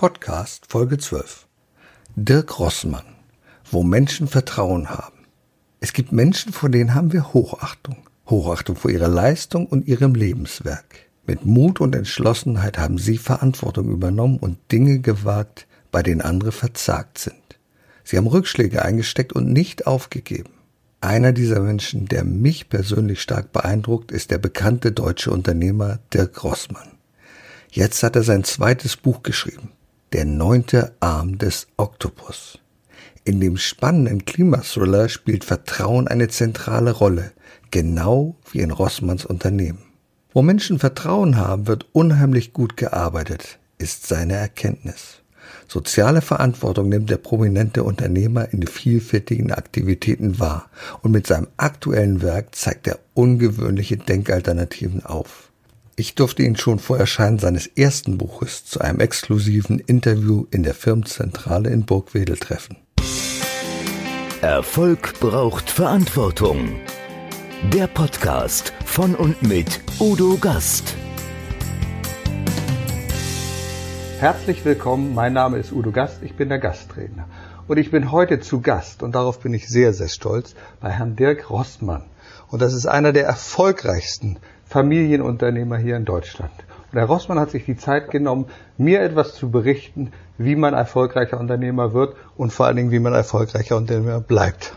Podcast 0.00 0.64
Folge 0.66 0.96
12. 0.96 1.46
Dirk 2.16 2.58
Rossmann. 2.58 3.04
Wo 3.70 3.82
Menschen 3.82 4.28
Vertrauen 4.28 4.88
haben. 4.88 5.26
Es 5.80 5.92
gibt 5.92 6.10
Menschen, 6.10 6.54
vor 6.54 6.70
denen 6.70 6.94
haben 6.94 7.12
wir 7.12 7.34
Hochachtung. 7.34 7.98
Hochachtung 8.26 8.76
vor 8.76 8.90
ihrer 8.90 9.08
Leistung 9.08 9.66
und 9.66 9.86
ihrem 9.86 10.14
Lebenswerk. 10.14 10.86
Mit 11.26 11.44
Mut 11.44 11.82
und 11.82 11.94
Entschlossenheit 11.94 12.78
haben 12.78 12.96
sie 12.96 13.18
Verantwortung 13.18 13.90
übernommen 13.90 14.38
und 14.38 14.56
Dinge 14.72 15.00
gewagt, 15.00 15.66
bei 15.92 16.02
denen 16.02 16.22
andere 16.22 16.52
verzagt 16.52 17.18
sind. 17.18 17.58
Sie 18.02 18.16
haben 18.16 18.26
Rückschläge 18.26 18.82
eingesteckt 18.82 19.34
und 19.34 19.52
nicht 19.52 19.86
aufgegeben. 19.86 20.54
Einer 21.02 21.32
dieser 21.32 21.60
Menschen, 21.60 22.06
der 22.06 22.24
mich 22.24 22.70
persönlich 22.70 23.20
stark 23.20 23.52
beeindruckt, 23.52 24.12
ist 24.12 24.30
der 24.30 24.38
bekannte 24.38 24.92
deutsche 24.92 25.30
Unternehmer 25.30 25.98
Dirk 26.14 26.42
Rossmann. 26.42 26.88
Jetzt 27.70 28.02
hat 28.02 28.16
er 28.16 28.22
sein 28.22 28.44
zweites 28.44 28.96
Buch 28.96 29.22
geschrieben. 29.22 29.72
Der 30.12 30.24
neunte 30.24 30.96
Arm 30.98 31.38
des 31.38 31.68
Oktopus. 31.76 32.58
In 33.22 33.38
dem 33.38 33.56
spannenden 33.56 34.24
Klimathriller 34.24 35.08
spielt 35.08 35.44
Vertrauen 35.44 36.08
eine 36.08 36.26
zentrale 36.26 36.90
Rolle, 36.90 37.30
genau 37.70 38.34
wie 38.50 38.58
in 38.58 38.72
Rossmanns 38.72 39.24
Unternehmen. 39.24 39.78
Wo 40.32 40.42
Menschen 40.42 40.80
Vertrauen 40.80 41.36
haben, 41.36 41.68
wird 41.68 41.86
unheimlich 41.92 42.52
gut 42.52 42.76
gearbeitet, 42.76 43.60
ist 43.78 44.08
seine 44.08 44.34
Erkenntnis. 44.34 45.22
Soziale 45.68 46.22
Verantwortung 46.22 46.88
nimmt 46.88 47.08
der 47.08 47.18
prominente 47.18 47.84
Unternehmer 47.84 48.52
in 48.52 48.66
vielfältigen 48.66 49.52
Aktivitäten 49.52 50.40
wahr 50.40 50.70
und 51.02 51.12
mit 51.12 51.28
seinem 51.28 51.46
aktuellen 51.56 52.20
Werk 52.20 52.56
zeigt 52.56 52.88
er 52.88 52.98
ungewöhnliche 53.14 53.96
Denkalternativen 53.96 55.06
auf. 55.06 55.49
Ich 55.96 56.14
durfte 56.14 56.42
ihn 56.42 56.56
schon 56.56 56.78
vor 56.78 56.98
Erscheinen 56.98 57.38
seines 57.38 57.66
ersten 57.66 58.16
Buches 58.16 58.64
zu 58.64 58.80
einem 58.80 59.00
exklusiven 59.00 59.78
Interview 59.78 60.46
in 60.50 60.62
der 60.62 60.74
Firmenzentrale 60.74 61.70
in 61.70 61.84
Burgwedel 61.84 62.36
treffen. 62.36 62.76
Erfolg 64.40 65.18
braucht 65.20 65.68
Verantwortung. 65.68 66.80
Der 67.72 67.86
Podcast 67.86 68.72
von 68.86 69.14
und 69.14 69.42
mit 69.42 69.80
Udo 69.98 70.38
Gast. 70.38 70.94
Herzlich 74.18 74.64
willkommen, 74.64 75.14
mein 75.14 75.32
Name 75.32 75.58
ist 75.58 75.72
Udo 75.72 75.92
Gast, 75.92 76.22
ich 76.22 76.34
bin 76.34 76.48
der 76.48 76.58
Gastredner. 76.58 77.26
Und 77.68 77.76
ich 77.76 77.90
bin 77.90 78.10
heute 78.10 78.40
zu 78.40 78.60
Gast, 78.60 79.02
und 79.02 79.14
darauf 79.14 79.40
bin 79.40 79.54
ich 79.54 79.68
sehr, 79.68 79.92
sehr 79.92 80.08
stolz, 80.08 80.54
bei 80.80 80.90
Herrn 80.90 81.16
Dirk 81.16 81.50
Rossmann. 81.50 82.04
Und 82.48 82.62
das 82.62 82.74
ist 82.74 82.86
einer 82.86 83.12
der 83.12 83.26
erfolgreichsten 83.26 84.38
Familienunternehmer 84.70 85.78
hier 85.78 85.96
in 85.96 86.04
Deutschland. 86.04 86.52
Und 86.92 86.98
Herr 86.98 87.06
Rossmann 87.06 87.40
hat 87.40 87.50
sich 87.50 87.64
die 87.64 87.76
Zeit 87.76 88.12
genommen, 88.12 88.46
mir 88.78 89.02
etwas 89.02 89.34
zu 89.34 89.50
berichten, 89.50 90.12
wie 90.38 90.54
man 90.54 90.74
erfolgreicher 90.74 91.40
Unternehmer 91.40 91.92
wird 91.92 92.14
und 92.36 92.52
vor 92.52 92.66
allen 92.66 92.76
Dingen, 92.76 92.92
wie 92.92 93.00
man 93.00 93.12
erfolgreicher 93.12 93.76
Unternehmer 93.76 94.20
bleibt. 94.20 94.72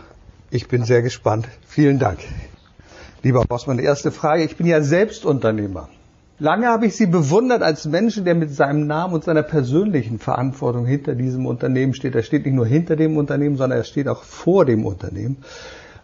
Ich 0.50 0.66
bin 0.66 0.84
sehr 0.84 1.02
gespannt. 1.02 1.46
Vielen 1.66 2.00
Dank. 2.00 2.18
Lieber 3.22 3.44
Rossmann, 3.48 3.78
erste 3.78 4.10
Frage. 4.10 4.42
Ich 4.42 4.56
bin 4.56 4.66
ja 4.66 4.82
selbst 4.82 5.24
Unternehmer. 5.24 5.88
Lange 6.40 6.66
habe 6.66 6.86
ich 6.86 6.96
Sie 6.96 7.06
bewundert 7.06 7.62
als 7.62 7.84
Menschen, 7.84 8.24
der 8.24 8.34
mit 8.34 8.52
seinem 8.52 8.88
Namen 8.88 9.14
und 9.14 9.22
seiner 9.22 9.44
persönlichen 9.44 10.18
Verantwortung 10.18 10.86
hinter 10.86 11.14
diesem 11.14 11.46
Unternehmen 11.46 11.94
steht. 11.94 12.16
Er 12.16 12.24
steht 12.24 12.46
nicht 12.46 12.54
nur 12.54 12.66
hinter 12.66 12.96
dem 12.96 13.16
Unternehmen, 13.16 13.56
sondern 13.56 13.78
er 13.78 13.84
steht 13.84 14.08
auch 14.08 14.24
vor 14.24 14.64
dem 14.64 14.84
Unternehmen. 14.84 15.36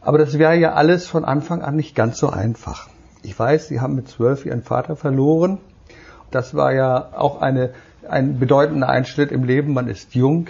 Aber 0.01 0.19
das 0.19 0.39
wäre 0.39 0.57
ja 0.57 0.75
alles 0.75 1.09
von 1.09 1.25
Anfang 1.25 1.63
an 1.63 1.75
nicht 1.75 1.97
ganz 1.97 2.19
so 2.19 2.31
einfach. 2.31 2.89
Ich 3.23 3.39
weiß, 3.39 3.69
Sie 3.69 3.81
haben 3.81 3.95
mit 3.95 4.09
zwölf 4.09 4.47
Ihren 4.47 4.63
Vater 4.63 4.97
verloren. 4.97 5.59
Das 6.31 6.55
war 6.55 6.73
ja 6.73 7.11
auch 7.17 7.41
eine, 7.41 7.71
ein 8.09 8.39
bedeutender 8.39 8.89
Einschnitt 8.89 9.33
im 9.33 9.45
Leben. 9.45 9.75
Man 9.75 9.89
ist 9.89 10.15
jung. 10.15 10.49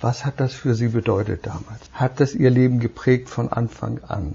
Was 0.00 0.24
hat 0.24 0.40
das 0.40 0.52
für 0.52 0.74
Sie 0.74 0.88
bedeutet 0.88 1.46
damals? 1.46 1.90
Hat 1.92 2.20
das 2.20 2.34
Ihr 2.34 2.50
Leben 2.50 2.80
geprägt 2.80 3.28
von 3.28 3.52
Anfang 3.52 4.00
an? 4.06 4.34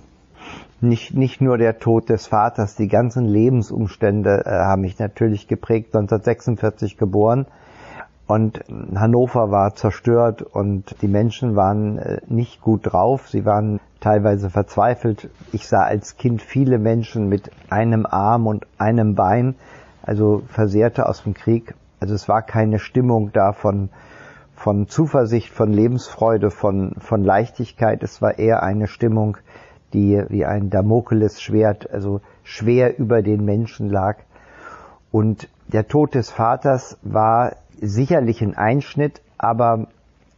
Nicht, 0.80 1.14
nicht 1.14 1.42
nur 1.42 1.58
der 1.58 1.80
Tod 1.80 2.10
des 2.10 2.28
Vaters, 2.28 2.76
die 2.76 2.88
ganzen 2.88 3.26
Lebensumstände 3.26 4.44
äh, 4.46 4.50
haben 4.50 4.82
mich 4.82 5.00
natürlich 5.00 5.48
geprägt. 5.48 5.88
1946 5.96 6.98
geboren 6.98 7.48
und 8.28 8.62
Hannover 8.94 9.52
war 9.52 9.74
zerstört 9.76 10.42
und 10.42 11.02
die 11.02 11.08
Menschen 11.08 11.56
waren 11.56 11.98
äh, 11.98 12.20
nicht 12.28 12.62
gut 12.62 12.92
drauf. 12.92 13.30
Sie 13.30 13.46
waren 13.46 13.80
teilweise 14.02 14.50
verzweifelt. 14.50 15.30
Ich 15.54 15.68
sah 15.68 15.84
als 15.84 16.18
Kind 16.18 16.42
viele 16.42 16.78
Menschen 16.78 17.30
mit 17.30 17.50
einem 17.70 18.06
Arm 18.06 18.46
und 18.46 18.68
einem 18.78 19.16
Bein, 19.16 19.56
also 20.04 20.44
Versehrte 20.50 21.08
aus 21.08 21.24
dem 21.24 21.34
Krieg. 21.34 21.74
Also 22.02 22.14
es 22.14 22.28
war 22.28 22.42
keine 22.42 22.80
Stimmung 22.80 23.32
da 23.32 23.54
von, 23.54 23.90
von 24.56 24.90
Zuversicht, 24.90 25.50
von 25.50 25.72
Lebensfreude, 25.72 26.52
von, 26.52 26.96
von 27.00 27.24
Leichtigkeit. 27.24 28.04
Es 28.04 28.22
war 28.22 28.38
eher 28.38 28.62
eine 28.62 28.88
Stimmung, 28.88 29.38
die 29.94 30.22
wie 30.28 30.46
ein 30.46 30.70
Damokelesschwert, 30.70 31.90
also 31.90 32.20
schwer 32.44 33.00
über 33.00 33.22
den 33.22 33.46
Menschen 33.46 33.90
lag. 33.90 34.18
Und 35.14 35.48
der 35.68 35.88
Tod 35.88 36.14
des 36.14 36.30
Vaters 36.30 36.98
war 37.02 37.54
sicherlich 37.82 38.42
ein 38.42 38.56
Einschnitt, 38.56 39.22
aber 39.38 39.88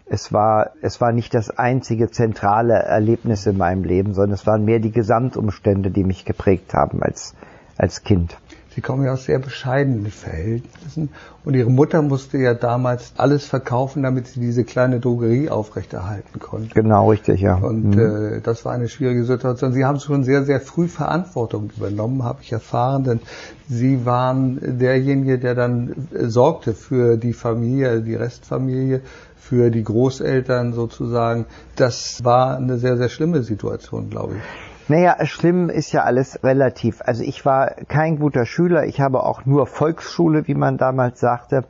es 0.06 0.34
war, 0.34 0.72
es 0.82 1.00
war 1.02 1.12
nicht 1.12 1.34
das 1.34 1.52
einzige 1.52 2.10
zentrale 2.10 2.74
Erlebnis 2.74 3.46
in 3.46 3.58
meinem 3.58 3.84
Leben, 3.84 4.14
sondern 4.14 4.34
es 4.34 4.48
waren 4.48 4.66
mehr 4.66 4.80
die 4.80 4.92
Gesamtumstände, 4.92 5.92
die 5.92 6.04
mich 6.04 6.26
geprägt 6.26 6.74
haben 6.74 7.04
als, 7.04 7.36
als 7.78 8.04
Kind. 8.04 8.38
Sie 8.76 8.82
kommen 8.82 9.04
ja 9.04 9.14
aus 9.14 9.26
sehr 9.26 9.40
bescheidenen 9.40 10.12
Verhältnissen 10.12 11.10
und 11.44 11.56
Ihre 11.56 11.72
Mutter 11.72 12.02
musste 12.04 12.38
ja 12.38 12.54
damals 12.54 13.14
alles 13.18 13.46
verkaufen, 13.46 14.04
damit 14.04 14.28
sie 14.28 14.40
diese 14.40 14.64
kleine 14.64 15.00
Drogerie 15.00 15.50
aufrechterhalten 15.50 16.40
konnte. 16.40 16.76
Genau, 16.76 17.10
richtig, 17.10 17.42
ja. 17.42 17.56
Und 17.56 17.96
mhm. 17.96 18.36
äh, 18.38 18.42
das 18.42 18.66
war 18.66 18.74
eine 18.74 18.88
schwierige 18.88 19.26
Situation. 19.26 19.74
Sie 19.74 19.86
haben 19.86 20.00
schon 20.00 20.24
sehr, 20.24 20.46
sehr 20.46 20.62
früh 20.62 20.88
Verantwortung 20.88 21.72
übernommen, 21.76 22.24
habe 22.24 22.40
ich 22.44 22.52
erfahren, 22.52 23.04
denn 23.04 23.20
Sie 23.68 24.06
waren 24.06 24.80
derjenige, 24.80 25.40
der 25.40 25.56
dann 25.56 26.08
äh, 26.14 26.26
sorgte 26.26 26.74
für 26.74 27.18
die 27.18 27.34
Familie, 27.34 28.02
die 28.02 28.16
Restfamilie, 28.16 29.02
für 29.36 29.72
die 29.72 29.84
Großeltern 29.84 30.74
sozusagen. 30.74 31.46
Das 31.76 32.24
war 32.24 32.58
eine 32.58 32.78
sehr, 32.78 32.98
sehr 32.98 33.10
schlimme 33.10 33.42
Situation, 33.42 34.12
glaube 34.12 34.36
ich. 34.36 34.69
Naja, 34.90 35.24
schlimm 35.28 35.70
ist 35.70 35.92
ja 35.92 36.04
alles 36.04 36.44
relativ. 36.44 37.04
Also 37.06 37.24
ich 37.24 37.46
war 37.46 37.76
kein 37.88 38.18
guter 38.18 38.48
Schüler, 38.48 38.86
ich 38.86 39.00
habe 39.00 39.24
auch 39.24 39.46
nur 39.46 39.68
Volksschule, 39.68 40.48
wie 40.48 40.56
man 40.56 40.78
damals 40.78 41.20
sagte. 41.20 41.66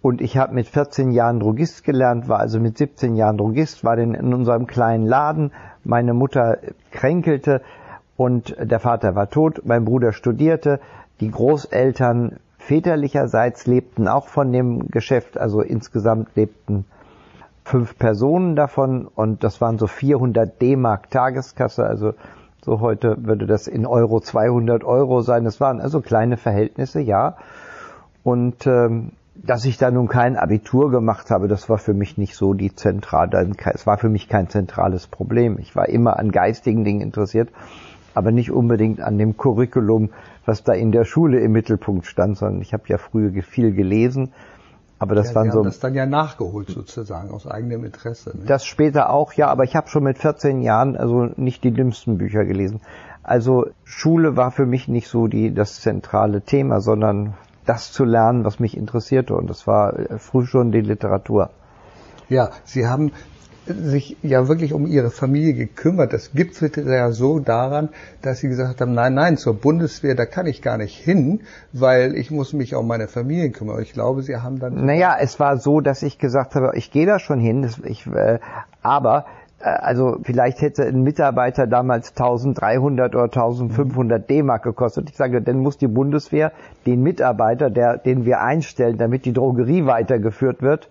Und 0.00 0.22
ich 0.22 0.38
habe 0.38 0.54
mit 0.54 0.66
14 0.66 1.10
Jahren 1.10 1.38
Drogist 1.38 1.84
gelernt, 1.84 2.30
war 2.30 2.38
also 2.38 2.58
mit 2.58 2.78
17 2.78 3.14
Jahren 3.14 3.36
Drogist, 3.36 3.84
war 3.84 3.96
dann 3.96 4.14
in 4.14 4.32
unserem 4.32 4.66
kleinen 4.66 5.06
Laden. 5.06 5.52
Meine 5.84 6.14
Mutter 6.14 6.56
kränkelte 6.92 7.60
und 8.16 8.56
der 8.58 8.80
Vater 8.80 9.14
war 9.14 9.28
tot, 9.28 9.60
mein 9.66 9.84
Bruder 9.84 10.14
studierte. 10.14 10.80
Die 11.20 11.30
Großeltern 11.30 12.38
väterlicherseits 12.56 13.66
lebten 13.66 14.08
auch 14.08 14.28
von 14.28 14.50
dem 14.50 14.88
Geschäft, 14.88 15.36
also 15.36 15.60
insgesamt 15.60 16.34
lebten 16.36 16.86
fünf 17.64 17.98
Personen 17.98 18.56
davon 18.56 19.06
und 19.06 19.44
das 19.44 19.60
waren 19.60 19.76
so 19.76 19.88
400 19.88 20.62
D-Mark 20.62 21.10
Tageskasse, 21.10 21.84
also 21.84 22.14
so 22.66 22.80
heute 22.80 23.16
würde 23.24 23.46
das 23.46 23.68
in 23.68 23.86
Euro 23.86 24.18
200 24.20 24.82
Euro 24.82 25.22
sein. 25.22 25.44
Das 25.44 25.60
waren 25.60 25.80
also 25.80 26.00
kleine 26.00 26.36
Verhältnisse, 26.36 27.00
ja. 27.00 27.36
Und 28.24 28.66
ähm, 28.66 29.12
dass 29.36 29.64
ich 29.64 29.78
da 29.78 29.92
nun 29.92 30.08
kein 30.08 30.36
Abitur 30.36 30.90
gemacht 30.90 31.30
habe, 31.30 31.46
das 31.46 31.68
war 31.68 31.78
für 31.78 31.94
mich 31.94 32.18
nicht 32.18 32.34
so 32.34 32.54
die 32.54 32.74
zentrale, 32.74 33.52
es 33.72 33.86
war 33.86 33.98
für 33.98 34.08
mich 34.08 34.28
kein 34.28 34.48
zentrales 34.48 35.06
Problem. 35.06 35.58
Ich 35.60 35.76
war 35.76 35.88
immer 35.88 36.18
an 36.18 36.32
geistigen 36.32 36.82
Dingen 36.82 37.02
interessiert, 37.02 37.50
aber 38.14 38.32
nicht 38.32 38.50
unbedingt 38.50 39.00
an 39.00 39.16
dem 39.16 39.36
Curriculum, 39.36 40.10
was 40.44 40.64
da 40.64 40.72
in 40.72 40.90
der 40.90 41.04
Schule 41.04 41.38
im 41.38 41.52
Mittelpunkt 41.52 42.06
stand, 42.06 42.36
sondern 42.36 42.62
ich 42.62 42.72
habe 42.72 42.84
ja 42.88 42.98
früher 42.98 43.30
viel 43.44 43.72
gelesen 43.72 44.32
aber 44.98 45.14
das 45.14 45.30
ja, 45.30 45.34
waren 45.34 45.44
Sie 45.44 45.52
so. 45.52 45.58
Haben 45.58 45.64
das 45.64 45.80
dann 45.80 45.94
ja 45.94 46.06
nachgeholt 46.06 46.70
sozusagen 46.70 47.30
aus 47.30 47.46
eigenem 47.46 47.84
Interesse. 47.84 48.36
Ne? 48.36 48.44
Das 48.46 48.64
später 48.64 49.10
auch, 49.10 49.32
ja, 49.34 49.48
aber 49.48 49.64
ich 49.64 49.76
habe 49.76 49.88
schon 49.88 50.04
mit 50.04 50.18
14 50.18 50.62
Jahren 50.62 50.96
also 50.96 51.28
nicht 51.36 51.64
die 51.64 51.72
dümmsten 51.72 52.18
Bücher 52.18 52.44
gelesen. 52.44 52.80
Also 53.22 53.66
Schule 53.84 54.36
war 54.36 54.52
für 54.52 54.66
mich 54.66 54.88
nicht 54.88 55.08
so 55.08 55.26
die 55.26 55.52
das 55.52 55.80
zentrale 55.80 56.42
Thema, 56.42 56.80
sondern 56.80 57.34
das 57.66 57.92
zu 57.92 58.04
lernen, 58.04 58.44
was 58.44 58.60
mich 58.60 58.76
interessierte 58.76 59.34
und 59.34 59.50
das 59.50 59.66
war 59.66 59.98
äh, 59.98 60.18
früh 60.18 60.46
schon 60.46 60.72
die 60.72 60.80
Literatur. 60.80 61.50
Ja, 62.28 62.50
Sie 62.64 62.86
haben 62.86 63.12
sich 63.66 64.16
ja 64.22 64.48
wirklich 64.48 64.72
um 64.72 64.86
ihre 64.86 65.10
Familie 65.10 65.54
gekümmert. 65.54 66.12
Das 66.12 66.32
gipfelte 66.32 66.82
ja 66.82 67.10
so 67.10 67.38
daran, 67.38 67.88
dass 68.22 68.40
sie 68.40 68.48
gesagt 68.48 68.80
haben, 68.80 68.94
nein, 68.94 69.14
nein, 69.14 69.36
zur 69.36 69.54
Bundeswehr, 69.54 70.14
da 70.14 70.26
kann 70.26 70.46
ich 70.46 70.62
gar 70.62 70.78
nicht 70.78 70.96
hin, 70.96 71.40
weil 71.72 72.14
ich 72.16 72.30
muss 72.30 72.52
mich 72.52 72.74
um 72.74 72.86
meine 72.86 73.08
Familie 73.08 73.50
kümmern. 73.50 73.82
Ich 73.82 73.92
glaube, 73.92 74.22
sie 74.22 74.36
haben 74.36 74.58
dann... 74.58 74.84
Naja, 74.84 75.16
es 75.20 75.40
war 75.40 75.58
so, 75.58 75.80
dass 75.80 76.02
ich 76.02 76.18
gesagt 76.18 76.54
habe, 76.54 76.72
ich 76.74 76.90
gehe 76.90 77.06
da 77.06 77.18
schon 77.18 77.40
hin, 77.40 77.68
ich, 77.84 78.06
äh, 78.06 78.38
aber 78.82 79.26
äh, 79.60 79.64
also 79.64 80.18
vielleicht 80.22 80.60
hätte 80.60 80.84
ein 80.84 81.02
Mitarbeiter 81.02 81.66
damals 81.66 82.10
1300 82.10 83.14
oder 83.14 83.24
1500 83.24 84.28
D-Mark 84.28 84.62
gekostet. 84.62 85.10
Ich 85.10 85.16
sage, 85.16 85.42
dann 85.42 85.58
muss 85.58 85.78
die 85.78 85.88
Bundeswehr 85.88 86.52
den 86.86 87.02
Mitarbeiter, 87.02 87.70
der, 87.70 87.98
den 87.98 88.24
wir 88.24 88.40
einstellen, 88.40 88.98
damit 88.98 89.24
die 89.24 89.32
Drogerie 89.32 89.86
weitergeführt 89.86 90.62
wird, 90.62 90.88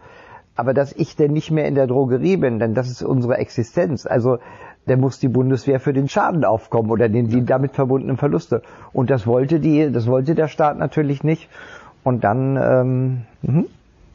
aber 0.55 0.73
dass 0.73 0.93
ich 0.93 1.15
denn 1.15 1.33
nicht 1.33 1.51
mehr 1.51 1.67
in 1.67 1.75
der 1.75 1.87
Drogerie 1.87 2.37
bin, 2.37 2.59
denn 2.59 2.73
das 2.73 2.89
ist 2.89 3.03
unsere 3.03 3.37
Existenz. 3.37 4.05
Also 4.05 4.39
dann 4.85 4.99
muss 4.99 5.19
die 5.19 5.27
Bundeswehr 5.27 5.79
für 5.79 5.93
den 5.93 6.07
Schaden 6.07 6.45
aufkommen 6.45 6.91
oder 6.91 7.09
den, 7.09 7.27
die 7.27 7.43
damit 7.43 7.73
verbundenen 7.73 8.17
Verluste. 8.17 8.61
Und 8.93 9.09
das 9.09 9.25
wollte 9.25 9.59
die, 9.59 9.91
das 9.91 10.07
wollte 10.07 10.35
der 10.35 10.47
Staat 10.47 10.77
natürlich 10.77 11.23
nicht. 11.23 11.49
Und 12.03 12.23
dann, 12.23 12.57
ähm, 12.61 13.21
mh. 13.41 13.63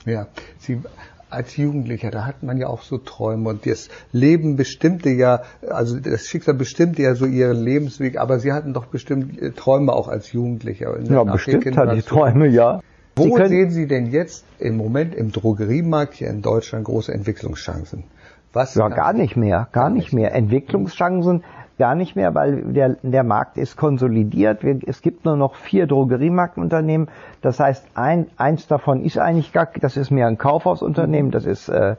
ja, 0.07 0.27
Sie 0.59 0.81
als 1.29 1.57
Jugendlicher, 1.57 2.11
da 2.11 2.27
hat 2.27 2.43
man 2.43 2.59
ja 2.59 2.67
auch 2.67 2.83
so 2.83 2.99
Träume 2.99 3.49
und 3.49 3.67
das 3.67 3.89
Leben 4.13 4.57
bestimmte 4.57 5.11
ja, 5.11 5.43
also 5.69 5.99
das 5.99 6.27
Schicksal 6.27 6.55
bestimmte 6.55 7.03
ja 7.03 7.15
so 7.15 7.25
ihren 7.27 7.63
Lebensweg, 7.63 8.19
aber 8.19 8.41
Sie 8.41 8.53
hatten 8.53 8.73
doch 8.73 8.87
bestimmt 8.87 9.41
äh, 9.41 9.53
Träume 9.53 9.93
auch 9.93 10.09
als 10.09 10.33
Jugendlicher. 10.33 10.99
Ja, 11.05 11.25
bestimmt 11.25 11.77
hatte 11.77 11.97
ich 11.97 12.05
Träume, 12.05 12.49
ja. 12.49 12.81
Wo 13.17 13.37
Sie 13.37 13.47
sehen 13.47 13.71
Sie 13.71 13.87
denn 13.87 14.07
jetzt 14.07 14.45
im 14.59 14.77
Moment 14.77 15.15
im 15.15 15.33
Drogeriemarkt 15.33 16.15
hier 16.15 16.31
in 16.31 16.43
Deutschland 16.43 16.85
große 16.85 17.13
Entwicklungschancen? 17.13 18.05
Was 18.53 18.75
ja, 18.75 18.89
gar 18.89 19.13
nicht 19.13 19.37
mehr, 19.37 19.69
gar 19.73 19.91
nicht 19.91 20.13
mehr. 20.13 20.35
Entwicklungschancen 20.35 21.45
gar 21.79 21.95
nicht 21.95 22.15
mehr, 22.15 22.35
weil 22.35 22.63
der, 22.75 22.97
der 23.03 23.25
Markt 23.25 23.57
ist 23.57 23.77
konsolidiert. 23.77 24.63
Es 24.87 25.01
gibt 25.01 25.25
nur 25.25 25.37
noch 25.37 25.55
vier 25.55 25.87
Drogeriemarktunternehmen. 25.87 27.09
Das 27.41 27.59
heißt, 27.59 27.87
ein, 27.95 28.27
eins 28.37 28.67
davon 28.67 29.03
ist 29.03 29.19
eigentlich 29.19 29.53
gar, 29.53 29.69
das 29.81 29.97
ist 29.97 30.11
mehr 30.11 30.27
ein 30.27 30.37
Kaufhausunternehmen, 30.37 31.31
das 31.31 31.47
ist 31.47 31.71
äh, 31.71 31.97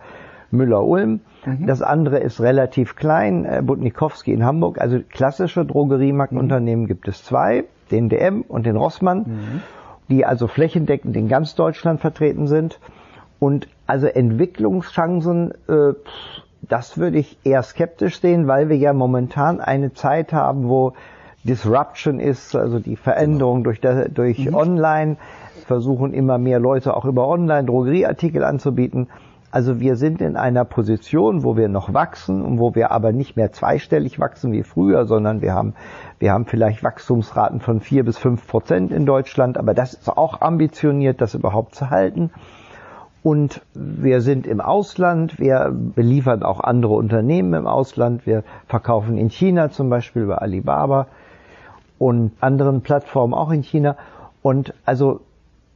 Müller-Ulm. 0.51 1.21
Mhm. 1.45 1.65
Das 1.65 1.81
andere 1.81 2.19
ist 2.19 2.39
relativ 2.41 2.95
klein, 2.95 3.45
äh, 3.45 3.61
Butnikowski 3.63 4.31
in 4.31 4.45
Hamburg. 4.45 4.79
Also 4.79 4.99
klassische 5.09 5.65
Drogeriemarktunternehmen 5.65 6.83
mhm. 6.83 6.87
gibt 6.87 7.07
es 7.07 7.23
zwei, 7.23 7.63
den 7.89 8.07
DM 8.09 8.43
und 8.43 8.67
den 8.67 8.75
Rossmann, 8.75 9.17
mhm. 9.19 9.61
Die 10.09 10.25
also 10.25 10.47
flächendeckend 10.47 11.15
in 11.15 11.27
ganz 11.27 11.55
Deutschland 11.55 12.01
vertreten 12.01 12.47
sind. 12.47 12.79
Und 13.39 13.67
also 13.87 14.07
Entwicklungschancen, 14.07 15.51
äh, 15.67 15.93
das 16.61 16.97
würde 16.97 17.17
ich 17.17 17.37
eher 17.43 17.63
skeptisch 17.63 18.19
sehen, 18.19 18.47
weil 18.47 18.69
wir 18.69 18.77
ja 18.77 18.93
momentan 18.93 19.59
eine 19.59 19.93
Zeit 19.93 20.31
haben, 20.31 20.69
wo 20.69 20.93
Disruption 21.43 22.19
ist, 22.19 22.55
also 22.55 22.79
die 22.79 22.95
Veränderung 22.95 23.57
genau. 23.57 23.63
durch, 23.63 23.81
der, 23.81 24.09
durch 24.09 24.45
mhm. 24.45 24.53
Online, 24.53 25.17
versuchen 25.65 26.13
immer 26.13 26.37
mehr 26.37 26.59
Leute 26.59 26.95
auch 26.95 27.05
über 27.05 27.27
Online 27.27 27.65
Drogerieartikel 27.65 28.43
anzubieten. 28.43 29.07
Also 29.51 29.81
wir 29.81 29.97
sind 29.97 30.21
in 30.21 30.37
einer 30.37 30.63
Position, 30.63 31.43
wo 31.43 31.57
wir 31.57 31.67
noch 31.67 31.93
wachsen 31.93 32.41
und 32.41 32.57
wo 32.57 32.73
wir 32.73 32.91
aber 32.91 33.11
nicht 33.11 33.35
mehr 33.35 33.51
zweistellig 33.51 34.17
wachsen 34.17 34.53
wie 34.53 34.63
früher, 34.63 35.05
sondern 35.05 35.41
wir 35.41 35.53
haben, 35.53 35.73
wir 36.19 36.31
haben 36.31 36.45
vielleicht 36.45 36.83
Wachstumsraten 36.83 37.59
von 37.59 37.81
vier 37.81 38.05
bis 38.05 38.17
fünf 38.17 38.47
Prozent 38.47 38.93
in 38.93 39.05
Deutschland, 39.05 39.57
aber 39.57 39.73
das 39.73 39.93
ist 39.93 40.07
auch 40.07 40.39
ambitioniert, 40.39 41.19
das 41.19 41.33
überhaupt 41.33 41.75
zu 41.75 41.89
halten. 41.89 42.31
Und 43.23 43.61
wir 43.73 44.21
sind 44.21 44.47
im 44.47 44.61
Ausland, 44.61 45.37
wir 45.37 45.69
beliefern 45.71 46.41
auch 46.43 46.59
andere 46.61 46.93
Unternehmen 46.93 47.53
im 47.53 47.67
Ausland. 47.67 48.25
Wir 48.25 48.43
verkaufen 48.67 49.17
in 49.17 49.29
China 49.29 49.69
zum 49.69 49.89
Beispiel 49.89 50.23
über 50.23 50.41
Alibaba 50.41 51.07
und 51.99 52.31
anderen 52.39 52.81
Plattformen 52.81 53.35
auch 53.35 53.51
in 53.51 53.61
China. 53.61 53.95
Und 54.41 54.73
also 54.85 55.19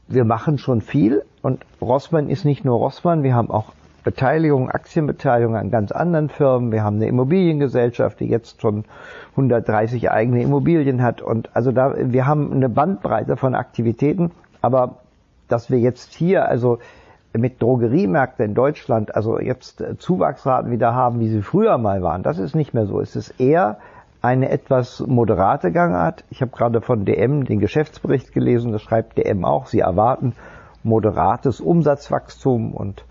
wir 0.07 0.25
machen 0.25 0.57
schon 0.57 0.81
viel. 0.81 1.23
Und 1.45 1.63
Rossmann 1.79 2.27
ist 2.27 2.43
nicht 2.43 2.65
nur 2.65 2.79
Rossmann, 2.79 3.21
wir 3.21 3.35
haben 3.35 3.51
auch 3.51 3.73
Beteiligung, 4.03 4.71
Aktienbeteiligung 4.71 5.55
an 5.55 5.69
ganz 5.69 5.91
anderen 5.91 6.29
Firmen. 6.29 6.71
Wir 6.71 6.83
haben 6.83 6.95
eine 6.95 7.05
Immobiliengesellschaft, 7.05 8.19
die 8.19 8.25
jetzt 8.25 8.61
schon 8.61 8.83
130 9.33 10.09
eigene 10.09 10.41
Immobilien 10.41 11.03
hat. 11.03 11.21
Und 11.21 11.55
also 11.55 11.71
da, 11.71 11.93
wir 11.99 12.25
haben 12.25 12.51
eine 12.51 12.67
Bandbreite 12.67 13.37
von 13.37 13.53
Aktivitäten. 13.53 14.31
Aber 14.63 14.95
dass 15.47 15.69
wir 15.69 15.77
jetzt 15.77 16.15
hier 16.15 16.49
also 16.49 16.79
mit 17.31 17.61
Drogeriemärkten 17.61 18.43
in 18.43 18.55
Deutschland, 18.55 19.13
also 19.13 19.39
jetzt 19.39 19.83
Zuwachsraten 19.99 20.71
wieder 20.71 20.95
haben, 20.95 21.19
wie 21.19 21.29
sie 21.29 21.43
früher 21.43 21.77
mal 21.77 22.01
waren, 22.01 22.23
das 22.23 22.39
ist 22.39 22.55
nicht 22.55 22.73
mehr 22.73 22.87
so. 22.87 22.99
Es 22.99 23.15
ist 23.15 23.39
eher 23.39 23.77
eine 24.23 24.49
etwas 24.49 25.05
moderate 25.05 25.71
Gangart. 25.71 26.23
Ich 26.31 26.41
habe 26.41 26.49
gerade 26.49 26.81
von 26.81 27.05
DM 27.05 27.45
den 27.45 27.59
Geschäftsbericht 27.59 28.33
gelesen, 28.33 28.71
das 28.71 28.81
schreibt 28.81 29.19
DM 29.19 29.45
auch. 29.45 29.67
Sie 29.67 29.81
erwarten 29.81 30.33
moderates 30.85 31.59
Umsatzwachstum 31.59 32.73
und 32.73 33.03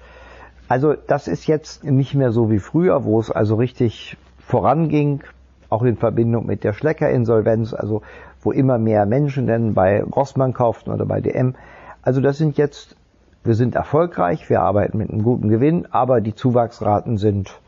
also 0.69 0.94
das 0.94 1.29
ist 1.29 1.47
jetzt 1.47 1.85
nicht 1.85 2.15
mehr 2.15 2.32
so 2.32 2.50
wie 2.50 2.59
früher, 2.59 3.05
wo 3.05 3.21
es 3.21 3.31
also 3.31 3.56
richtig 3.56 4.17
voranging, 4.38 5.23
auch 5.69 5.82
in 5.82 5.97
Verbindung 5.97 6.47
mit 6.47 6.65
der 6.65 6.73
Schlecker-Insolvenz, 6.73 7.75
also 7.75 8.00
wo 8.41 8.53
immer 8.53 8.79
mehr 8.79 9.05
Menschen 9.05 9.47
denn 9.47 9.75
bei 9.75 10.03
Rossmann 10.03 10.55
kauften 10.55 10.91
oder 10.91 11.05
bei 11.05 11.21
DM. 11.21 11.55
Also 12.03 12.21
das 12.21 12.38
sind 12.38 12.56
jetzt 12.56 12.97
wir 13.44 13.55
sind 13.55 13.75
erfolgreich, 13.75 14.49
wir 14.49 14.62
arbeiten 14.62 14.97
mit 14.97 15.11
einem 15.11 15.23
guten 15.23 15.50
Gewinn, 15.50 15.87
aber 15.91 16.23
die 16.23 16.35
Zuwachsraten 16.35 17.19
sind 17.19 17.61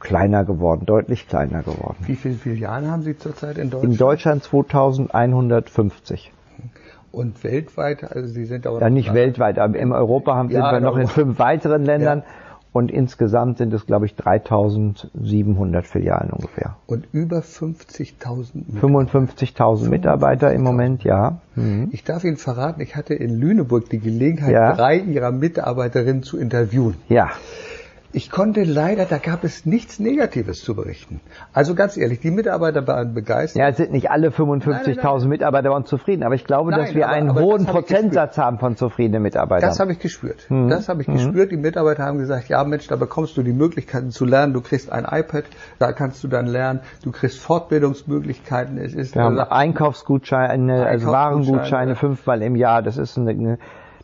kleiner 0.00 0.44
geworden, 0.46 0.86
deutlich 0.86 1.28
kleiner 1.28 1.62
geworden. 1.62 1.96
Wie 2.00 2.16
viele 2.16 2.36
Filialen 2.36 2.90
haben 2.90 3.02
Sie 3.02 3.16
zurzeit 3.18 3.58
in 3.58 3.68
Deutschland? 3.68 3.92
In 3.92 3.98
Deutschland 3.98 4.42
2150. 4.42 6.32
Und 7.12 7.42
weltweit, 7.42 8.04
also 8.04 8.28
Sie 8.28 8.44
sind 8.44 8.66
aber 8.66 8.80
ja 8.80 8.90
nicht 8.90 9.12
weltweit, 9.12 9.58
aber 9.58 9.78
in 9.78 9.92
Europa 9.92 10.34
haben, 10.36 10.50
ja, 10.50 10.70
sind 10.70 10.72
wir 10.72 10.80
noch 10.80 10.96
in 10.96 11.08
fünf 11.08 11.38
weiteren 11.38 11.84
Ländern. 11.84 12.20
Ja. 12.20 12.24
Und 12.72 12.92
insgesamt 12.92 13.58
sind 13.58 13.74
es, 13.74 13.84
glaube 13.84 14.06
ich, 14.06 14.14
3700 14.14 15.86
Filialen 15.86 16.30
ungefähr. 16.30 16.76
Und 16.86 17.08
über 17.10 17.40
50.000 17.40 18.80
55.000 18.80 19.88
Mitarbeiter 19.88 20.52
im 20.52 20.62
Moment, 20.62 21.02
ja. 21.02 21.40
Mhm. 21.56 21.88
Ich 21.90 22.04
darf 22.04 22.22
Ihnen 22.22 22.36
verraten, 22.36 22.80
ich 22.80 22.94
hatte 22.94 23.14
in 23.14 23.34
Lüneburg 23.34 23.90
die 23.90 23.98
Gelegenheit, 23.98 24.52
ja. 24.52 24.72
drei 24.76 24.98
Ihrer 24.98 25.32
Mitarbeiterinnen 25.32 26.22
zu 26.22 26.38
interviewen. 26.38 26.94
Ja. 27.08 27.30
Ich 28.12 28.30
konnte 28.30 28.64
leider, 28.64 29.04
da 29.04 29.18
gab 29.18 29.44
es 29.44 29.66
nichts 29.66 30.00
Negatives 30.00 30.64
zu 30.64 30.74
berichten. 30.74 31.20
Also 31.52 31.76
ganz 31.76 31.96
ehrlich, 31.96 32.18
die 32.18 32.32
Mitarbeiter 32.32 32.86
waren 32.88 33.14
begeistert. 33.14 33.60
Ja, 33.60 33.68
es 33.68 33.76
sind 33.76 33.92
nicht 33.92 34.10
alle 34.10 34.30
55.000 34.30 35.28
Mitarbeiter 35.28 35.70
waren 35.70 35.84
zufrieden, 35.84 36.24
aber 36.24 36.34
ich 36.34 36.44
glaube, 36.44 36.72
nein, 36.72 36.80
dass 36.80 36.94
wir 36.94 37.06
aber, 37.06 37.14
einen 37.14 37.30
aber 37.30 37.40
hohen 37.42 37.66
Prozentsatz 37.66 38.36
haben 38.36 38.58
von 38.58 38.76
zufriedenen 38.76 39.22
Mitarbeitern. 39.22 39.68
Das 39.68 39.78
habe 39.78 39.92
ich 39.92 40.00
gespürt. 40.00 40.46
Mhm. 40.48 40.68
Das 40.68 40.88
habe 40.88 41.02
ich 41.02 41.08
mhm. 41.08 41.14
gespürt. 41.14 41.52
Die 41.52 41.56
Mitarbeiter 41.56 42.04
haben 42.04 42.18
gesagt, 42.18 42.48
ja 42.48 42.64
Mensch, 42.64 42.88
da 42.88 42.96
bekommst 42.96 43.36
du 43.36 43.44
die 43.44 43.52
Möglichkeiten 43.52 44.10
zu 44.10 44.24
lernen. 44.24 44.54
Du 44.54 44.60
kriegst 44.60 44.90
ein 44.90 45.04
iPad, 45.04 45.44
da 45.78 45.92
kannst 45.92 46.24
du 46.24 46.28
dann 46.28 46.46
lernen. 46.46 46.80
Du 47.04 47.12
kriegst 47.12 47.38
Fortbildungsmöglichkeiten. 47.38 48.76
Es 48.78 48.92
ist 48.92 49.14
wir 49.14 49.22
haben 49.22 49.38
Einkaufsgutscheine, 49.38 50.84
also 50.84 51.06
Warengutscheine 51.06 51.94
fünfmal 51.94 52.42
im 52.42 52.56
Jahr. 52.56 52.82
Das 52.82 52.96
ist 52.96 53.16
eine, 53.16 53.30
eine 53.30 53.58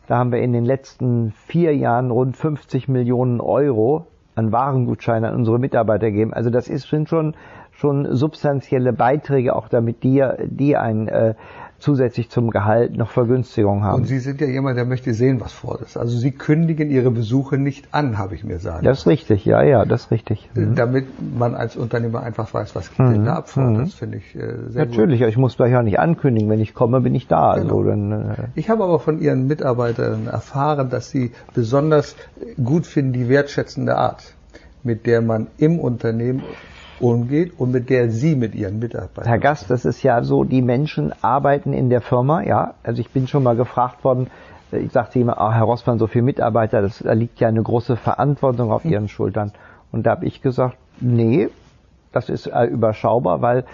da 0.07 0.17
haben 0.17 0.31
wir 0.31 0.39
in 0.39 0.53
den 0.53 0.65
letzten 0.65 1.31
vier 1.31 1.75
Jahren 1.75 2.11
rund 2.11 2.37
50 2.37 2.87
Millionen 2.87 3.41
Euro 3.41 4.07
an 4.35 4.51
Warengutscheinen 4.51 5.31
an 5.31 5.35
unsere 5.35 5.59
Mitarbeiter 5.59 6.11
gegeben. 6.11 6.33
Also 6.33 6.49
das 6.49 6.69
ist, 6.69 6.89
sind 6.89 7.09
schon, 7.09 7.35
schon 7.71 8.15
substanzielle 8.15 8.93
Beiträge, 8.93 9.55
auch 9.55 9.67
damit 9.67 10.03
die, 10.03 10.25
die 10.45 10.77
ein 10.77 11.07
äh, 11.07 11.35
zusätzlich 11.79 12.29
zum 12.29 12.49
Gehalt 12.49 12.97
noch 12.97 13.11
Vergünstigung 13.11 13.83
haben. 13.83 14.01
Und 14.01 14.07
Sie 14.07 14.19
sind 14.19 14.41
ja 14.41 14.47
jemand, 14.47 14.77
der 14.77 14.85
möchte 14.85 15.13
sehen, 15.13 15.39
was 15.39 15.53
vor 15.53 15.79
ist. 15.81 15.97
Also 15.97 16.17
Sie 16.17 16.31
kündigen 16.31 16.89
Ihre 16.89 17.11
Besuche 17.11 17.57
nicht 17.57 17.93
an, 17.93 18.17
habe 18.17 18.35
ich 18.35 18.43
mir 18.43 18.59
sagen. 18.59 18.83
Das 18.83 18.99
ist 18.99 19.07
richtig, 19.07 19.45
ja, 19.45 19.61
ja, 19.61 19.85
das 19.85 20.05
ist 20.05 20.11
richtig. 20.11 20.49
Mhm. 20.55 20.75
Damit 20.75 21.05
man 21.37 21.55
als 21.55 21.77
Unternehmer 21.77 22.23
einfach 22.23 22.53
weiß, 22.53 22.75
was 22.75 22.89
geht 22.89 22.99
denn 22.99 23.21
mhm. 23.21 23.25
da 23.25 23.35
ab 23.35 23.49
vor. 23.49 23.63
Mhm. 23.63 23.79
Das 23.79 23.93
finde 23.93 24.17
ich 24.17 24.35
äh, 24.35 24.69
sehr 24.69 24.85
Natürlich, 24.85 25.19
gut. 25.19 25.29
ich 25.29 25.37
muss 25.37 25.55
gleich 25.55 25.75
auch 25.75 25.83
nicht 25.83 25.99
ankündigen. 25.99 26.49
Wenn 26.49 26.61
ich 26.61 26.73
komme, 26.73 27.01
bin 27.01 27.13
ich 27.13 27.27
da. 27.27 27.55
Genau. 27.55 27.77
Also, 27.77 27.83
dann, 27.83 28.11
äh 28.11 28.35
ich 28.55 28.69
habe 28.69 28.83
aber 28.83 28.99
von 28.99 29.19
Ihren 29.19 29.47
Mitarbeitern 29.47 30.27
erfahren, 30.27 30.89
dass 30.89 31.09
Sie 31.09 31.31
besonders 31.53 32.15
gut 32.63 32.87
finden 32.87 33.13
die 33.13 33.29
wertschätzende 33.29 33.97
Art, 33.97 34.33
mit 34.83 35.05
der 35.05 35.21
man 35.21 35.47
im 35.57 35.79
Unternehmen 35.79 36.41
umgeht 36.99 37.59
und 37.59 37.71
mit 37.71 37.89
der 37.89 38.09
Sie 38.09 38.35
mit 38.35 38.55
Ihren 38.55 38.79
Mitarbeitern. 38.79 39.25
Herr 39.25 39.39
Gast, 39.39 39.69
das 39.69 39.85
ist 39.85 40.03
ja 40.03 40.23
so, 40.23 40.43
die 40.43 40.61
Menschen 40.61 41.13
arbeiten 41.21 41.73
in 41.73 41.89
der 41.89 42.01
Firma, 42.01 42.41
ja. 42.41 42.73
Also 42.83 43.01
ich 43.01 43.09
bin 43.09 43.27
schon 43.27 43.43
mal 43.43 43.55
gefragt 43.55 44.03
worden, 44.03 44.27
äh, 44.71 44.79
ich 44.79 44.91
sagte 44.91 45.19
immer, 45.19 45.37
oh, 45.39 45.51
Herr 45.51 45.63
Rossmann, 45.63 45.99
so 45.99 46.07
viele 46.07 46.23
Mitarbeiter, 46.23 46.81
das, 46.81 46.99
da 46.99 47.13
liegt 47.13 47.39
ja 47.39 47.47
eine 47.47 47.61
große 47.61 47.95
Verantwortung 47.95 48.71
auf. 48.71 48.85
Ihren 48.85 49.07
Schultern. 49.07 49.51
Und 49.91 50.05
da 50.05 50.11
habe 50.11 50.25
ich 50.25 50.41
gesagt, 50.41 50.77
nee, 50.99 51.49
das 52.11 52.29
ist 52.29 52.47
äh, 52.47 52.65
überschaubar, 52.65 53.41
weil 53.41 53.65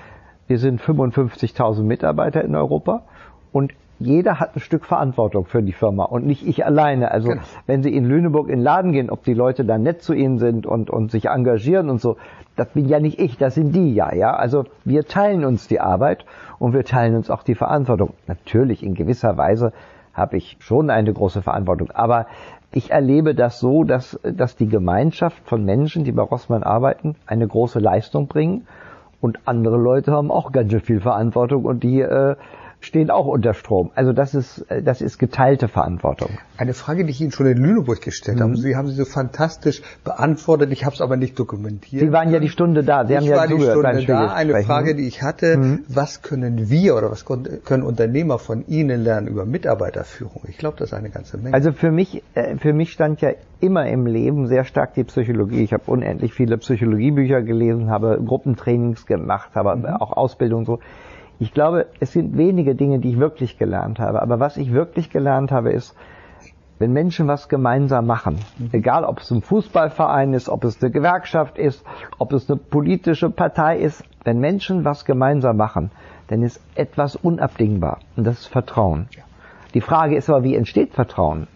wir 0.48 0.60
sind 0.60 0.82
55.000 0.82 1.84
Mitarbeiter 1.84 2.44
in 2.44 2.56
Europa 2.56 3.04
und 3.52 3.74
jeder 4.06 4.40
hat 4.40 4.56
ein 4.56 4.60
Stück 4.60 4.86
Verantwortung 4.86 5.46
für 5.46 5.64
die 5.64 5.74
Firma 5.74 6.06
und 6.06 6.26
nicht 6.26 6.46
ich 6.46 6.66
alleine. 6.66 7.12
Also 7.12 7.30
genau. 7.30 7.42
wenn 7.66 7.84
Sie 7.84 7.96
in 7.96 8.06
Lüneburg 8.06 8.50
in 8.50 8.60
den 8.60 8.64
Laden 8.64 8.92
gehen, 8.92 9.10
ob 9.10 9.24
die 9.24 9.34
Leute 9.34 9.66
da 9.66 9.78
nett 9.78 10.02
zu 10.02 10.14
Ihnen 10.14 10.40
sind 10.40 10.66
und, 10.66 10.90
und 10.90 11.12
sich 11.12 11.26
engagieren 11.26 11.90
und 11.90 12.02
so, 12.02 12.18
das 12.56 12.70
bin 12.70 12.88
ja 12.88 13.00
nicht 13.00 13.20
ich, 13.20 13.38
das 13.38 13.56
sind 13.56 13.74
die 13.74 13.94
ja, 13.94 14.14
ja. 14.14 14.36
Also 14.36 14.66
wir 14.86 15.06
teilen 15.06 15.46
uns 15.46 15.68
die 15.68 15.80
Arbeit 15.80 16.26
und 16.60 16.74
wir 16.74 16.86
teilen 16.86 17.16
uns 17.16 17.30
auch 17.30 17.44
die 17.44 17.56
Verantwortung. 17.56 18.14
Natürlich 18.28 18.84
in 18.84 18.94
gewisser 18.94 19.38
Weise 19.38 19.74
habe 20.14 20.38
ich 20.38 20.58
schon 20.60 20.90
eine 20.90 21.12
große 21.12 21.42
Verantwortung, 21.42 21.90
aber 21.92 22.28
ich 22.72 22.92
erlebe 22.92 23.36
das 23.36 23.60
so, 23.60 23.84
dass, 23.84 24.20
dass 24.24 24.56
die 24.56 24.68
Gemeinschaft 24.68 25.38
von 25.46 25.64
Menschen, 25.64 26.04
die 26.04 26.12
bei 26.12 26.24
Rossmann 26.24 26.64
arbeiten, 26.64 27.16
eine 27.28 27.48
große 27.48 27.80
Leistung 27.80 28.28
bringen 28.28 28.68
und 29.22 29.40
andere 29.46 29.78
Leute 29.78 30.12
haben 30.12 30.32
auch 30.32 30.52
ganz 30.52 30.72
schön 30.72 30.82
viel 30.82 31.00
Verantwortung 31.00 31.66
und 31.66 31.84
die 31.84 32.02
äh, 32.02 32.36
stehen 32.86 33.10
auch 33.10 33.26
unter 33.26 33.54
Strom. 33.54 33.92
Also 33.96 34.14
das 34.14 34.34
ist, 34.34 34.66
äh, 34.70 34.82
das 34.82 35.02
ist 35.02 35.18
geteilte 35.18 35.68
Verantwortung. 35.68 36.30
Eine 36.58 36.74
Frage, 36.74 37.06
die 37.06 37.12
ich 37.12 37.22
Ihnen 37.22 37.32
schon 37.32 37.48
in 37.48 37.58
Lüneburg 37.58 38.02
gestellt 38.02 38.40
mhm. 38.40 38.44
habe. 38.44 38.58
Sie 38.58 38.76
haben 38.76 38.88
sie 38.88 38.96
so 38.96 39.06
fantastisch 39.06 39.82
beantwortet. 40.04 40.72
Ich 40.72 40.86
habe 40.86 40.96
es 40.96 41.02
aber 41.02 41.18
nicht 41.18 41.38
dokumentiert. 41.38 42.02
Sie 42.02 42.12
waren 42.12 42.32
ja 42.32 42.40
die 42.40 42.50
Stunde 42.50 42.84
da. 42.84 43.06
Sie 43.06 43.14
ich 43.14 43.20
haben 43.20 43.26
ja 43.26 43.38
war 43.38 43.48
die 43.48 43.62
Stunde 43.62 44.06
da. 44.06 44.34
Eine 44.34 44.64
Frage, 44.64 44.96
die 44.96 45.08
ich 45.08 45.22
hatte, 45.22 45.58
mhm. 45.58 45.86
was 45.88 46.22
können 46.22 46.70
wir 46.70 46.96
oder 46.96 47.12
was 47.12 47.26
können 47.26 47.84
Unternehmer 47.84 48.40
von 48.40 48.66
Ihnen 48.68 49.04
lernen 49.04 49.28
über 49.28 49.46
Mitarbeiterführung? 49.46 50.44
Ich 50.48 50.58
glaube, 50.58 50.78
das 50.78 50.90
ist 50.90 50.94
eine 50.94 51.10
ganze 51.10 51.38
Menge. 51.38 51.54
Also 51.54 51.72
für 51.72 51.92
mich, 51.92 52.24
äh, 52.36 52.58
für 52.58 52.74
mich 52.74 52.92
stand 52.92 53.22
ja 53.22 53.32
immer 53.60 53.88
im 53.88 54.06
Leben 54.06 54.48
sehr 54.48 54.66
stark 54.66 54.94
die 54.94 55.06
Psychologie. 55.06 55.64
Ich 55.64 55.72
habe 55.72 55.84
unendlich 55.88 56.34
viele 56.34 56.58
Psychologiebücher 56.58 57.42
gelesen, 57.42 57.90
habe 57.90 58.22
Gruppentrainings 58.24 59.06
gemacht, 59.06 59.52
habe 59.56 59.76
mhm. 59.76 59.86
auch 59.86 60.12
Ausbildung 60.12 60.66
so. 60.66 60.80
Ich 61.40 61.54
glaube, 61.54 61.88
es 62.00 62.12
sind 62.12 62.38
wenige 62.38 62.76
Dinge, 62.76 63.00
die 63.00 63.12
ich 63.12 63.20
wirklich 63.20 63.58
gelernt 63.58 64.00
habe. 64.00 64.22
Aber 64.22 64.40
was 64.40 64.58
ich 64.58 64.72
wirklich 64.74 65.10
gelernt 65.10 65.52
habe, 65.52 65.72
ist, 65.72 65.96
wenn 66.80 66.92
Menschen 66.92 67.28
was 67.28 67.50
gemeinsam 67.50 68.08
machen, 68.08 68.40
mhm. 68.58 68.70
egal 68.72 69.06
ob 69.06 69.20
es 69.20 69.32
ein 69.32 69.42
Fußballverein 69.42 70.34
ist, 70.34 70.50
ob 70.50 70.64
es 70.64 70.82
eine 70.82 70.92
Gewerkschaft 70.92 71.58
ist, 71.58 71.86
ob 72.18 72.34
es 72.34 72.50
eine 72.50 72.60
politische 72.60 73.30
Partei 73.30 73.78
ist, 73.78 74.04
wenn 74.24 74.40
Menschen 74.40 74.84
was 74.84 75.06
gemeinsam 75.06 75.58
machen, 75.58 75.92
dann 76.28 76.44
ist 76.44 76.60
etwas 76.76 77.16
unabdingbar 77.16 78.00
und 78.16 78.26
das 78.26 78.42
ist 78.42 78.48
Vertrauen. 78.48 79.08
Die 79.74 79.82
Frage 79.82 80.16
ist 80.16 80.30
aber, 80.30 80.44
wie 80.44 80.56
entsteht 80.56 80.94
Vertrauen? 80.94 81.48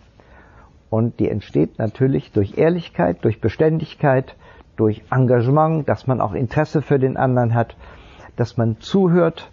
Und 0.89 1.19
die 1.19 1.29
entsteht 1.29 1.77
natürlich 1.77 2.31
durch 2.31 2.57
Ehrlichkeit, 2.57 3.23
durch 3.23 3.41
Beständigkeit, 3.41 4.35
durch 4.77 5.03
Engagement, 5.11 5.89
dass 5.89 6.07
man 6.07 6.21
auch 6.21 6.33
Interesse 6.33 6.81
für 6.81 6.99
den 6.99 7.17
anderen 7.17 7.53
hat, 7.53 7.75
dass 8.37 8.55
man 8.55 8.79
zuhört, 8.79 9.49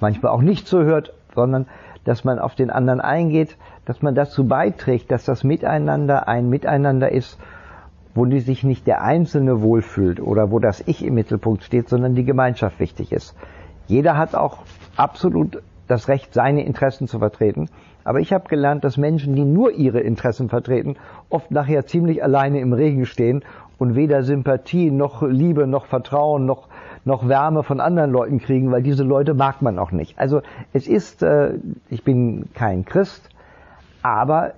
manchmal 0.00 0.32
auch 0.32 0.42
nicht 0.42 0.66
zuhört, 0.66 1.14
sondern 1.34 1.66
dass 2.04 2.24
man 2.24 2.38
auf 2.38 2.54
den 2.54 2.70
anderen 2.70 3.00
eingeht, 3.00 3.56
dass 3.86 4.02
man 4.02 4.14
dazu 4.14 4.46
beiträgt, 4.46 5.10
dass 5.10 5.24
das 5.24 5.44
Miteinander 5.44 6.28
ein 6.28 6.48
Miteinander 6.48 7.10
ist, 7.10 7.38
wo 8.14 8.26
die 8.26 8.40
sich 8.40 8.62
nicht 8.62 8.86
der 8.86 9.02
Einzelne 9.02 9.62
wohlfühlt 9.62 10.20
oder 10.20 10.50
wo 10.50 10.58
das 10.58 10.82
Ich 10.86 11.04
im 11.04 11.14
Mittelpunkt 11.14 11.64
steht, 11.64 11.88
sondern 11.88 12.14
die 12.14 12.24
Gemeinschaft 12.24 12.78
wichtig 12.78 13.10
ist. 13.10 13.34
Jeder 13.86 14.16
hat 14.16 14.34
auch 14.34 14.58
absolut 14.96 15.62
das 15.88 16.08
Recht, 16.08 16.32
seine 16.32 16.64
Interessen 16.64 17.08
zu 17.08 17.18
vertreten. 17.18 17.68
Aber 18.04 18.20
ich 18.20 18.32
habe 18.32 18.48
gelernt, 18.48 18.84
dass 18.84 18.96
Menschen, 18.96 19.34
die 19.34 19.44
nur 19.44 19.72
ihre 19.72 20.00
Interessen 20.00 20.48
vertreten, 20.48 20.96
oft 21.28 21.50
nachher 21.50 21.86
ziemlich 21.86 22.22
alleine 22.22 22.60
im 22.60 22.72
Regen 22.72 23.06
stehen 23.06 23.42
und 23.78 23.94
weder 23.94 24.22
Sympathie 24.22 24.90
noch 24.90 25.22
Liebe 25.22 25.66
noch 25.66 25.86
Vertrauen 25.86 26.46
noch 26.46 26.68
noch 27.04 27.28
Wärme 27.28 27.62
von 27.62 27.80
anderen 27.80 28.10
Leuten 28.10 28.38
kriegen, 28.38 28.70
weil 28.70 28.82
diese 28.82 29.04
Leute 29.04 29.34
mag 29.34 29.62
man 29.62 29.78
auch 29.78 29.92
nicht. 29.92 30.18
Also 30.18 30.42
es 30.72 30.86
ist, 30.86 31.22
äh, 31.22 31.54
ich 31.90 32.02
bin 32.04 32.48
kein 32.54 32.84
Christ, 32.84 33.28
aber 34.02 34.54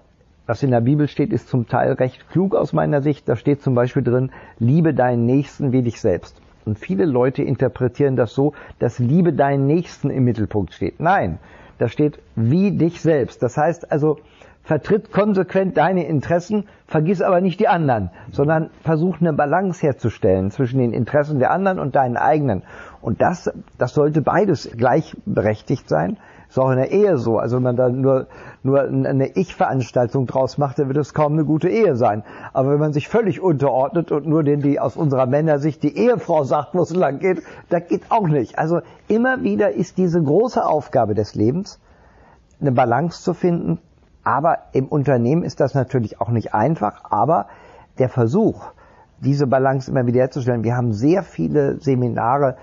was 0.46 0.62
in 0.62 0.70
der 0.70 0.80
Bibel 0.80 1.08
steht, 1.08 1.32
ist 1.32 1.48
zum 1.48 1.66
Teil 1.66 1.92
recht 1.94 2.28
klug 2.30 2.54
aus 2.54 2.72
meiner 2.72 3.02
Sicht. 3.02 3.28
Da 3.28 3.34
steht 3.34 3.62
zum 3.62 3.74
Beispiel 3.74 4.02
drin, 4.02 4.30
liebe 4.58 4.94
deinen 4.94 5.26
Nächsten 5.26 5.72
wie 5.72 5.82
dich 5.82 6.00
selbst. 6.00 6.40
Und 6.64 6.78
viele 6.78 7.04
Leute 7.04 7.42
interpretieren 7.42 8.16
das 8.16 8.34
so, 8.34 8.52
dass 8.78 8.98
Liebe 8.98 9.32
deinen 9.32 9.66
Nächsten 9.66 10.10
im 10.10 10.24
Mittelpunkt 10.24 10.72
steht. 10.72 11.00
Nein, 11.00 11.38
da 11.78 11.88
steht 11.88 12.18
wie 12.34 12.72
dich 12.72 13.00
selbst. 13.00 13.42
Das 13.42 13.56
heißt 13.56 13.90
also, 13.90 14.18
vertritt 14.66 15.12
konsequent 15.12 15.76
deine 15.76 16.06
Interessen, 16.06 16.64
vergiss 16.88 17.22
aber 17.22 17.40
nicht 17.40 17.60
die 17.60 17.68
anderen, 17.68 18.10
sondern 18.32 18.70
versuch 18.82 19.20
eine 19.20 19.32
Balance 19.32 19.80
herzustellen 19.80 20.50
zwischen 20.50 20.80
den 20.80 20.92
Interessen 20.92 21.38
der 21.38 21.52
anderen 21.52 21.78
und 21.78 21.94
deinen 21.94 22.16
eigenen. 22.16 22.64
Und 23.00 23.22
das, 23.22 23.48
das 23.78 23.94
sollte 23.94 24.22
beides 24.22 24.68
gleichberechtigt 24.76 25.88
sein. 25.88 26.16
Ist 26.48 26.58
auch 26.58 26.70
in 26.70 26.78
der 26.78 26.90
Ehe 26.90 27.16
so. 27.16 27.38
Also 27.38 27.56
wenn 27.56 27.62
man 27.62 27.76
da 27.76 27.88
nur, 27.88 28.26
nur 28.64 28.80
eine 28.82 29.36
Ich-Veranstaltung 29.36 30.26
draus 30.26 30.58
macht, 30.58 30.80
dann 30.80 30.88
wird 30.88 30.98
es 30.98 31.14
kaum 31.14 31.34
eine 31.34 31.44
gute 31.44 31.68
Ehe 31.68 31.94
sein. 31.94 32.24
Aber 32.52 32.72
wenn 32.72 32.80
man 32.80 32.92
sich 32.92 33.08
völlig 33.08 33.40
unterordnet 33.40 34.10
und 34.10 34.26
nur 34.26 34.42
den, 34.42 34.62
die 34.62 34.80
aus 34.80 34.96
unserer 34.96 35.26
Männersicht 35.26 35.84
die 35.84 35.96
Ehefrau 35.96 36.42
sagt, 36.42 36.74
wo 36.74 36.82
es 36.82 36.94
lang 36.94 37.20
geht, 37.20 37.40
das 37.68 37.86
geht 37.86 38.02
auch 38.08 38.26
nicht. 38.26 38.58
Also 38.58 38.80
immer 39.06 39.44
wieder 39.44 39.72
ist 39.72 39.96
diese 39.96 40.20
große 40.20 40.64
Aufgabe 40.64 41.14
des 41.14 41.36
Lebens, 41.36 41.80
eine 42.60 42.72
Balance 42.72 43.22
zu 43.22 43.32
finden 43.32 43.78
aber 44.26 44.58
im 44.72 44.88
Unternehmen 44.88 45.44
ist 45.44 45.60
das 45.60 45.74
natürlich 45.74 46.20
auch 46.20 46.30
nicht 46.30 46.52
einfach, 46.52 47.04
aber 47.10 47.46
der 48.00 48.08
Versuch, 48.08 48.72
diese 49.20 49.46
Balance 49.46 49.88
immer 49.88 50.06
wieder 50.06 50.20
herzustellen. 50.20 50.64
Wir 50.64 50.76
haben 50.76 50.92
sehr 50.92 51.22
viele 51.22 51.80
Seminare 51.80 52.56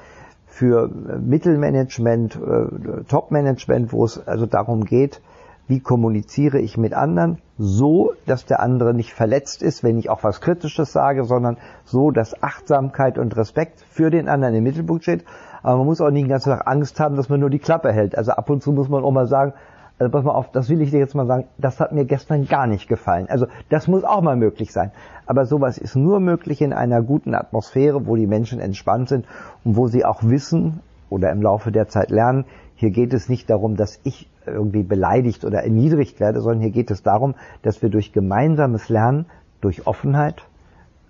für 0.45 0.89
Mittelmanagement, 0.89 2.35
äh, 2.35 3.03
Topmanagement, 3.05 3.93
wo 3.93 4.03
es 4.03 4.27
also 4.27 4.45
darum 4.45 4.83
geht, 4.83 5.21
wie 5.67 5.79
kommuniziere 5.79 6.59
ich 6.59 6.77
mit 6.77 6.93
anderen, 6.93 7.37
so, 7.57 8.11
dass 8.25 8.45
der 8.45 8.59
andere 8.59 8.93
nicht 8.93 9.13
verletzt 9.13 9.63
ist, 9.63 9.85
wenn 9.85 9.97
ich 9.97 10.09
auch 10.09 10.21
was 10.21 10.41
Kritisches 10.41 10.91
sage, 10.91 11.23
sondern 11.23 11.57
so, 11.85 12.11
dass 12.11 12.43
Achtsamkeit 12.43 13.17
und 13.17 13.37
Respekt 13.37 13.79
für 13.89 14.09
den 14.09 14.27
anderen 14.27 14.53
im 14.53 14.65
Mittelpunkt 14.65 15.03
steht. 15.03 15.23
Aber 15.61 15.77
man 15.77 15.85
muss 15.85 16.01
auch 16.01 16.11
nicht 16.11 16.25
den 16.25 16.29
ganzen 16.29 16.49
Tag 16.49 16.67
Angst 16.67 16.99
haben, 16.99 17.15
dass 17.15 17.29
man 17.29 17.39
nur 17.39 17.49
die 17.49 17.59
Klappe 17.59 17.93
hält. 17.93 18.17
Also 18.17 18.33
ab 18.33 18.49
und 18.49 18.61
zu 18.61 18.73
muss 18.73 18.89
man 18.89 19.05
auch 19.05 19.11
mal 19.11 19.27
sagen, 19.27 19.53
also 19.99 20.11
pass 20.11 20.23
mal 20.23 20.33
auf, 20.33 20.51
das 20.51 20.69
will 20.69 20.81
ich 20.81 20.91
dir 20.91 20.99
jetzt 20.99 21.15
mal 21.15 21.27
sagen, 21.27 21.45
das 21.57 21.79
hat 21.79 21.91
mir 21.91 22.05
gestern 22.05 22.47
gar 22.47 22.67
nicht 22.67 22.87
gefallen. 22.87 23.27
Also 23.29 23.47
das 23.69 23.87
muss 23.87 24.03
auch 24.03 24.21
mal 24.21 24.35
möglich 24.35 24.73
sein. 24.73 24.91
Aber 25.25 25.45
sowas 25.45 25.77
ist 25.77 25.95
nur 25.95 26.19
möglich 26.19 26.61
in 26.61 26.73
einer 26.73 27.01
guten 27.01 27.35
Atmosphäre, 27.35 28.05
wo 28.07 28.15
die 28.15 28.27
Menschen 28.27 28.59
entspannt 28.59 29.09
sind 29.09 29.25
und 29.63 29.77
wo 29.77 29.87
sie 29.87 30.03
auch 30.03 30.23
wissen 30.23 30.81
oder 31.09 31.31
im 31.31 31.41
Laufe 31.41 31.71
der 31.71 31.87
Zeit 31.87 32.09
lernen, 32.09 32.45
hier 32.75 32.89
geht 32.89 33.13
es 33.13 33.29
nicht 33.29 33.49
darum, 33.49 33.77
dass 33.77 33.99
ich 34.03 34.29
irgendwie 34.45 34.83
beleidigt 34.83 35.45
oder 35.45 35.63
erniedrigt 35.63 36.19
werde, 36.19 36.41
sondern 36.41 36.61
hier 36.61 36.71
geht 36.71 36.91
es 36.91 37.03
darum, 37.03 37.35
dass 37.61 37.81
wir 37.81 37.89
durch 37.89 38.11
gemeinsames 38.11 38.89
Lernen, 38.89 39.27
durch 39.61 39.87
Offenheit, 39.87 40.43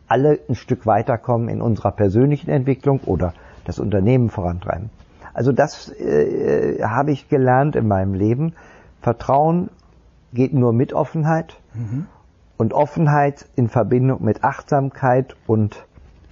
alle 0.08 0.40
ein 0.48 0.56
Stück 0.56 0.86
weiterkommen 0.86 1.50
in 1.50 1.62
unserer 1.62 1.92
persönlichen 1.92 2.52
Entwicklung 2.52 3.00
oder 3.06 3.34
das 3.66 3.80
Unternehmen 3.80 4.30
vorantreiben. 4.30 4.90
Also 5.34 5.52
das 5.52 5.90
äh, 5.90 6.84
habe 6.84 7.12
ich 7.12 7.30
gelernt 7.30 7.76
in 7.76 7.88
meinem 7.88 8.14
Leben, 8.14 8.54
Vertrauen 9.04 9.70
geht 10.34 10.54
nur 10.54 10.72
mit 10.72 10.94
Offenheit 10.94 11.60
mhm. 11.74 12.08
und 12.58 12.74
Offenheit 12.74 13.46
in 13.56 13.68
Verbindung 13.68 14.24
mit 14.24 14.46
Achtsamkeit 14.46 15.36
und 15.46 15.86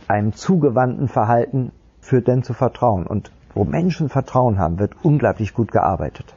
einem 0.07 0.31
zugewandten 0.33 1.09
Verhalten 1.09 1.73
führt 1.99 2.29
dann 2.29 2.43
zu 2.43 2.53
Vertrauen. 2.53 3.05
Und 3.05 3.31
wo 3.53 3.65
Menschen 3.65 4.07
Vertrauen 4.07 4.57
haben, 4.57 4.79
wird 4.79 4.93
unglaublich 5.03 5.53
gut 5.53 5.71
gearbeitet. 5.71 6.33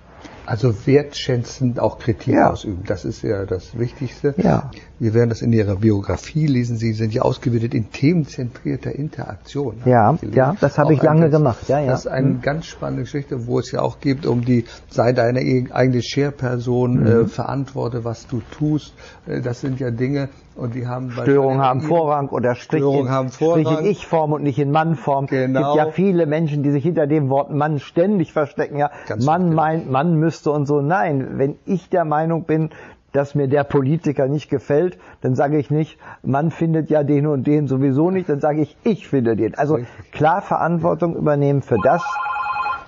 Also 0.47 0.87
wertschätzend 0.87 1.81
auch 1.81 1.99
Kritik 1.99 2.35
ja. 2.35 2.51
ausüben, 2.51 2.83
das 2.87 3.05
ist 3.05 3.23
ja 3.23 3.47
das 3.47 3.79
Wichtigste. 3.79 4.35
Ja. 4.37 4.71
Wir 4.99 5.15
werden 5.15 5.31
das 5.31 5.43
in 5.43 5.53
Ihrer 5.53 5.77
Biografie 5.77 6.47
lesen. 6.47 6.77
Sie 6.77 6.93
sind 6.93 7.15
ja 7.15 7.23
ausgebildet 7.23 7.75
in 7.75 7.91
themenzentrierter 7.91 8.93
Interaktion. 8.93 9.83
Ja, 9.85 10.17
ja, 10.33 10.55
das 10.61 10.79
habe 10.79 10.95
ich 10.95 11.03
lange 11.03 11.31
gemacht. 11.31 11.69
Ja, 11.69 11.81
ja. 11.81 11.91
Das 11.91 12.01
ist 12.01 12.11
eine 12.11 12.29
mhm. 12.29 12.41
ganz 12.43 12.67
spannende 12.67 13.03
Geschichte, 13.05 13.47
wo 13.47 13.59
es 13.59 13.73
ja 13.73 13.81
auch 13.81 14.01
geht 14.01 14.27
um 14.27 14.45
die, 14.45 14.65
sei 14.91 15.13
deine 15.13 15.41
eigene 15.73 16.03
Share-Person, 16.03 17.01
mhm. 17.01 17.07
äh, 17.07 17.27
verantworte, 17.27 18.05
was 18.05 18.27
du 18.27 18.43
tust. 18.51 18.95
Äh, 19.27 19.41
das 19.41 19.61
sind 19.61 19.81
ja 19.81 19.91
Dinge, 19.91 20.29
und 20.57 20.75
die 20.75 20.87
haben 20.87 21.11
Störungen 21.11 21.61
haben 21.61 21.81
Vorrang 21.81 22.29
oder 22.29 22.55
sprich 22.55 22.83
in, 22.85 23.09
haben 23.09 23.29
Vorrang. 23.31 23.65
sprich 23.65 23.81
in 23.81 23.87
Ich-Form 23.87 24.33
und 24.33 24.43
nicht 24.43 24.59
in 24.59 24.71
Mann-Form. 24.71 25.27
Genau. 25.27 25.61
Es 25.61 25.67
gibt 25.67 25.87
ja 25.87 25.93
viele 25.93 26.27
Menschen, 26.27 26.63
die 26.63 26.71
sich 26.71 26.85
hinter 26.85 27.07
dem 27.07 27.29
Wort 27.29 27.51
Mann 27.51 27.81
ständig 27.81 28.33
verstecken. 28.33 28.77
Ja, 28.79 28.91
Ganz 29.07 29.25
Mann 29.25 29.43
richtig. 29.43 29.57
meint, 29.57 29.91
Mann 29.91 30.15
müsste 30.15 30.51
und 30.53 30.67
so. 30.67 30.81
Nein, 30.81 31.39
wenn 31.39 31.57
ich 31.67 31.89
der 31.89 32.05
Meinung 32.05 32.45
bin, 32.45 32.71
dass 33.13 33.35
mir 33.35 33.49
der 33.49 33.65
Politiker 33.65 34.27
nicht 34.27 34.51
gefällt, 34.51 34.99
dann 35.21 35.35
sage 35.35 35.59
ich 35.59 35.71
nicht, 35.71 35.99
Mann 36.23 36.51
findet 36.51 36.91
ja 36.91 37.05
den 37.05 37.27
und 37.27 37.47
den 37.47 37.69
sowieso 37.69 38.11
nicht, 38.11 38.29
dann 38.29 38.41
sage 38.41 38.61
ich, 38.61 38.77
ich 38.83 39.07
finde 39.09 39.37
den. 39.37 39.55
Also 39.55 39.79
klar 40.13 40.43
Verantwortung 40.43 41.15
übernehmen 41.17 41.63
für 41.63 41.79
das. 41.83 42.03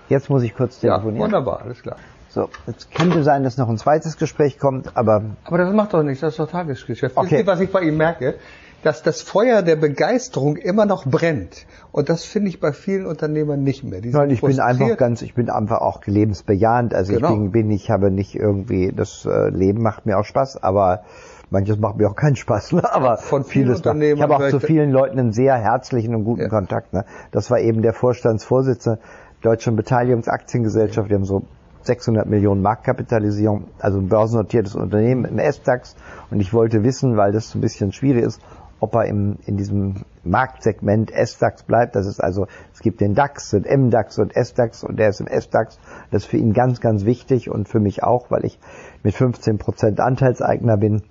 Jetzt 0.08 0.28
muss 0.30 0.42
ich 0.42 0.54
kurz 0.54 0.80
telefonieren. 0.80 1.16
Ja, 1.16 1.24
wunderbar, 1.24 1.62
alles 1.62 1.82
klar. 1.82 1.96
So, 2.36 2.50
jetzt 2.66 2.94
könnte 2.94 3.22
sein, 3.22 3.44
dass 3.44 3.56
noch 3.56 3.70
ein 3.70 3.78
zweites 3.78 4.18
Gespräch 4.18 4.58
kommt, 4.58 4.94
aber. 4.94 5.22
Aber 5.44 5.56
das 5.56 5.72
macht 5.72 5.94
doch 5.94 6.02
nichts, 6.02 6.20
das 6.20 6.34
ist 6.34 6.38
doch 6.38 6.50
Tagesgeschäft. 6.50 7.16
Okay. 7.16 7.46
Was 7.46 7.60
ich 7.60 7.72
bei 7.72 7.80
ihm 7.80 7.96
merke, 7.96 8.34
dass 8.82 9.02
das 9.02 9.22
Feuer 9.22 9.62
der 9.62 9.76
Begeisterung 9.76 10.58
immer 10.58 10.84
noch 10.84 11.06
brennt. 11.06 11.64
Und 11.92 12.10
das 12.10 12.26
finde 12.26 12.50
ich 12.50 12.60
bei 12.60 12.74
vielen 12.74 13.06
Unternehmern 13.06 13.62
nicht 13.62 13.84
mehr. 13.84 14.02
Nein, 14.04 14.28
ich 14.28 14.42
bin 14.42 14.60
einfach 14.60 14.98
ganz, 14.98 15.22
ich 15.22 15.32
bin 15.32 15.48
einfach 15.48 15.80
auch 15.80 16.04
lebensbejahend. 16.04 16.92
Also 16.92 17.14
genau. 17.14 17.30
ich 17.30 17.34
bin, 17.36 17.52
bin, 17.52 17.70
ich 17.70 17.90
habe 17.90 18.10
nicht 18.10 18.34
irgendwie, 18.34 18.92
das 18.94 19.24
äh, 19.24 19.48
Leben 19.48 19.80
macht 19.80 20.04
mir 20.04 20.18
auch 20.18 20.26
Spaß, 20.26 20.62
aber 20.62 21.04
manches 21.48 21.78
macht 21.78 21.96
mir 21.96 22.10
auch 22.10 22.16
keinen 22.16 22.36
Spaß, 22.36 22.72
ne? 22.72 22.82
aber 22.92 23.16
von 23.16 23.44
vielen 23.44 23.64
vieles 23.64 23.78
Unternehmen. 23.78 24.18
Ich 24.18 24.22
habe 24.22 24.36
auch 24.36 24.50
zu 24.50 24.60
vielen 24.60 24.90
Leuten 24.90 25.18
einen 25.18 25.32
sehr 25.32 25.56
herzlichen 25.56 26.14
und 26.14 26.24
guten 26.24 26.42
ja. 26.42 26.48
Kontakt. 26.50 26.92
Ne? 26.92 27.06
Das 27.32 27.50
war 27.50 27.60
eben 27.60 27.80
der 27.80 27.94
Vorstandsvorsitzende 27.94 29.00
Deutschen 29.40 29.74
Beteiligungsaktiengesellschaft. 29.74 31.10
Die 31.10 31.14
haben 31.14 31.24
so 31.24 31.46
600 31.86 32.26
Millionen 32.26 32.62
Marktkapitalisierung, 32.62 33.68
also 33.78 33.98
ein 33.98 34.08
börsennotiertes 34.08 34.74
Unternehmen 34.74 35.24
im 35.24 35.38
S-DAX. 35.38 35.96
Und 36.30 36.40
ich 36.40 36.52
wollte 36.52 36.82
wissen, 36.82 37.16
weil 37.16 37.32
das 37.32 37.54
ein 37.54 37.60
bisschen 37.60 37.92
schwierig 37.92 38.24
ist, 38.24 38.40
ob 38.80 38.94
er 38.94 39.06
im, 39.06 39.36
in 39.46 39.56
diesem 39.56 40.04
Marktsegment 40.22 41.10
S-DAX 41.10 41.62
bleibt. 41.62 41.96
Das 41.96 42.06
ist 42.06 42.20
also, 42.20 42.46
es 42.72 42.80
gibt 42.80 43.00
den 43.00 43.14
DAX 43.14 43.54
und 43.54 43.66
M-DAX 43.66 44.18
und 44.18 44.36
S-DAX 44.36 44.84
und 44.84 44.98
der 44.98 45.08
ist 45.08 45.20
im 45.20 45.26
S-DAX. 45.26 45.78
Das 46.10 46.24
ist 46.24 46.28
für 46.28 46.36
ihn 46.36 46.52
ganz, 46.52 46.80
ganz 46.80 47.04
wichtig 47.04 47.50
und 47.50 47.68
für 47.68 47.80
mich 47.80 48.02
auch, 48.02 48.30
weil 48.30 48.44
ich 48.44 48.58
mit 49.02 49.14
15 49.14 49.58
Prozent 49.58 50.00
Anteilseigner 50.00 50.76
bin. 50.76 51.02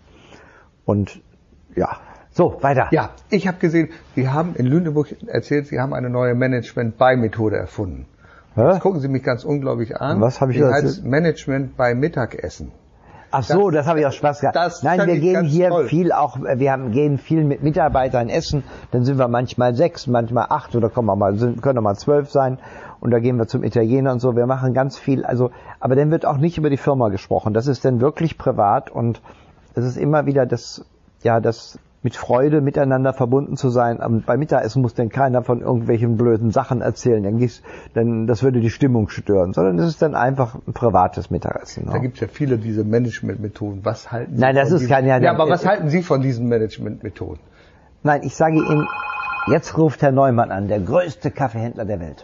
Und 0.85 1.21
ja, 1.75 1.97
so, 2.31 2.57
weiter. 2.61 2.89
Ja, 2.91 3.11
ich 3.29 3.47
habe 3.47 3.57
gesehen, 3.59 3.89
Sie 4.13 4.27
haben 4.27 4.55
in 4.55 4.65
Lüneburg 4.65 5.15
erzählt, 5.25 5.67
Sie 5.67 5.79
haben 5.79 5.93
eine 5.93 6.09
neue 6.09 6.35
Management-By-Methode 6.35 7.55
erfunden. 7.55 8.07
Jetzt 8.55 8.81
gucken 8.81 8.99
Sie 9.01 9.07
mich 9.07 9.23
ganz 9.23 9.43
unglaublich 9.43 9.97
an. 9.97 10.21
Was 10.21 10.39
habe 10.39 10.53
ich 10.53 10.61
heißt 10.61 10.83
erzählt? 10.83 11.05
Management 11.05 11.77
bei 11.77 11.93
Mittagessen. 11.93 12.71
Ach 13.31 13.43
so, 13.43 13.69
das, 13.69 13.85
habe 13.85 13.99
ich 13.99 14.05
auch 14.05 14.13
Spaß 14.13 14.39
gehabt. 14.39 14.55
das 14.55 14.81
Nein, 14.81 15.05
wir 15.07 15.19
gehen 15.19 15.43
hier 15.43 15.69
toll. 15.69 15.87
viel 15.87 16.13
auch, 16.13 16.39
wir 16.39 16.71
haben, 16.71 16.91
gehen 16.91 17.17
viel 17.17 17.43
mit 17.43 17.63
Mitarbeitern 17.63 18.29
essen. 18.29 18.63
Dann 18.91 19.03
sind 19.03 19.17
wir 19.17 19.27
manchmal 19.27 19.75
sechs, 19.75 20.07
manchmal 20.07 20.45
acht 20.49 20.73
oder 20.73 20.89
kommen 20.89 21.07
wir 21.07 21.17
mal, 21.17 21.35
sind, 21.35 21.61
können 21.61 21.77
auch 21.79 21.83
mal 21.83 21.95
zwölf 21.95 22.31
sein. 22.31 22.59
Und 23.01 23.11
da 23.11 23.19
gehen 23.19 23.37
wir 23.37 23.47
zum 23.47 23.63
Italiener 23.63 24.13
und 24.13 24.19
so. 24.19 24.37
Wir 24.37 24.45
machen 24.45 24.73
ganz 24.73 24.97
viel. 24.97 25.25
Also, 25.25 25.51
aber 25.81 25.95
dann 25.97 26.11
wird 26.11 26.25
auch 26.25 26.37
nicht 26.37 26.57
über 26.57 26.69
die 26.69 26.77
Firma 26.77 27.09
gesprochen. 27.09 27.53
Das 27.53 27.67
ist 27.67 27.83
dann 27.83 27.99
wirklich 27.99 28.37
privat 28.37 28.89
und 28.89 29.21
es 29.73 29.83
ist 29.83 29.97
immer 29.97 30.25
wieder 30.25 30.45
das, 30.45 30.85
ja, 31.21 31.41
das 31.41 31.77
mit 32.05 32.15
Freude 32.15 32.61
miteinander 32.61 33.13
verbunden 33.13 33.57
zu 33.57 33.69
sein. 33.69 33.97
Und 33.97 34.27
bei 34.27 34.37
Mittagessen 34.37 34.83
muss 34.83 34.93
dann 34.93 35.09
keiner 35.09 35.41
von 35.41 35.61
irgendwelchen 35.61 36.17
blöden 36.17 36.51
Sachen 36.51 36.81
erzählen. 36.81 37.23
Dann, 37.23 37.39
gehst- 37.39 37.63
dann 37.95 38.27
das 38.27 38.43
würde 38.43 38.59
die 38.59 38.69
Stimmung 38.69 39.09
stören. 39.09 39.53
Sondern 39.53 39.79
es 39.79 39.87
ist 39.87 40.03
dann 40.03 40.13
einfach 40.13 40.53
ein 40.67 40.73
privates 40.73 41.31
Mittagessen. 41.31 41.87
Da 41.87 41.93
ja. 41.93 41.97
gibt 41.97 42.13
es 42.13 42.21
ja 42.21 42.27
viele 42.27 42.59
diese 42.59 42.83
Management-Methoden. 42.83 43.79
Was 43.83 44.11
halten 44.11 44.35
Sie 44.35 44.39
Nein, 44.41 44.53
das 44.55 44.67
von 44.67 44.75
ist 44.75 44.81
diesen, 44.81 44.93
kein- 44.93 45.07
ja, 45.07 45.17
Ja, 45.17 45.31
aber 45.33 45.47
äh, 45.47 45.49
was 45.49 45.65
halten 45.65 45.89
Sie 45.89 46.03
von 46.03 46.21
diesen 46.21 46.47
Management-Methoden? 46.47 47.39
Nein, 48.03 48.21
ich 48.23 48.35
sage 48.35 48.57
Ihnen, 48.57 48.87
jetzt 49.47 49.75
ruft 49.75 50.03
Herr 50.03 50.11
Neumann 50.11 50.51
an, 50.51 50.67
der 50.67 50.79
größte 50.81 51.31
Kaffeehändler 51.31 51.85
der 51.85 51.99
Welt. 51.99 52.23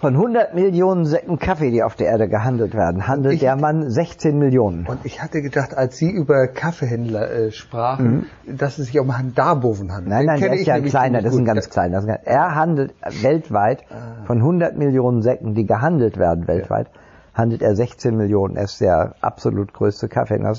Von 0.00 0.14
100 0.14 0.54
Millionen 0.54 1.06
Säcken 1.06 1.38
Kaffee, 1.38 1.70
die 1.70 1.82
auf 1.82 1.94
der 1.96 2.08
Erde 2.08 2.28
gehandelt 2.28 2.74
werden, 2.74 3.08
handelt 3.08 3.34
Ich- 3.34 3.40
der 3.40 3.56
Mann 3.56 3.88
16 3.90 4.38
Millionen. 4.38 4.86
Und 4.86 4.98
ich 5.04 5.22
hatte 5.22 5.40
gedacht, 5.40 5.74
als 5.74 5.96
Sie 5.96 6.10
über 6.10 6.48
Kaffeehändler 6.48 7.30
äh, 7.30 7.50
sprachen, 7.50 8.26
dass 8.46 8.78
es 8.78 8.88
sich 8.88 9.00
um 9.00 9.10
Herrn 9.16 9.32
Darboven 9.34 9.92
handelt. 9.92 10.08
Mhm. 10.08 10.26
Nein, 10.26 10.26
nein, 10.26 10.40
der 10.40 10.52
ist 10.52 10.66
ja 10.66 10.74
ein 10.74 10.84
kleiner, 10.84 11.22
das 11.22 11.32
ist 11.32 11.38
ein 11.38 11.46
ganz 11.46 11.70
kleiner. 11.70 12.02
Er 12.24 12.54
handelt 12.54 12.94
weltweit 13.22 13.84
Ah. 13.90 14.26
von 14.26 14.42
100 14.42 14.76
Millionen 14.76 15.22
Säcken, 15.22 15.54
die 15.54 15.64
gehandelt 15.64 16.18
werden 16.18 16.46
weltweit, 16.46 16.88
handelt 17.32 17.62
er 17.62 17.74
16 17.74 18.16
Millionen. 18.18 18.56
Er 18.56 18.64
ist 18.64 18.80
der 18.82 19.14
absolut 19.22 19.72
größte 19.72 20.08
Kaffeehändler 20.08 20.54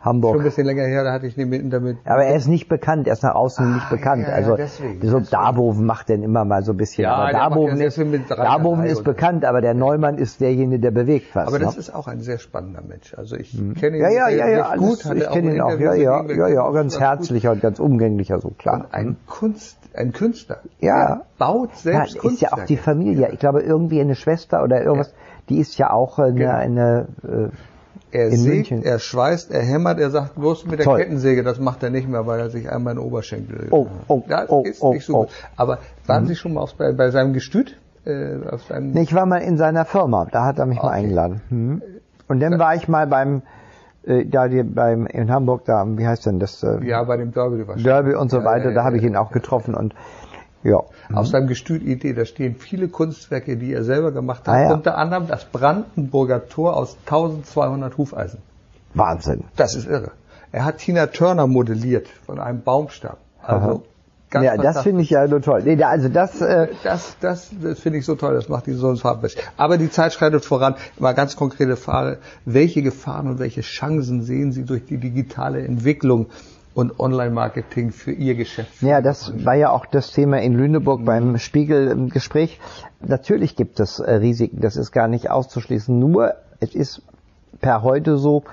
aus 0.00 0.04
Schon 0.04 0.10
ein 0.10 0.14
Hamburg. 0.14 0.42
bisschen 0.42 0.66
länger 0.66 0.84
her, 0.84 1.04
da 1.04 1.12
hatte 1.12 1.26
ich 1.26 1.36
nämlich 1.36 1.62
damit. 1.70 1.98
Aber 2.04 2.24
er 2.24 2.36
ist 2.36 2.46
nicht 2.48 2.68
bekannt, 2.68 3.06
er 3.06 3.12
ist 3.14 3.22
nach 3.22 3.34
außen 3.34 3.74
nicht 3.74 3.86
Ah, 3.86 3.94
bekannt. 3.94 4.22
ja, 4.22 4.28
ja, 4.30 4.34
also 4.34 4.56
deswegen, 4.56 5.00
so 5.06 5.18
deswegen. 5.18 5.30
Darboven 5.30 5.84
macht 5.86 6.08
den 6.08 6.22
immer 6.22 6.44
mal 6.44 6.62
so 6.62 6.72
ein 6.72 6.76
bisschen. 6.76 7.04
Ja, 7.04 7.14
aber 7.14 7.32
Darboven 7.32 7.80
ist, 7.80 7.98
Darboven 8.30 8.84
ist 8.84 9.04
bekannt, 9.04 9.44
aber 9.44 9.60
der 9.60 9.74
Neumann 9.74 10.18
ist 10.18 10.40
derjenige, 10.40 10.80
der 10.80 10.90
bewegt 10.92 11.34
was. 11.34 11.48
Aber 11.48 11.58
das 11.58 11.74
ne? 11.74 11.80
ist 11.80 11.94
auch 11.94 12.06
ein 12.08 12.20
sehr 12.20 12.38
spannender 12.38 12.82
Mensch. 12.82 13.14
Also 13.16 13.36
ich 13.36 13.52
kenne 13.78 13.96
ihn 13.96 14.02
ja, 14.02 14.10
ja, 14.10 14.26
sehr, 14.28 14.36
ja, 14.36 14.48
ja, 14.48 14.76
gut. 14.76 15.04
alles, 15.06 15.22
ich 15.24 15.30
kenne 15.30 15.54
ihn 15.54 15.60
auch. 15.60 15.78
Ja, 15.78 15.94
ja, 15.94 16.22
ja, 16.24 16.48
ja, 16.48 16.70
ganz 16.70 16.98
herzlicher 17.00 17.52
und 17.52 17.60
ganz 17.60 17.78
umgänglicher, 17.80 18.40
so 18.40 18.50
klar. 18.50 18.84
Und 18.84 18.94
ein 18.94 19.16
Kunst, 19.26 19.78
ein 19.94 20.12
Künstler. 20.12 20.58
Ja. 20.80 21.22
Baut 21.38 21.70
Ja, 21.84 22.06
selbst 22.06 22.16
ist 22.24 22.40
ja 22.40 22.48
auch 22.52 22.64
die 22.64 22.76
Kunstwerke. 22.76 22.82
Familie. 22.82 23.30
Ich 23.32 23.38
glaube, 23.38 23.60
irgendwie 23.62 24.00
eine 24.00 24.14
Schwester 24.14 24.62
oder 24.62 24.82
irgendwas, 24.82 25.12
die 25.48 25.58
ist 25.58 25.78
ja 25.78 25.90
auch 25.90 26.18
eine, 26.18 26.34
Genau. 26.34 26.52
eine 26.52 27.08
äh, 27.22 27.48
Er 28.10 28.28
in 28.28 28.38
sägt, 28.38 28.70
München. 28.70 28.82
er 28.84 28.98
schweißt, 28.98 29.50
er 29.50 29.62
hämmert, 29.62 29.98
er 30.00 30.10
sagt 30.10 30.36
bloß 30.36 30.66
mit 30.66 30.78
der 30.78 30.86
Toll. 30.86 30.98
Kettensäge, 30.98 31.42
das 31.42 31.58
macht 31.58 31.82
er 31.82 31.90
nicht 31.90 32.08
mehr, 32.08 32.26
weil 32.26 32.40
er 32.40 32.50
sich 32.50 32.70
einmal 32.70 32.94
in 32.94 32.98
den 32.98 33.06
Oberschenkel. 33.06 33.68
Oh, 33.70 33.86
oh, 34.08 34.22
das 34.26 34.48
oh, 34.48 34.62
ist 34.64 34.82
oh, 34.82 34.92
nicht 34.94 35.04
so 35.04 35.14
oh. 35.14 35.20
gut. 35.22 35.28
Aber 35.56 35.78
waren 36.06 36.26
Sie 36.26 36.34
schon 36.34 36.54
mal 36.54 36.62
auf, 36.62 36.74
bei, 36.74 36.92
bei 36.92 37.10
seinem 37.10 37.34
Gestüt? 37.34 37.78
Äh, 38.06 38.38
auf 38.50 38.62
seinem, 38.62 38.96
ich 38.96 39.14
war 39.14 39.26
mal 39.26 39.38
in 39.38 39.58
seiner 39.58 39.84
Firma, 39.84 40.26
da 40.30 40.44
hat 40.44 40.58
er 40.58 40.66
mich 40.66 40.78
mal 40.78 40.88
Okay. 40.88 40.96
eingeladen. 40.96 41.42
Mhm. 41.50 41.82
Und 42.28 42.40
dann 42.40 42.58
war 42.58 42.74
ich 42.74 42.88
mal 42.88 43.06
beim, 43.06 43.42
äh, 44.04 44.24
da 44.24 44.48
die, 44.48 44.62
beim 44.62 45.06
in 45.06 45.30
Hamburg, 45.30 45.64
da, 45.66 45.84
wie 45.86 46.06
heißt 46.06 46.24
denn 46.24 46.38
das? 46.38 46.62
Äh, 46.62 46.84
ja, 46.86 47.02
bei 47.02 47.18
dem 47.18 47.32
Derby. 47.32 47.64
Derby 47.82 48.14
und 48.14 48.30
so 48.30 48.44
weiter, 48.44 48.68
ja, 48.68 48.74
da 48.74 48.80
ja, 48.80 48.84
habe 48.84 48.96
ich 48.96 49.02
ihn 49.02 49.16
auch 49.16 49.32
getroffen 49.32 49.74
und 49.74 49.94
ja. 50.62 50.82
Auf 51.12 51.26
seinem 51.28 51.46
Gestüt 51.46 51.82
Idee, 51.82 52.14
da 52.14 52.24
stehen 52.24 52.56
viele 52.56 52.88
Kunstwerke, 52.88 53.56
die 53.56 53.72
er 53.72 53.84
selber 53.84 54.12
gemacht 54.12 54.46
hat. 54.48 54.54
Ah, 54.54 54.62
ja. 54.62 54.72
Unter 54.72 54.98
anderem 54.98 55.26
das 55.26 55.44
Brandenburger 55.44 56.48
Tor 56.48 56.76
aus 56.76 56.96
1200 57.06 57.96
Hufeisen. 57.96 58.40
Wahnsinn. 58.94 59.44
Das 59.56 59.74
ist 59.74 59.86
irre. 59.86 60.12
Er 60.50 60.64
hat 60.64 60.78
Tina 60.78 61.06
Turner 61.06 61.46
modelliert 61.46 62.08
von 62.08 62.40
einem 62.40 62.62
Baumstamm. 62.62 63.16
Also 63.42 63.66
Aha. 63.66 63.80
ganz 64.30 64.44
ja, 64.44 64.56
das 64.56 64.82
finde 64.82 65.02
ich 65.02 65.10
ja 65.10 65.26
nur 65.26 65.42
toll. 65.42 65.62
Nee, 65.62 65.82
also 65.82 66.08
das, 66.08 66.40
äh, 66.40 66.68
Das, 66.82 67.16
das, 67.20 67.50
das 67.62 67.78
finde 67.78 67.98
ich 67.98 68.06
so 68.06 68.14
toll, 68.14 68.34
das 68.34 68.48
macht 68.48 68.66
die 68.66 68.72
so 68.72 68.94
farbenfest. 68.96 69.38
Aber 69.56 69.78
die 69.78 69.90
Zeit 69.90 70.12
schreitet 70.14 70.44
voran. 70.44 70.74
Mal 70.98 71.12
ganz 71.12 71.36
konkrete 71.36 71.76
Frage. 71.76 72.18
Welche 72.44 72.82
Gefahren 72.82 73.28
und 73.28 73.38
welche 73.38 73.60
Chancen 73.60 74.22
sehen 74.22 74.52
Sie 74.52 74.64
durch 74.64 74.86
die 74.86 74.98
digitale 74.98 75.60
Entwicklung 75.60 76.26
und 76.78 77.00
Online-Marketing 77.00 77.90
für 77.90 78.12
Ihr 78.12 78.36
Geschäft? 78.36 78.82
Ja, 78.82 79.00
das 79.00 79.44
war 79.44 79.56
ja 79.56 79.70
auch 79.70 79.84
das 79.84 80.12
Thema 80.12 80.40
in 80.40 80.54
Lüneburg 80.54 81.04
beim 81.04 81.36
Spiegel-Gespräch. 81.36 82.60
Natürlich 83.00 83.56
gibt 83.56 83.80
es 83.80 83.98
äh, 83.98 84.12
Risiken, 84.12 84.60
das 84.60 84.76
ist 84.76 84.92
gar 84.92 85.08
nicht 85.08 85.28
auszuschließen. 85.28 85.98
Nur, 85.98 86.34
es 86.60 86.76
ist 86.76 87.02
per 87.60 87.82
heute 87.82 88.16
so, 88.16 88.44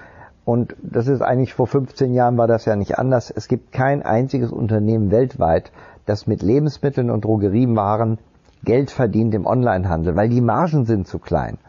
und 0.43 0.75
das 0.81 1.07
ist 1.07 1.21
eigentlich 1.21 1.53
vor 1.53 1.67
15 1.67 2.15
Jahren 2.15 2.35
war 2.35 2.47
das 2.47 2.65
ja 2.65 2.75
nicht 2.75 2.97
anders, 2.97 3.29
es 3.29 3.47
gibt 3.47 3.71
kein 3.71 4.01
einziges 4.01 4.51
Unternehmen 4.51 5.11
weltweit, 5.11 5.71
das 6.07 6.25
mit 6.25 6.41
Lebensmitteln 6.41 7.11
und 7.11 7.25
Drogeriewaren 7.25 8.17
Geld 8.63 8.89
verdient 8.89 9.35
im 9.35 9.45
Onlinehandel, 9.45 10.15
weil 10.15 10.29
die 10.29 10.41
Margen 10.41 10.85
sind 10.85 11.07
zu 11.07 11.19
klein. 11.19 11.59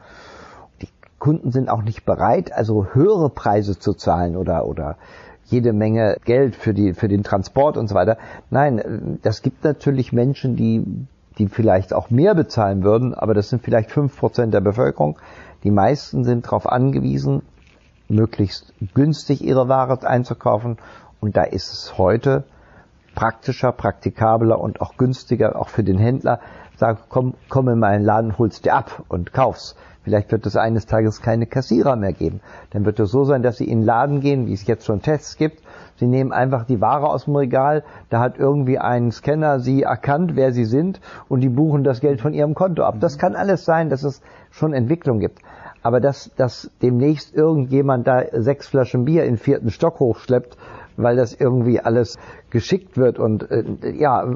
Die 0.81 0.89
Kunden 1.19 1.53
sind 1.53 1.69
auch 1.69 1.83
nicht 1.83 2.07
bereit, 2.07 2.51
also 2.51 2.87
höhere 2.95 3.29
Preise 3.29 3.79
zu 3.79 3.93
zahlen 3.93 4.37
oder, 4.37 4.65
oder 4.65 4.97
jede 5.47 5.73
Menge 5.73 6.17
Geld 6.25 6.57
für 6.57 6.75
die, 6.75 6.93
für 6.93 7.09
den 7.09 7.23
Transport 7.23 7.77
und 7.77 7.89
so 7.89 7.95
weiter. 7.95 8.19
Nein, 8.51 8.79
äh, 8.79 9.19
das 9.23 9.43
gibt 9.43 9.65
natürlich 9.65 10.13
Menschen, 10.13 10.57
die, 10.57 10.85
die 11.39 11.49
vielleicht 11.49 11.95
auch 11.95 12.11
mehr 12.11 12.35
bezahlen 12.35 12.83
würden, 12.83 13.15
aber 13.15 13.35
das 13.35 13.49
sind 13.49 13.63
vielleicht 13.63 13.91
fünf 13.91 14.19
Prozent 14.19 14.55
der 14.55 14.61
Bevölkerung. 14.61 15.19
Die 15.65 15.71
meisten 15.71 16.25
sind 16.25 16.47
darauf 16.47 16.67
angewiesen, 16.67 17.43
möglichst 18.09 18.73
günstig 18.95 19.43
ihre 19.43 19.69
Ware 19.69 20.07
einzukaufen. 20.07 20.79
Und 21.21 21.37
da 21.37 21.43
ist 21.43 21.73
es 21.73 21.99
heute 21.99 22.45
praktischer, 23.15 23.73
praktikabler 23.73 24.61
und 24.61 24.81
auch 24.81 24.97
günstiger, 24.97 25.59
auch 25.59 25.69
für 25.69 25.83
den 25.83 25.99
Händler. 25.99 26.41
Sag, 26.77 27.09
komm, 27.09 27.35
komm 27.49 27.69
in 27.69 27.79
meinen 27.79 28.05
Laden, 28.05 28.39
holst 28.39 28.65
dir 28.65 28.75
ab 28.75 29.03
und 29.09 29.33
kauf's. 29.33 29.75
Vielleicht 30.07 30.31
wird 30.31 30.47
es 30.47 30.55
eines 30.55 30.87
Tages 30.87 31.21
keine 31.21 31.47
Kassierer 31.47 31.97
mehr 31.97 32.13
geben. 32.13 32.41
Dann 32.71 32.85
wird 32.85 33.01
es 33.01 33.11
so 33.11 33.25
sein, 33.25 33.43
dass 33.43 33.57
sie 33.57 33.69
in 33.69 33.81
den 33.81 33.87
Laden 33.87 34.21
gehen, 34.21 34.47
wie 34.47 34.53
es 34.53 34.65
jetzt 34.65 34.85
schon 34.85 35.03
Tests 35.03 35.37
gibt. 35.37 35.61
Sie 35.97 36.07
nehmen 36.07 36.33
einfach 36.33 36.65
die 36.65 36.81
Ware 36.81 37.09
aus 37.09 37.25
dem 37.25 37.35
Regal, 37.35 37.83
da 38.09 38.21
hat 38.21 38.39
irgendwie 38.39 38.79
ein 38.79 39.11
Scanner 39.11 39.59
sie 39.59 39.83
erkannt, 39.83 40.37
wer 40.37 40.53
sie 40.53 40.65
sind, 40.65 41.01
und 41.29 41.41
die 41.41 41.49
buchen 41.49 41.83
das 41.83 42.01
Geld 42.01 42.21
von 42.21 42.35
ihrem 42.35 42.55
Konto 42.55 42.85
ab. 42.85 42.99
Das 43.01 43.19
kann 43.19 43.35
alles 43.35 43.65
sein, 43.65 43.91
dass 43.91 44.05
es 44.05 44.23
schon 44.53 44.75
Entwicklung 44.75 45.19
gibt. 45.19 45.41
Aber 45.83 45.99
dass, 45.99 46.31
dass 46.37 46.71
demnächst 46.83 47.35
irgendjemand 47.35 48.07
da 48.07 48.23
sechs 48.31 48.69
Flaschen 48.69 49.07
Bier 49.07 49.25
in 49.25 49.33
den 49.33 49.39
vierten 49.39 49.71
Stock 49.71 49.99
hochschleppt, 49.99 50.57
weil 50.97 51.17
das 51.17 51.35
irgendwie 51.35 51.81
alles 51.81 52.19
geschickt 52.51 52.97
wird 52.97 53.19
und 53.19 53.51
äh, 53.51 53.65
ja, 53.93 54.27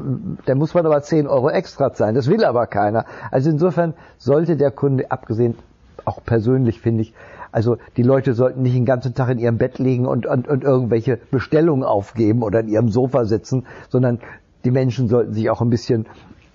da 0.46 0.55
muss 0.55 0.75
man 0.75 0.87
aber 0.87 1.01
10 1.03 1.27
Euro 1.27 1.51
extra 1.51 1.92
zahlen. 1.92 2.14
Das 2.14 2.29
will 2.29 2.44
aber 2.44 2.66
keiner. 2.66 3.05
Also 3.31 3.51
insofern 3.51 3.94
sollte 4.18 4.57
der 4.57 4.70
Kunde, 4.70 5.11
abgesehen 5.11 5.57
auch 6.05 6.23
persönlich 6.25 6.81
finde 6.81 7.03
ich, 7.03 7.14
also 7.53 7.79
die 7.96 8.03
Leute 8.03 8.35
sollten 8.35 8.62
nicht 8.62 8.77
den 8.77 8.85
ganzen 8.85 9.14
Tag 9.14 9.29
in 9.31 9.38
ihrem 9.38 9.59
Bett 9.59 9.79
liegen 9.79 10.07
und, 10.07 10.27
und, 10.27 10.49
und 10.49 10.62
irgendwelche 10.62 11.18
Bestellungen 11.31 11.85
aufgeben 11.85 12.42
oder 12.42 12.61
in 12.61 12.68
ihrem 12.68 12.88
Sofa 12.88 13.25
sitzen, 13.25 13.66
sondern 13.88 14.20
die 14.64 14.70
Menschen 14.70 15.09
sollten 15.09 15.33
sich 15.33 15.51
auch 15.51 15.61
ein 15.61 15.70
bisschen 15.70 16.07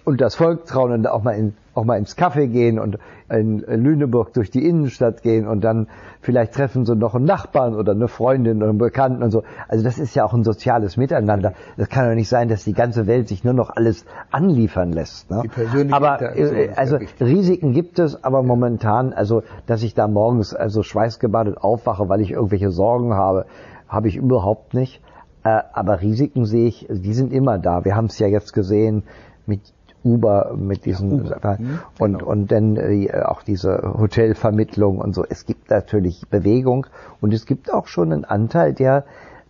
und 0.05 0.21
das 0.21 0.35
Volk 0.35 0.65
trauen 0.65 0.91
und 0.91 1.07
auch 1.07 1.23
mal, 1.23 1.31
in, 1.31 1.55
auch 1.73 1.83
mal 1.83 1.97
ins 1.97 2.15
Café 2.15 2.47
gehen 2.47 2.79
und 2.79 2.99
in 3.29 3.59
Lüneburg 3.59 4.33
durch 4.33 4.51
die 4.51 4.65
Innenstadt 4.65 5.23
gehen 5.23 5.47
und 5.47 5.61
dann 5.63 5.87
vielleicht 6.21 6.53
treffen 6.53 6.85
sie 6.85 6.95
noch 6.95 7.15
einen 7.15 7.25
Nachbarn 7.25 7.75
oder 7.75 7.93
eine 7.93 8.07
Freundin 8.07 8.57
oder 8.57 8.69
einen 8.69 8.77
Bekannten 8.77 9.23
und 9.23 9.31
so. 9.31 9.43
Also 9.67 9.83
das 9.83 9.97
ist 9.97 10.15
ja 10.15 10.23
auch 10.23 10.33
ein 10.33 10.43
soziales 10.43 10.95
Miteinander. 10.95 11.53
Das 11.75 11.89
kann 11.89 12.07
doch 12.07 12.15
nicht 12.15 12.29
sein, 12.29 12.49
dass 12.49 12.63
die 12.63 12.73
ganze 12.73 13.07
Welt 13.07 13.27
sich 13.27 13.43
nur 13.43 13.53
noch 13.53 13.71
alles 13.71 14.05
anliefern 14.29 14.93
lässt. 14.93 15.31
Ne? 15.31 15.41
Die 15.43 15.47
persönliche 15.47 15.95
aber 15.95 16.21
äh, 16.37 16.69
also. 16.75 16.99
Risiken 17.19 17.73
gibt 17.73 17.97
es, 17.97 18.23
aber 18.23 18.43
momentan, 18.43 19.11
also 19.11 19.41
dass 19.65 19.81
ich 19.81 19.95
da 19.95 20.07
morgens 20.07 20.53
also 20.53 20.83
schweißgebadet 20.83 21.57
aufwache, 21.57 22.07
weil 22.09 22.21
ich 22.21 22.31
irgendwelche 22.31 22.69
Sorgen 22.69 23.15
habe, 23.15 23.47
habe 23.87 24.07
ich 24.07 24.15
überhaupt 24.15 24.75
nicht. 24.75 25.01
Äh, 25.43 25.61
aber 25.73 26.01
Risiken 26.01 26.45
sehe 26.45 26.67
ich, 26.67 26.87
die 26.89 27.13
sind 27.13 27.33
immer 27.33 27.57
da. 27.57 27.85
Wir 27.85 27.95
haben 27.95 28.05
es 28.05 28.19
ja 28.19 28.27
jetzt 28.27 28.53
gesehen 28.53 29.03
mit 29.47 29.61
Uber 30.05 30.55
mit 30.55 30.85
diesen 30.85 31.11
Uber. 31.11 31.57
Mhm, 31.59 31.79
und 31.99 32.19
genau. 32.19 32.31
und 32.31 32.51
dann 32.51 32.77
äh, 32.77 33.09
auch 33.25 33.41
diese 33.41 33.81
Hotelvermittlung 33.97 34.99
und 34.99 35.13
so. 35.13 35.25
Es 35.27 35.45
gibt 35.45 35.69
natürlich 35.69 36.21
Bewegung 36.29 36.85
und 37.19 37.33
es 37.33 37.45
gibt 37.45 37.73
auch 37.73 37.87
schon 37.87 38.13
einen 38.13 38.25
Anteil, 38.25 38.73
der 38.73 39.03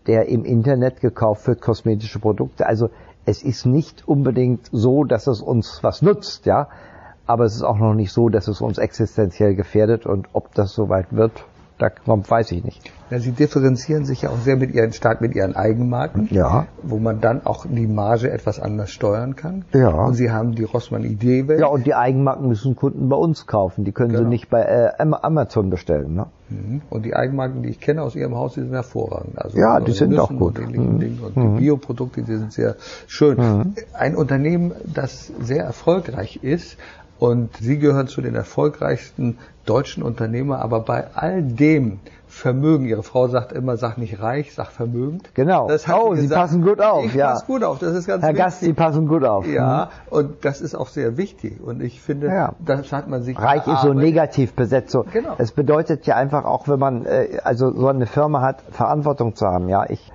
der 0.08 0.28
im 0.28 0.46
Internet 0.46 1.02
gekauft 1.02 1.48
wird, 1.48 1.62
kosmetische 1.62 2.20
Produkte. 2.20 2.68
Also 2.68 2.89
es 3.26 3.44
ist 3.44 3.65
nicht 3.65 4.08
unbedingt 4.08 4.70
so, 4.72 5.04
dass 5.04 5.28
es 5.28 5.41
uns 5.41 5.80
was 5.82 6.02
nutzt, 6.02 6.46
ja, 6.46 6.70
aber 7.26 7.46
es 7.46 7.56
ist 7.56 7.63
auch 7.63 7.80
noch 7.80 7.96
nicht 7.96 8.12
so, 8.12 8.30
dass 8.30 8.48
es 8.48 8.62
uns 8.62 8.78
existenziell 8.78 9.56
gefährdet 9.56 10.06
und 10.06 10.28
ob 10.34 10.54
das 10.54 10.74
soweit 10.74 11.08
wird, 11.12 11.44
da 11.77 11.89
kommt, 11.89 12.29
weiß 12.31 12.51
ich 12.53 12.63
nicht. 12.63 12.89
Ja, 13.09 13.19
Sie 13.19 13.31
differenzieren 13.33 14.05
sich 14.05 14.23
ja 14.23 14.29
auch 14.29 14.39
sehr 14.39 14.55
mit 14.55 14.73
Ihren, 14.73 14.93
stark 14.93 15.21
mit 15.21 15.35
Ihren 15.35 15.55
Eigenmarken, 15.55 16.27
Ja. 16.31 16.67
wo 16.81 16.97
man 16.97 17.21
dann 17.21 17.45
auch 17.45 17.65
die 17.69 17.85
Marge 17.85 18.31
etwas 18.31 18.59
anders 18.59 18.89
steuern 18.91 19.35
kann. 19.35 19.65
Ja. 19.73 19.89
Und 19.89 20.13
Sie 20.15 20.31
haben 20.31 20.55
die 20.55 20.63
Rossmann 20.63 21.03
Idee 21.03 21.45
Ja, 21.59 21.67
und 21.67 21.85
die 21.85 21.93
Eigenmarken 21.93 22.47
müssen 22.47 22.75
Kunden 22.75 23.09
bei 23.09 23.15
uns 23.17 23.45
kaufen. 23.45 23.83
Die 23.83 23.91
können 23.91 24.11
sie 24.11 24.17
Genau. 24.17 24.29
nicht 24.29 24.49
bei 24.49 24.61
äh, 24.61 24.89
Am- 24.97 25.13
Amazon 25.13 25.69
bestellen. 25.69 26.15
Ne? 26.15 26.27
Mhm. 26.49 26.81
Und 26.89 27.05
die 27.05 27.15
Eigenmarken, 27.15 27.61
die 27.61 27.69
ich 27.69 27.79
kenne 27.79 28.01
aus 28.01 28.15
Ihrem 28.15 28.35
Haus, 28.35 28.53
die 28.53 28.61
sind 28.61 28.71
hervorragend. 28.73 29.38
Also 29.38 29.57
Ja, 29.57 29.79
die 29.79 29.91
sind 29.91 30.17
auch 30.17 30.29
gut. 30.29 30.57
Und, 30.59 30.75
Mhm. 30.75 31.19
Und 31.23 31.35
die 31.35 31.59
Bioprodukte, 31.61 32.23
die 32.23 32.35
sind 32.38 32.53
sehr 32.53 32.75
schön. 33.07 33.75
Ein 33.93 34.15
Unternehmen, 34.15 34.71
das 34.85 35.31
sehr 35.41 35.63
erfolgreich 35.65 36.39
ist, 36.41 36.77
und 37.19 37.56
Sie 37.58 37.80
gehören 37.80 38.08
zu 38.08 38.21
den 38.21 38.36
erfolgreichsten 38.36 39.38
deutschen 39.65 40.04
Unternehmer, 40.04 40.60
aber 40.60 40.82
bei 40.82 41.06
all 41.15 41.41
dem 41.43 41.99
Vermögen, 42.28 42.86
Ihre 42.86 43.01
Frau 43.04 43.30
sagt 43.30 43.54
immer, 43.54 43.78
sag 43.78 43.97
nicht 43.97 44.21
reich, 44.21 44.54
sag 44.54 44.67
vermögend. 44.71 45.30
Genau. 45.36 45.69
Das 45.69 45.88
hat 45.88 45.95
Oh, 45.97 46.15
Sie 46.15 46.28
passen 46.28 46.62
gut 46.62 46.82
auf, 46.82 47.06
Ich 47.06 47.13
ja. 47.13 47.32
passe 47.32 47.45
gut 47.45 47.63
auf, 47.63 47.80
das 47.80 47.93
ist 47.95 48.08
ganz 48.08 48.21
Herr 48.23 48.32
wichtig. 48.32 48.43
Gast, 48.45 48.60
Sie 48.60 48.73
passen 48.73 49.08
gut 49.08 49.23
auf. 49.23 49.47
Ja, 49.47 49.89
und 50.10 50.43
das 50.43 50.60
ist 50.60 50.75
auch 50.75 50.88
sehr 50.89 51.15
wichtig. 51.15 51.62
Und 51.63 51.82
ich 51.82 52.01
finde, 52.01 52.28
Ja. 52.28 52.54
das 52.60 52.91
hat 52.91 53.08
man 53.08 53.23
sich 53.23 53.39
Reich 53.39 53.65
ist 53.67 53.82
so 53.82 53.93
negativ 53.93 54.54
besetzt. 54.54 54.91
So. 54.91 55.06
Genau. 55.13 55.36
Es 55.38 55.54
bedeutet 55.54 56.06
ja 56.08 56.15
einfach 56.17 56.43
auch, 56.43 56.67
wenn 56.67 56.80
man 56.80 57.06
äh, 57.06 57.39
also 57.43 57.71
so 57.71 57.88
eine 57.88 58.06
Firma 58.06 58.41
hat, 58.41 58.63
Verantwortung 58.71 59.36
zu 59.36 59.45
haben. 59.47 59.69
Ja, 59.69 59.86
ich 59.89 60.12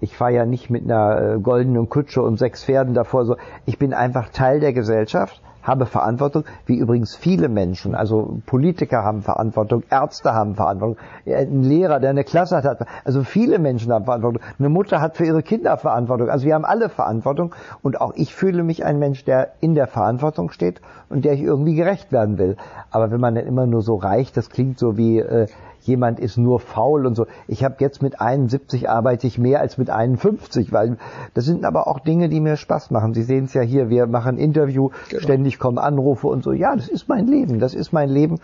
ich 0.00 0.16
fahre 0.16 0.32
ja 0.32 0.46
nicht 0.46 0.70
mit 0.70 0.84
einer 0.84 1.34
äh, 1.34 1.38
goldenen 1.40 1.88
Kutsche 1.88 2.22
und 2.22 2.38
sechs 2.38 2.64
Pferden 2.64 2.94
davor. 2.94 3.24
So, 3.24 3.36
ich 3.66 3.78
bin 3.78 3.94
einfach 3.94 4.28
Teil 4.30 4.60
der 4.60 4.72
Gesellschaft, 4.72 5.42
habe 5.62 5.86
Verantwortung, 5.86 6.44
wie 6.66 6.76
übrigens 6.76 7.14
viele 7.14 7.48
Menschen. 7.48 7.94
Also 7.94 8.38
Politiker 8.46 9.04
haben 9.04 9.22
Verantwortung, 9.22 9.82
Ärzte 9.90 10.32
haben 10.32 10.54
Verantwortung, 10.54 10.96
ja, 11.24 11.38
ein 11.38 11.62
Lehrer, 11.62 12.00
der 12.00 12.10
eine 12.10 12.24
Klasse 12.24 12.56
hat, 12.56 12.64
hat 12.64 12.86
also 13.04 13.22
viele 13.22 13.58
Menschen 13.58 13.92
haben 13.92 14.04
Verantwortung. 14.04 14.42
Eine 14.58 14.68
Mutter 14.70 15.00
hat 15.00 15.16
für 15.16 15.26
ihre 15.26 15.42
Kinder 15.42 15.76
Verantwortung. 15.76 16.30
Also 16.30 16.46
wir 16.46 16.54
haben 16.54 16.64
alle 16.64 16.88
Verantwortung 16.88 17.54
und 17.82 18.00
auch 18.00 18.12
ich 18.16 18.34
fühle 18.34 18.62
mich 18.62 18.84
ein 18.84 18.98
Mensch, 18.98 19.24
der 19.24 19.52
in 19.60 19.74
der 19.74 19.86
Verantwortung 19.86 20.50
steht 20.50 20.80
und 21.10 21.24
der 21.24 21.34
ich 21.34 21.42
irgendwie 21.42 21.74
gerecht 21.74 22.12
werden 22.12 22.38
will. 22.38 22.56
Aber 22.90 23.10
wenn 23.10 23.20
man 23.20 23.34
dann 23.34 23.46
immer 23.46 23.66
nur 23.66 23.82
so 23.82 23.96
reicht, 23.96 24.36
das 24.36 24.50
klingt 24.50 24.78
so 24.78 24.96
wie 24.96 25.18
äh, 25.18 25.48
jemand 25.88 26.20
ist 26.20 26.36
nur 26.36 26.60
faul 26.60 27.06
und 27.06 27.14
so. 27.16 27.26
Ich 27.48 27.64
habe 27.64 27.76
jetzt 27.80 28.02
mit 28.02 28.20
71 28.20 28.88
arbeite 28.88 29.26
ich 29.26 29.38
mehr 29.38 29.60
als 29.60 29.78
mit 29.78 29.90
51, 29.90 30.72
weil 30.72 30.98
das 31.34 31.44
sind 31.44 31.64
aber 31.64 31.88
auch 31.88 31.98
Dinge, 31.98 32.28
die 32.28 32.40
mir 32.40 32.56
Spaß 32.56 32.90
machen. 32.90 33.14
Sie 33.14 33.22
sehen 33.22 33.46
es 33.46 33.54
ja 33.54 33.62
hier, 33.62 33.90
wir 33.90 34.06
machen 34.06 34.38
Interview, 34.38 34.90
ständig 35.18 35.58
kommen 35.58 35.78
Anrufe 35.78 36.28
und 36.28 36.44
so. 36.44 36.52
Ja, 36.52 36.76
das 36.76 36.88
ist 36.88 37.08
mein 37.08 37.26
Leben, 37.26 37.58
das 37.58 37.74
ist 37.74 37.92
mein 37.92 38.08
Leben 38.08 38.38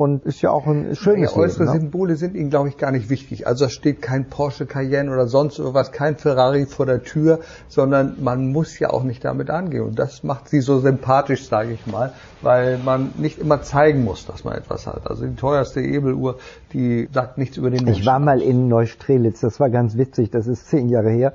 und 0.00 0.24
ist 0.24 0.40
ja 0.40 0.50
auch 0.50 0.66
ein 0.66 0.96
schönes 0.96 1.32
Ja, 1.32 1.36
äußere 1.36 1.64
Leben. 1.64 1.74
Ne? 1.74 1.80
Symbole 1.82 2.16
sind 2.16 2.34
Ihnen, 2.34 2.48
glaube 2.48 2.70
ich, 2.70 2.78
gar 2.78 2.90
nicht 2.90 3.10
wichtig. 3.10 3.46
Also 3.46 3.66
da 3.66 3.68
steht 3.70 4.00
kein 4.00 4.30
Porsche 4.30 4.64
Cayenne 4.64 5.12
oder 5.12 5.26
sonst 5.26 5.58
irgendwas, 5.58 5.92
kein 5.92 6.16
Ferrari 6.16 6.64
vor 6.64 6.86
der 6.86 7.02
Tür, 7.02 7.40
sondern 7.68 8.16
man 8.18 8.50
muss 8.50 8.78
ja 8.78 8.88
auch 8.88 9.04
nicht 9.04 9.22
damit 9.26 9.50
angehen. 9.50 9.84
Und 9.84 9.98
das 9.98 10.24
macht 10.24 10.48
Sie 10.48 10.62
so 10.62 10.78
sympathisch, 10.78 11.46
sage 11.46 11.72
ich 11.72 11.86
mal, 11.86 12.14
weil 12.40 12.78
man 12.78 13.12
nicht 13.18 13.38
immer 13.38 13.60
zeigen 13.60 14.02
muss, 14.02 14.24
dass 14.24 14.42
man 14.42 14.54
etwas 14.54 14.86
hat. 14.86 15.06
Also 15.06 15.26
die 15.26 15.36
teuerste 15.36 15.82
Ebeluhr, 15.82 16.38
die 16.72 17.06
sagt 17.12 17.36
nichts 17.36 17.58
über 17.58 17.68
den 17.68 17.84
Menschen. 17.84 18.00
Ich 18.00 18.06
war 18.06 18.20
mal 18.20 18.40
in 18.40 18.68
Neustrelitz, 18.68 19.40
das 19.40 19.60
war 19.60 19.68
ganz 19.68 19.98
witzig, 19.98 20.30
das 20.30 20.46
ist 20.46 20.66
zehn 20.70 20.88
Jahre 20.88 21.10
her. 21.10 21.34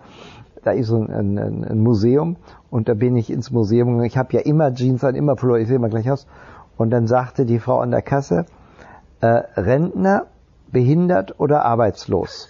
Da 0.63 0.71
ist 0.71 0.87
so 0.87 1.03
ein, 1.03 1.37
ein, 1.37 1.63
ein 1.63 1.79
Museum 1.83 2.37
und 2.71 2.89
da 2.89 2.95
bin 2.95 3.15
ich 3.15 3.29
ins 3.29 3.51
Museum 3.51 3.89
gegangen. 3.89 4.07
Ich 4.07 4.17
habe 4.17 4.33
ja 4.33 4.39
immer 4.39 4.73
Jeans 4.73 5.03
an, 5.03 5.13
immer 5.13 5.35
Pullover, 5.35 5.59
ich 5.59 5.67
sehe 5.67 5.77
mal 5.77 5.91
gleich 5.91 6.09
aus. 6.09 6.25
Und 6.77 6.89
dann 6.89 7.07
sagte 7.07 7.45
die 7.45 7.59
Frau 7.59 7.79
an 7.79 7.91
der 7.91 8.01
Kasse, 8.01 8.45
äh, 9.21 9.27
Rentner, 9.27 10.27
behindert 10.71 11.39
oder 11.39 11.63
arbeitslos? 11.63 12.49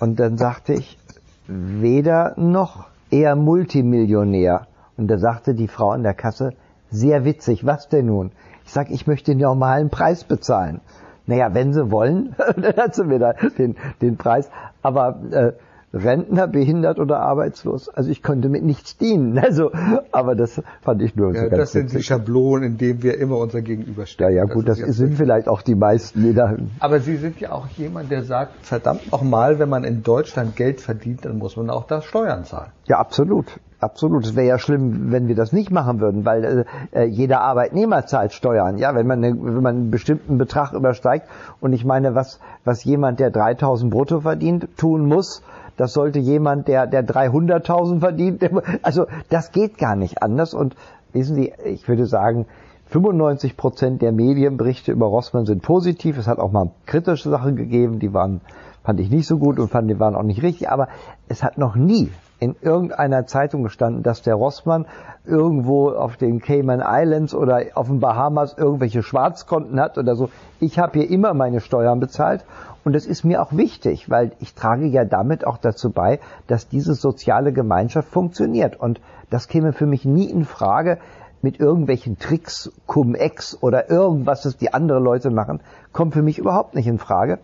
Und 0.00 0.20
dann 0.20 0.36
sagte 0.36 0.74
ich, 0.74 0.98
weder 1.46 2.34
noch, 2.36 2.86
eher 3.10 3.36
Multimillionär. 3.36 4.66
Und 4.96 5.08
da 5.08 5.18
sagte 5.18 5.54
die 5.54 5.68
Frau 5.68 5.90
an 5.90 6.02
der 6.02 6.14
Kasse, 6.14 6.54
sehr 6.90 7.24
witzig, 7.24 7.64
was 7.64 7.88
denn 7.88 8.06
nun? 8.06 8.32
Ich 8.64 8.72
sag, 8.72 8.90
ich 8.90 9.06
möchte 9.06 9.32
den 9.32 9.38
normalen 9.38 9.90
Preis 9.90 10.24
bezahlen. 10.24 10.80
Naja, 11.26 11.54
wenn 11.54 11.72
Sie 11.72 11.90
wollen, 11.90 12.34
dann 12.56 12.76
hat 12.76 12.94
sie 12.94 13.04
mir 13.04 13.18
da 13.18 13.32
den, 13.32 13.76
den 14.00 14.16
Preis. 14.16 14.50
Aber 14.82 15.20
äh, 15.30 15.52
Rentner, 15.94 16.46
behindert 16.48 16.98
oder 16.98 17.20
arbeitslos, 17.20 17.88
also 17.88 18.10
ich 18.10 18.22
konnte 18.22 18.48
mit 18.48 18.64
nichts 18.64 18.96
dienen. 18.96 19.38
Also, 19.42 19.70
aber 20.12 20.34
das 20.34 20.62
fand 20.82 21.02
ich 21.02 21.16
nur 21.16 21.32
so 21.32 21.36
ja, 21.36 21.48
ganz 21.48 21.56
das 21.56 21.72
sind 21.72 21.90
die 21.90 21.94
witzig. 21.96 22.06
Schablonen, 22.06 22.64
in 22.72 22.78
denen 22.78 23.02
wir 23.02 23.18
immer 23.18 23.36
unser 23.38 23.58
Ja, 23.58 23.64
Gegenüberstehen. 23.64 24.34
ja, 24.34 24.44
gut, 24.44 24.68
das 24.68 24.78
ist 24.78 24.96
sind 24.96 25.14
vielleicht 25.16 25.48
auch 25.48 25.62
die 25.62 25.74
meisten, 25.74 26.22
die 26.22 26.32
da 26.32 26.56
Aber 26.80 27.00
Sie 27.00 27.16
sind 27.16 27.40
ja 27.40 27.52
auch 27.52 27.66
jemand, 27.76 28.10
der 28.10 28.22
sagt, 28.22 28.64
verdammt 28.64 29.10
nochmal, 29.12 29.58
wenn 29.58 29.68
man 29.68 29.84
in 29.84 30.02
Deutschland 30.02 30.56
Geld 30.56 30.80
verdient, 30.80 31.24
dann 31.24 31.38
muss 31.38 31.56
man 31.56 31.68
auch 31.70 31.86
da 31.86 32.00
Steuern 32.00 32.44
zahlen. 32.44 32.70
Ja, 32.86 32.98
absolut. 32.98 33.60
Absolut. 33.80 34.24
Es 34.24 34.36
wäre 34.36 34.46
ja 34.46 34.58
schlimm, 34.60 35.10
wenn 35.10 35.26
wir 35.26 35.34
das 35.34 35.52
nicht 35.52 35.72
machen 35.72 36.00
würden, 36.00 36.24
weil 36.24 36.66
äh, 36.92 37.04
jeder 37.04 37.40
Arbeitnehmer 37.40 38.06
zahlt 38.06 38.32
Steuern. 38.32 38.78
Ja, 38.78 38.94
wenn 38.94 39.08
man, 39.08 39.24
eine, 39.24 39.34
wenn 39.34 39.60
man 39.62 39.74
einen 39.74 39.90
bestimmten 39.90 40.38
Betrag 40.38 40.72
übersteigt. 40.72 41.26
Und 41.60 41.72
ich 41.72 41.84
meine, 41.84 42.14
was, 42.14 42.38
was 42.64 42.84
jemand, 42.84 43.18
der 43.18 43.32
3000 43.32 43.90
brutto 43.90 44.20
verdient, 44.20 44.68
tun 44.76 45.04
muss, 45.06 45.42
das 45.76 45.92
sollte 45.92 46.18
jemand, 46.18 46.68
der, 46.68 46.86
der 46.86 47.06
300.000 47.06 48.00
verdient, 48.00 48.42
also 48.82 49.06
das 49.28 49.52
geht 49.52 49.78
gar 49.78 49.96
nicht 49.96 50.22
anders. 50.22 50.54
Und 50.54 50.76
wissen 51.12 51.36
Sie, 51.36 51.52
ich 51.64 51.86
würde 51.88 52.06
sagen, 52.06 52.46
95 52.86 53.56
Prozent 53.56 54.02
der 54.02 54.12
Medienberichte 54.12 54.92
über 54.92 55.06
Rossmann 55.06 55.46
sind 55.46 55.62
positiv. 55.62 56.18
Es 56.18 56.26
hat 56.26 56.38
auch 56.38 56.52
mal 56.52 56.70
kritische 56.84 57.30
Sachen 57.30 57.56
gegeben, 57.56 57.98
die 57.98 58.12
waren, 58.12 58.42
fand 58.84 59.00
ich 59.00 59.10
nicht 59.10 59.26
so 59.26 59.38
gut 59.38 59.58
und 59.58 59.68
fand, 59.68 59.88
die 59.88 59.98
waren 59.98 60.14
auch 60.14 60.22
nicht 60.22 60.42
richtig. 60.42 60.68
Aber 60.68 60.88
es 61.28 61.42
hat 61.42 61.56
noch 61.56 61.74
nie 61.74 62.10
in 62.38 62.56
irgendeiner 62.60 63.24
Zeitung 63.24 63.62
gestanden, 63.62 64.02
dass 64.02 64.20
der 64.20 64.34
Rossmann 64.34 64.86
irgendwo 65.24 65.90
auf 65.90 66.16
den 66.16 66.40
Cayman 66.40 66.82
Islands 66.84 67.34
oder 67.34 67.62
auf 67.74 67.86
den 67.86 68.00
Bahamas 68.00 68.58
irgendwelche 68.58 69.02
Schwarzkonten 69.02 69.80
hat 69.80 69.96
oder 69.96 70.16
so. 70.16 70.28
Ich 70.58 70.78
habe 70.78 70.98
hier 70.98 71.08
immer 71.08 71.34
meine 71.34 71.60
Steuern 71.60 72.00
bezahlt 72.00 72.44
und 72.84 72.94
das 72.94 73.06
ist 73.06 73.24
mir 73.24 73.42
auch 73.42 73.52
wichtig, 73.52 74.10
weil 74.10 74.32
ich 74.40 74.54
trage 74.54 74.86
ja 74.86 75.04
damit 75.04 75.46
auch 75.46 75.58
dazu 75.58 75.90
bei, 75.90 76.20
dass 76.46 76.68
diese 76.68 76.94
soziale 76.94 77.52
Gemeinschaft 77.52 78.08
funktioniert 78.08 78.78
und 78.78 79.00
das 79.30 79.48
käme 79.48 79.72
für 79.72 79.86
mich 79.86 80.04
nie 80.04 80.30
in 80.30 80.44
Frage, 80.44 80.98
mit 81.42 81.58
irgendwelchen 81.58 82.18
Tricks, 82.18 82.70
Cum-Ex 82.86 83.62
oder 83.62 83.90
irgendwas, 83.90 84.42
das 84.42 84.56
die 84.56 84.72
andere 84.72 85.00
Leute 85.00 85.30
machen, 85.30 85.60
kommt 85.92 86.14
für 86.14 86.22
mich 86.22 86.38
überhaupt 86.38 86.74
nicht 86.74 86.86
in 86.86 86.98
Frage. 86.98 87.40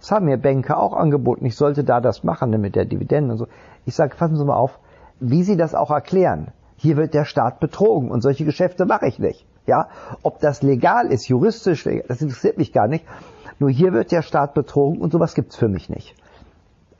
Das 0.00 0.12
haben 0.12 0.26
mir 0.26 0.36
Banker 0.36 0.78
auch 0.78 0.92
angeboten. 0.92 1.44
Ich 1.44 1.56
sollte 1.56 1.82
da 1.82 2.00
das 2.00 2.24
machen 2.24 2.50
ne, 2.50 2.58
mit 2.58 2.76
der 2.76 2.84
Dividende 2.84 3.32
und 3.32 3.38
so. 3.38 3.48
Ich 3.86 3.94
sage, 3.94 4.14
fassen 4.14 4.36
Sie 4.36 4.44
mal 4.44 4.56
auf, 4.56 4.78
wie 5.18 5.42
Sie 5.42 5.56
das 5.56 5.74
auch 5.74 5.90
erklären. 5.90 6.48
Hier 6.76 6.96
wird 6.96 7.14
der 7.14 7.24
Staat 7.24 7.58
betrogen 7.58 8.10
und 8.10 8.20
solche 8.20 8.44
Geschäfte 8.44 8.86
mache 8.86 9.06
ich 9.06 9.18
nicht. 9.18 9.46
Ja, 9.66 9.88
ob 10.22 10.40
das 10.40 10.62
legal 10.62 11.06
ist, 11.06 11.26
juristisch, 11.26 11.88
das 12.06 12.20
interessiert 12.20 12.58
mich 12.58 12.72
gar 12.72 12.86
nicht. 12.86 13.04
Nur 13.58 13.70
hier 13.70 13.92
wird 13.92 14.12
der 14.12 14.22
Staat 14.22 14.54
betrogen 14.54 15.00
und 15.00 15.12
sowas 15.12 15.34
gibt's 15.34 15.56
für 15.56 15.68
mich 15.68 15.88
nicht. 15.88 16.14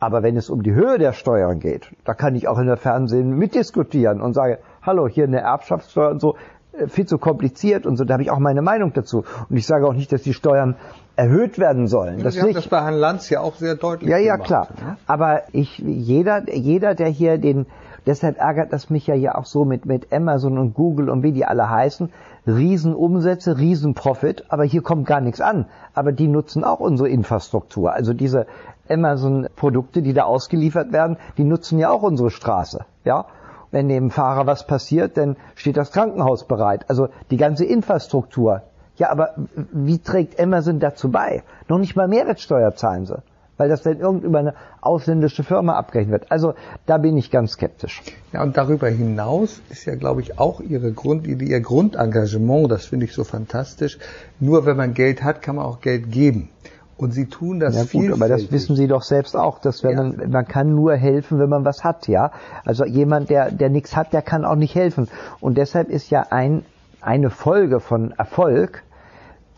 Aber 0.00 0.22
wenn 0.22 0.36
es 0.36 0.50
um 0.50 0.62
die 0.62 0.74
Höhe 0.74 0.98
der 0.98 1.12
Steuern 1.12 1.60
geht, 1.60 1.88
da 2.04 2.14
kann 2.14 2.34
ich 2.34 2.46
auch 2.48 2.58
in 2.58 2.66
der 2.66 2.76
Fernsehen 2.76 3.30
mitdiskutieren 3.38 4.20
und 4.20 4.34
sage, 4.34 4.58
hallo, 4.82 5.08
hier 5.08 5.24
eine 5.24 5.40
Erbschaftssteuer 5.40 6.10
und 6.10 6.20
so, 6.20 6.36
äh, 6.72 6.88
viel 6.88 7.06
zu 7.06 7.16
kompliziert 7.18 7.86
und 7.86 7.96
so, 7.96 8.04
da 8.04 8.14
habe 8.14 8.22
ich 8.22 8.30
auch 8.30 8.38
meine 8.38 8.60
Meinung 8.60 8.92
dazu. 8.92 9.24
Und 9.48 9.56
ich 9.56 9.66
sage 9.66 9.86
auch 9.86 9.94
nicht, 9.94 10.12
dass 10.12 10.22
die 10.22 10.34
Steuern 10.34 10.76
erhöht 11.16 11.58
werden 11.58 11.86
sollen. 11.86 12.22
Das 12.22 12.34
Sie 12.34 12.42
haben 12.42 12.52
das 12.52 12.68
bei 12.68 12.82
Herrn 12.82 12.94
Lanz 12.94 13.30
ja 13.30 13.40
auch 13.40 13.54
sehr 13.54 13.76
deutlich 13.76 14.10
Ja, 14.10 14.18
ja, 14.18 14.34
gemacht. 14.34 14.46
klar. 14.48 14.68
ne? 14.84 14.96
Aber 15.06 15.42
ich, 15.52 15.78
jeder, 15.78 16.42
jeder, 16.52 16.94
der 16.94 17.08
hier 17.08 17.38
den, 17.38 17.66
deshalb 18.06 18.38
ärgert 18.38 18.72
das 18.72 18.90
mich 18.90 19.06
ja 19.06 19.14
hier 19.14 19.38
auch 19.38 19.46
so 19.46 19.64
mit, 19.64 19.86
mit 19.86 20.12
Amazon 20.12 20.58
und 20.58 20.74
Google 20.74 21.08
und 21.10 21.22
wie 21.22 21.32
die 21.32 21.44
alle 21.44 21.68
heißen. 21.68 22.10
Riesenumsätze, 22.46 23.58
Riesenprofit, 23.58 24.44
aber 24.48 24.64
hier 24.64 24.82
kommt 24.82 25.06
gar 25.06 25.20
nichts 25.20 25.40
an. 25.40 25.66
Aber 25.94 26.12
die 26.12 26.28
nutzen 26.28 26.64
auch 26.64 26.80
unsere 26.80 27.08
Infrastruktur. 27.08 27.92
Also 27.92 28.12
diese 28.12 28.46
Amazon-Produkte, 28.88 30.02
die 30.02 30.12
da 30.12 30.24
ausgeliefert 30.24 30.92
werden, 30.92 31.16
die 31.38 31.44
nutzen 31.44 31.78
ja 31.78 31.90
auch 31.90 32.02
unsere 32.02 32.30
Straße. 32.30 32.84
Ja? 33.04 33.26
Wenn 33.70 33.88
dem 33.88 34.10
Fahrer 34.10 34.46
was 34.46 34.66
passiert, 34.66 35.16
dann 35.16 35.36
steht 35.54 35.76
das 35.76 35.90
Krankenhaus 35.90 36.44
bereit. 36.44 36.84
Also 36.88 37.08
die 37.30 37.36
ganze 37.36 37.64
Infrastruktur. 37.64 38.62
Ja, 38.96 39.10
aber 39.10 39.34
wie 39.72 39.98
trägt 39.98 40.40
Amazon 40.40 40.78
dazu 40.78 41.10
bei? 41.10 41.42
Noch 41.68 41.78
nicht 41.78 41.96
mal 41.96 42.06
Mehrwertsteuer 42.06 42.76
zahlen 42.76 43.06
sie. 43.06 43.20
Weil 43.56 43.68
das 43.68 43.82
dann 43.82 43.98
irgend 43.98 44.24
über 44.24 44.38
eine 44.38 44.54
ausländische 44.80 45.42
Firma 45.42 45.74
abgerechnet 45.74 46.12
wird. 46.12 46.32
Also 46.32 46.54
da 46.86 46.98
bin 46.98 47.16
ich 47.16 47.30
ganz 47.30 47.52
skeptisch. 47.52 48.02
Ja, 48.32 48.42
und 48.42 48.56
darüber 48.56 48.88
hinaus 48.88 49.60
ist 49.70 49.84
ja, 49.84 49.94
glaube 49.94 50.20
ich, 50.20 50.38
auch 50.38 50.60
ihre 50.60 50.92
Grund, 50.92 51.26
ihr 51.26 51.60
Grundengagement, 51.60 52.70
das 52.70 52.86
finde 52.86 53.06
ich 53.06 53.12
so 53.12 53.24
fantastisch. 53.24 53.98
Nur 54.40 54.66
wenn 54.66 54.76
man 54.76 54.94
Geld 54.94 55.22
hat, 55.22 55.42
kann 55.42 55.56
man 55.56 55.64
auch 55.64 55.80
Geld 55.80 56.10
geben. 56.10 56.48
Und 56.96 57.12
sie 57.12 57.26
tun 57.26 57.58
das 57.58 57.74
ja, 57.74 58.00
gut, 58.00 58.12
aber 58.12 58.28
das 58.28 58.52
wissen 58.52 58.76
Sie 58.76 58.86
doch 58.86 59.02
selbst 59.02 59.36
auch, 59.36 59.58
dass 59.58 59.82
wenn 59.82 59.96
ja. 59.96 60.02
man, 60.04 60.30
man 60.30 60.46
kann 60.46 60.74
nur 60.74 60.94
helfen, 60.94 61.40
wenn 61.40 61.48
man 61.48 61.64
was 61.64 61.82
hat, 61.82 62.06
ja. 62.06 62.30
Also 62.64 62.84
jemand, 62.84 63.30
der, 63.30 63.50
der 63.50 63.68
nichts 63.68 63.96
hat, 63.96 64.12
der 64.12 64.22
kann 64.22 64.44
auch 64.44 64.54
nicht 64.54 64.76
helfen. 64.76 65.08
Und 65.40 65.58
deshalb 65.58 65.90
ist 65.90 66.10
ja 66.10 66.26
ein, 66.30 66.64
eine 67.00 67.30
Folge 67.30 67.80
von 67.80 68.12
Erfolg, 68.12 68.84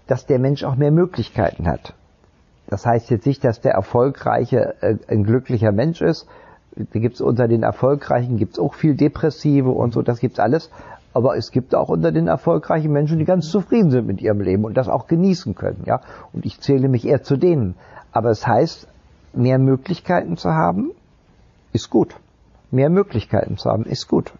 dass 0.06 0.24
der 0.24 0.38
Mensch 0.38 0.64
auch 0.64 0.76
mehr 0.76 0.90
Möglichkeiten 0.90 1.66
hat. 1.66 1.94
Das 2.68 2.84
heißt 2.84 3.10
jetzt 3.10 3.26
nicht, 3.26 3.44
dass 3.44 3.60
der 3.60 3.72
Erfolgreiche 3.72 4.74
äh, 4.80 4.96
ein 5.08 5.24
glücklicher 5.24 5.72
Mensch 5.72 6.00
ist. 6.00 6.26
Da 6.74 6.98
gibt's 6.98 7.20
unter 7.20 7.48
den 7.48 7.62
Erfolgreichen 7.62 8.36
gibt's 8.36 8.58
auch 8.58 8.74
viel 8.74 8.96
Depressive 8.96 9.70
und 9.70 9.94
so, 9.94 10.02
das 10.02 10.20
gibt's 10.20 10.38
alles. 10.38 10.70
Aber 11.14 11.36
es 11.36 11.50
gibt 11.50 11.74
auch 11.74 11.88
unter 11.88 12.12
den 12.12 12.28
erfolgreichen 12.28 12.92
Menschen, 12.92 13.18
die 13.18 13.24
ganz 13.24 13.48
zufrieden 13.48 13.90
sind 13.90 14.06
mit 14.06 14.20
ihrem 14.20 14.40
Leben 14.40 14.64
und 14.64 14.76
das 14.76 14.88
auch 14.88 15.06
genießen 15.06 15.54
können, 15.54 15.84
ja. 15.86 16.02
Und 16.34 16.44
ich 16.44 16.60
zähle 16.60 16.88
mich 16.88 17.06
eher 17.06 17.22
zu 17.22 17.38
denen. 17.38 17.74
Aber 18.12 18.28
es 18.30 18.46
heißt, 18.46 18.86
mehr 19.32 19.58
Möglichkeiten 19.58 20.36
zu 20.36 20.50
haben, 20.50 20.90
ist 21.72 21.88
gut. 21.88 22.14
Mehr 22.70 22.90
Möglichkeiten 22.90 23.56
zu 23.56 23.70
haben, 23.70 23.84
ist 23.84 24.08
gut. 24.08 24.32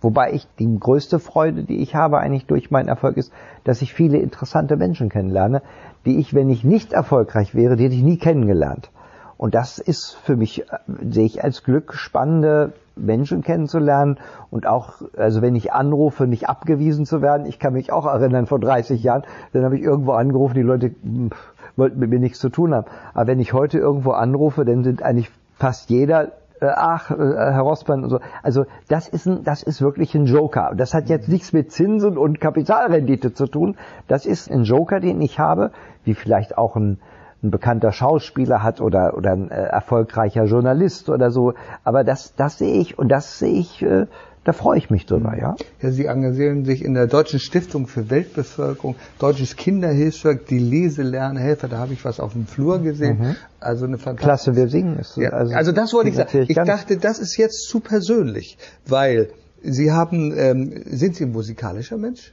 Wobei 0.00 0.32
ich 0.32 0.46
die 0.58 0.78
größte 0.78 1.18
Freude, 1.18 1.64
die 1.64 1.78
ich 1.78 1.94
habe 1.94 2.18
eigentlich 2.18 2.46
durch 2.46 2.70
meinen 2.70 2.88
Erfolg 2.88 3.16
ist, 3.16 3.32
dass 3.64 3.82
ich 3.82 3.92
viele 3.92 4.18
interessante 4.18 4.76
Menschen 4.76 5.08
kennenlerne, 5.08 5.62
die 6.06 6.18
ich, 6.18 6.34
wenn 6.34 6.50
ich 6.50 6.62
nicht 6.62 6.92
erfolgreich 6.92 7.54
wäre, 7.54 7.76
die 7.76 7.84
hätte 7.84 7.96
ich 7.96 8.02
nie 8.02 8.18
kennengelernt. 8.18 8.90
Und 9.36 9.54
das 9.54 9.78
ist 9.78 10.14
für 10.14 10.36
mich, 10.36 10.62
äh, 10.62 10.78
sehe 11.10 11.24
ich 11.24 11.42
als 11.42 11.62
Glück, 11.62 11.94
spannende 11.94 12.72
Menschen 12.96 13.42
kennenzulernen 13.42 14.18
und 14.50 14.66
auch, 14.66 15.02
also 15.16 15.42
wenn 15.42 15.54
ich 15.54 15.72
anrufe, 15.72 16.26
nicht 16.26 16.48
abgewiesen 16.48 17.06
zu 17.06 17.22
werden. 17.22 17.46
Ich 17.46 17.58
kann 17.58 17.72
mich 17.72 17.92
auch 17.92 18.06
erinnern, 18.06 18.46
vor 18.46 18.58
30 18.58 19.02
Jahren, 19.02 19.22
dann 19.52 19.64
habe 19.64 19.76
ich 19.76 19.82
irgendwo 19.82 20.12
angerufen, 20.12 20.54
die 20.54 20.62
Leute 20.62 20.90
hm, 21.02 21.30
wollten 21.76 22.00
mit 22.00 22.10
mir 22.10 22.18
nichts 22.18 22.40
zu 22.40 22.48
tun 22.48 22.74
haben. 22.74 22.86
Aber 23.14 23.28
wenn 23.28 23.38
ich 23.38 23.52
heute 23.52 23.78
irgendwo 23.78 24.10
anrufe, 24.10 24.64
dann 24.64 24.82
sind 24.82 25.02
eigentlich 25.02 25.30
fast 25.54 25.90
jeder 25.90 26.32
äh, 26.60 26.66
ach, 26.74 27.10
äh, 27.10 27.14
Herr 27.16 27.60
Rossmann 27.60 28.04
und 28.04 28.10
so. 28.10 28.20
Also 28.42 28.64
das 28.88 29.08
ist 29.08 29.26
ein, 29.26 29.44
das 29.44 29.62
ist 29.62 29.80
wirklich 29.80 30.14
ein 30.14 30.26
Joker. 30.26 30.72
Das 30.76 30.94
hat 30.94 31.08
jetzt 31.08 31.28
nichts 31.28 31.52
mit 31.52 31.72
Zinsen 31.72 32.18
und 32.18 32.40
Kapitalrendite 32.40 33.32
zu 33.32 33.46
tun. 33.46 33.76
Das 34.06 34.26
ist 34.26 34.50
ein 34.50 34.64
Joker, 34.64 35.00
den 35.00 35.20
ich 35.20 35.38
habe, 35.38 35.70
wie 36.04 36.14
vielleicht 36.14 36.58
auch 36.58 36.76
ein, 36.76 36.98
ein 37.42 37.50
bekannter 37.50 37.92
Schauspieler 37.92 38.62
hat 38.62 38.80
oder 38.80 39.16
oder 39.16 39.32
ein 39.32 39.50
äh, 39.50 39.54
erfolgreicher 39.54 40.44
Journalist 40.44 41.08
oder 41.08 41.30
so. 41.30 41.54
Aber 41.84 42.04
das 42.04 42.34
das 42.34 42.58
sehe 42.58 42.80
ich 42.80 42.98
und 42.98 43.08
das 43.08 43.38
sehe 43.38 43.58
ich 43.58 43.82
äh, 43.82 44.06
da 44.48 44.54
freue 44.54 44.78
ich 44.78 44.88
mich 44.88 45.04
drüber, 45.04 45.36
ja. 45.38 45.56
Ja, 45.82 45.90
Sie 45.90 46.06
engagieren 46.06 46.64
sich 46.64 46.82
in 46.82 46.94
der 46.94 47.06
Deutschen 47.06 47.38
Stiftung 47.38 47.86
für 47.86 48.08
Weltbevölkerung, 48.08 48.94
Deutsches 49.18 49.56
Kinderhilfswerk, 49.56 50.46
die 50.46 50.58
Leselernhelfer, 50.58 51.68
da 51.68 51.76
habe 51.76 51.92
ich 51.92 52.02
was 52.06 52.18
auf 52.18 52.32
dem 52.32 52.46
Flur 52.46 52.78
gesehen. 52.78 53.18
Mhm. 53.18 53.36
Also 53.60 53.84
eine 53.84 53.98
fantastische. 53.98 54.52
Klasse, 54.52 54.56
wir 54.56 54.68
singen. 54.68 54.98
Ist, 54.98 55.18
ja. 55.18 55.34
also, 55.34 55.54
also 55.54 55.72
das 55.72 55.92
wollte 55.92 56.08
ich 56.08 56.16
sagen. 56.16 56.46
Ich 56.48 56.56
dachte, 56.56 56.96
das 56.96 57.18
ist 57.18 57.36
jetzt 57.36 57.68
zu 57.68 57.80
persönlich, 57.80 58.56
weil 58.86 59.28
Sie 59.62 59.92
haben, 59.92 60.32
ähm, 60.34 60.82
sind 60.86 61.16
Sie 61.16 61.24
ein 61.24 61.32
musikalischer 61.32 61.98
Mensch? 61.98 62.32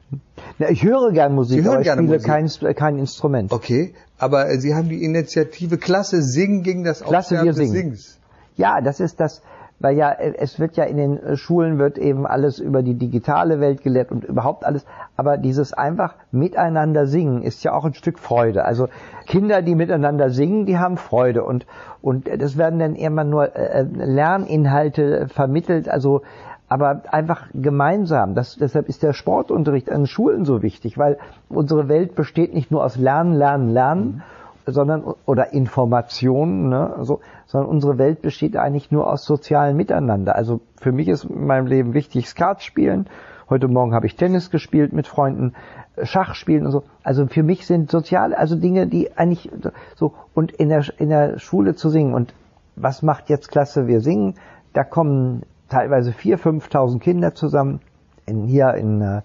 Na, 0.58 0.70
ich 0.70 0.86
höre 0.86 1.12
gern 1.12 1.36
Musik, 1.36 1.58
Sie 1.58 1.64
hören 1.66 1.74
aber 1.74 1.82
ich 1.82 1.86
gerne 1.86 2.02
spiele 2.04 2.18
Musik. 2.18 2.58
kein, 2.62 2.76
kein 2.76 2.98
Instrument. 2.98 3.52
Okay, 3.52 3.94
aber 4.18 4.58
Sie 4.58 4.74
haben 4.74 4.88
die 4.88 5.04
Initiative 5.04 5.78
Klasse 5.78 6.22
Singen 6.22 6.64
gegen 6.64 6.86
das 6.86 7.02
Klasse, 7.02 7.44
wir 7.44 7.54
singen. 7.54 7.74
Sings. 7.74 8.20
Ja, 8.56 8.80
das 8.80 9.02
ist 9.02 9.20
das, 9.20 9.42
weil 9.80 9.98
ja 9.98 10.12
äh, 10.12 10.34
es 10.38 10.60
wird 10.60 10.78
ja 10.78 10.86
in 10.86 10.98
den 10.98 11.22
äh, 11.22 11.38
Schulen 11.38 11.78
wird 11.78 11.98
eben 11.98 12.26
alles 12.26 12.60
über 12.60 12.84
die 12.84 12.96
digitale 12.96 13.60
Welt 13.60 13.84
gelehrt 13.84 14.12
und 14.12 14.24
überhaupt 14.24 14.66
alles, 14.66 14.86
aber 15.18 15.38
dieses 15.38 15.74
einfach 15.74 16.16
miteinander 16.32 17.08
singen 17.08 17.42
ist 17.42 17.64
ja 17.64 17.74
auch 17.74 17.86
ein 17.86 17.94
Stück 17.94 18.20
Freude. 18.20 18.66
Also 18.66 18.88
Kinder, 19.28 19.62
die 19.62 19.76
miteinander 19.76 20.30
singen, 20.30 20.66
die 20.66 20.78
haben 20.78 20.98
Freude 20.98 21.44
und 21.44 21.66
und 22.02 22.30
das 22.40 22.58
werden 22.58 22.80
dann 22.80 22.96
immer 22.96 23.24
nur 23.24 23.56
äh, 23.56 23.84
Lerninhalte 23.84 25.28
vermittelt, 25.28 25.90
also 25.90 26.22
aber 26.68 27.04
einfach 27.12 27.48
gemeinsam. 27.54 28.34
Das, 28.34 28.56
deshalb 28.56 28.90
ist 28.90 29.04
der 29.04 29.14
Sportunterricht 29.14 29.92
an 29.92 30.08
Schulen 30.08 30.46
so 30.46 30.64
wichtig, 30.64 30.98
weil 30.98 31.20
unsere 31.48 31.88
Welt 31.88 32.16
besteht 32.16 32.56
nicht 32.56 32.72
nur 32.72 32.84
aus 32.84 32.96
Lernen, 32.96 33.34
Lernen, 33.34 33.70
Lernen, 33.70 34.06
mhm 34.06 34.22
sondern 34.66 35.04
oder 35.26 35.54
Informationen, 35.54 36.70
ne, 36.70 36.96
so, 37.02 37.22
sondern 37.46 37.70
unsere 37.70 37.98
Welt 37.98 38.22
besteht 38.22 38.58
eigentlich 38.58 38.92
nur 38.92 39.12
aus 39.12 39.26
sozialen 39.26 39.78
Miteinander. 39.78 40.36
Also 40.36 40.62
für 40.80 40.92
mich 40.92 41.08
ist 41.08 41.26
in 41.26 41.46
meinem 41.46 41.68
Leben 41.68 41.94
wichtig 41.94 42.28
Skat 42.28 42.64
spielen. 42.64 43.08
Heute 43.50 43.68
Morgen 43.68 43.94
habe 43.94 44.08
ich 44.08 44.16
Tennis 44.16 44.50
gespielt 44.50 44.92
mit 44.92 45.08
Freunden, 45.08 45.54
Schach 46.02 46.34
spielen 46.34 46.66
und 46.66 46.72
so. 46.72 46.84
Also 47.04 47.28
für 47.28 47.44
mich 47.44 47.68
sind 47.68 47.92
soziale, 47.92 48.38
also 48.38 48.56
Dinge, 48.56 48.88
die 48.88 49.16
eigentlich 49.16 49.52
so 49.96 50.14
und 50.34 50.52
in 50.52 50.70
der 50.70 50.84
in 50.98 51.10
der 51.10 51.38
Schule 51.40 51.76
zu 51.76 51.90
singen 51.90 52.14
und 52.14 52.34
was 52.76 53.02
macht 53.02 53.30
jetzt 53.30 53.50
Klasse? 53.50 53.88
Wir 53.88 54.02
singen. 54.02 54.36
Da 54.74 54.84
kommen 54.84 55.44
teilweise 55.70 56.12
vier, 56.12 56.38
fünftausend 56.38 57.02
Kinder 57.02 57.34
zusammen. 57.34 57.80
In, 58.26 58.44
hier 58.44 58.74
in 58.74 59.02
äh, 59.02 59.22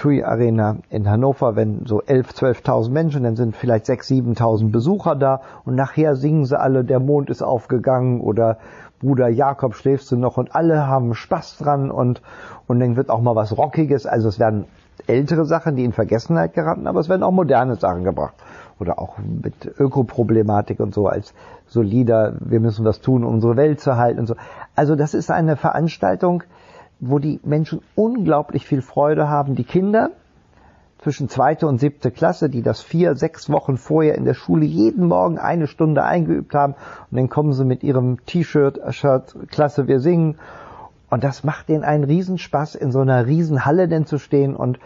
TUI 0.00 0.24
Arena 0.24 0.78
in 0.88 1.10
Hannover, 1.10 1.56
wenn 1.56 1.84
so 1.84 2.00
11, 2.00 2.30
12.000 2.30 2.90
Menschen, 2.90 3.22
dann 3.22 3.36
sind 3.36 3.54
vielleicht 3.54 3.84
6, 3.84 4.08
7.000 4.08 4.70
Besucher 4.70 5.14
da 5.14 5.42
und 5.66 5.74
nachher 5.74 6.16
singen 6.16 6.46
sie 6.46 6.58
alle, 6.58 6.84
der 6.84 7.00
Mond 7.00 7.28
ist 7.28 7.42
aufgegangen 7.42 8.22
oder 8.22 8.56
Bruder 9.00 9.28
Jakob 9.28 9.74
schläfst 9.74 10.10
du 10.10 10.16
noch 10.16 10.38
und 10.38 10.54
alle 10.54 10.86
haben 10.86 11.14
Spaß 11.14 11.58
dran 11.58 11.90
und, 11.90 12.22
und 12.66 12.80
dann 12.80 12.96
wird 12.96 13.10
auch 13.10 13.20
mal 13.20 13.36
was 13.36 13.58
Rockiges, 13.58 14.06
also 14.06 14.30
es 14.30 14.38
werden 14.38 14.64
ältere 15.06 15.44
Sachen, 15.44 15.76
die 15.76 15.84
in 15.84 15.92
Vergessenheit 15.92 16.54
geraten, 16.54 16.86
aber 16.86 17.00
es 17.00 17.10
werden 17.10 17.22
auch 17.22 17.30
moderne 17.30 17.76
Sachen 17.76 18.02
gebracht. 18.02 18.34
Oder 18.78 18.98
auch 18.98 19.18
mit 19.18 19.66
Ökoproblematik 19.78 20.80
und 20.80 20.94
so 20.94 21.08
als 21.08 21.34
solider, 21.66 22.36
wir 22.40 22.60
müssen 22.60 22.86
was 22.86 23.02
tun, 23.02 23.22
um 23.24 23.34
unsere 23.34 23.56
Welt 23.56 23.80
zu 23.80 23.98
halten 23.98 24.20
und 24.20 24.26
so. 24.26 24.36
Also 24.74 24.96
das 24.96 25.12
ist 25.12 25.30
eine 25.30 25.56
Veranstaltung, 25.56 26.42
wo 27.00 27.18
die 27.18 27.40
Menschen 27.44 27.80
unglaublich 27.94 28.66
viel 28.66 28.82
Freude 28.82 29.28
haben. 29.28 29.54
Die 29.54 29.64
Kinder 29.64 30.10
zwischen 30.98 31.28
zweite 31.28 31.66
und 31.66 31.80
siebte 31.80 32.10
Klasse, 32.10 32.50
die 32.50 32.62
das 32.62 32.82
vier, 32.82 33.16
sechs 33.16 33.48
Wochen 33.50 33.78
vorher 33.78 34.16
in 34.16 34.26
der 34.26 34.34
Schule 34.34 34.66
jeden 34.66 35.08
Morgen 35.08 35.38
eine 35.38 35.66
Stunde 35.66 36.04
eingeübt 36.04 36.54
haben 36.54 36.74
und 37.10 37.16
dann 37.16 37.30
kommen 37.30 37.54
sie 37.54 37.64
mit 37.64 37.82
ihrem 37.82 38.24
T-Shirt, 38.26 38.80
Shirt, 38.90 39.34
Klasse, 39.48 39.88
wir 39.88 40.00
singen. 40.00 40.36
Und 41.08 41.24
das 41.24 41.42
macht 41.42 41.68
denen 41.68 41.84
einen 41.84 42.04
Riesenspaß, 42.04 42.74
in 42.74 42.92
so 42.92 43.00
einer 43.00 43.26
Riesenhalle 43.26 43.88
denn 43.88 44.06
zu 44.06 44.18
stehen 44.18 44.54
und 44.54 44.78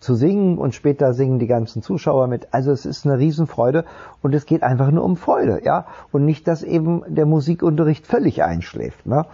zu 0.00 0.14
singen 0.14 0.58
und 0.58 0.74
später 0.76 1.12
singen 1.12 1.40
die 1.40 1.48
ganzen 1.48 1.82
Zuschauer 1.82 2.28
mit. 2.28 2.48
Also 2.54 2.70
es 2.70 2.86
ist 2.86 3.04
eine 3.04 3.18
Riesenfreude 3.18 3.84
und 4.22 4.34
es 4.34 4.46
geht 4.46 4.62
einfach 4.62 4.90
nur 4.92 5.04
um 5.04 5.16
Freude, 5.16 5.60
ja. 5.64 5.86
Und 6.12 6.24
nicht, 6.24 6.46
dass 6.46 6.62
eben 6.62 7.02
der 7.08 7.26
Musikunterricht 7.26 8.06
völlig 8.06 8.44
einschläft, 8.44 9.06
ne. 9.06 9.26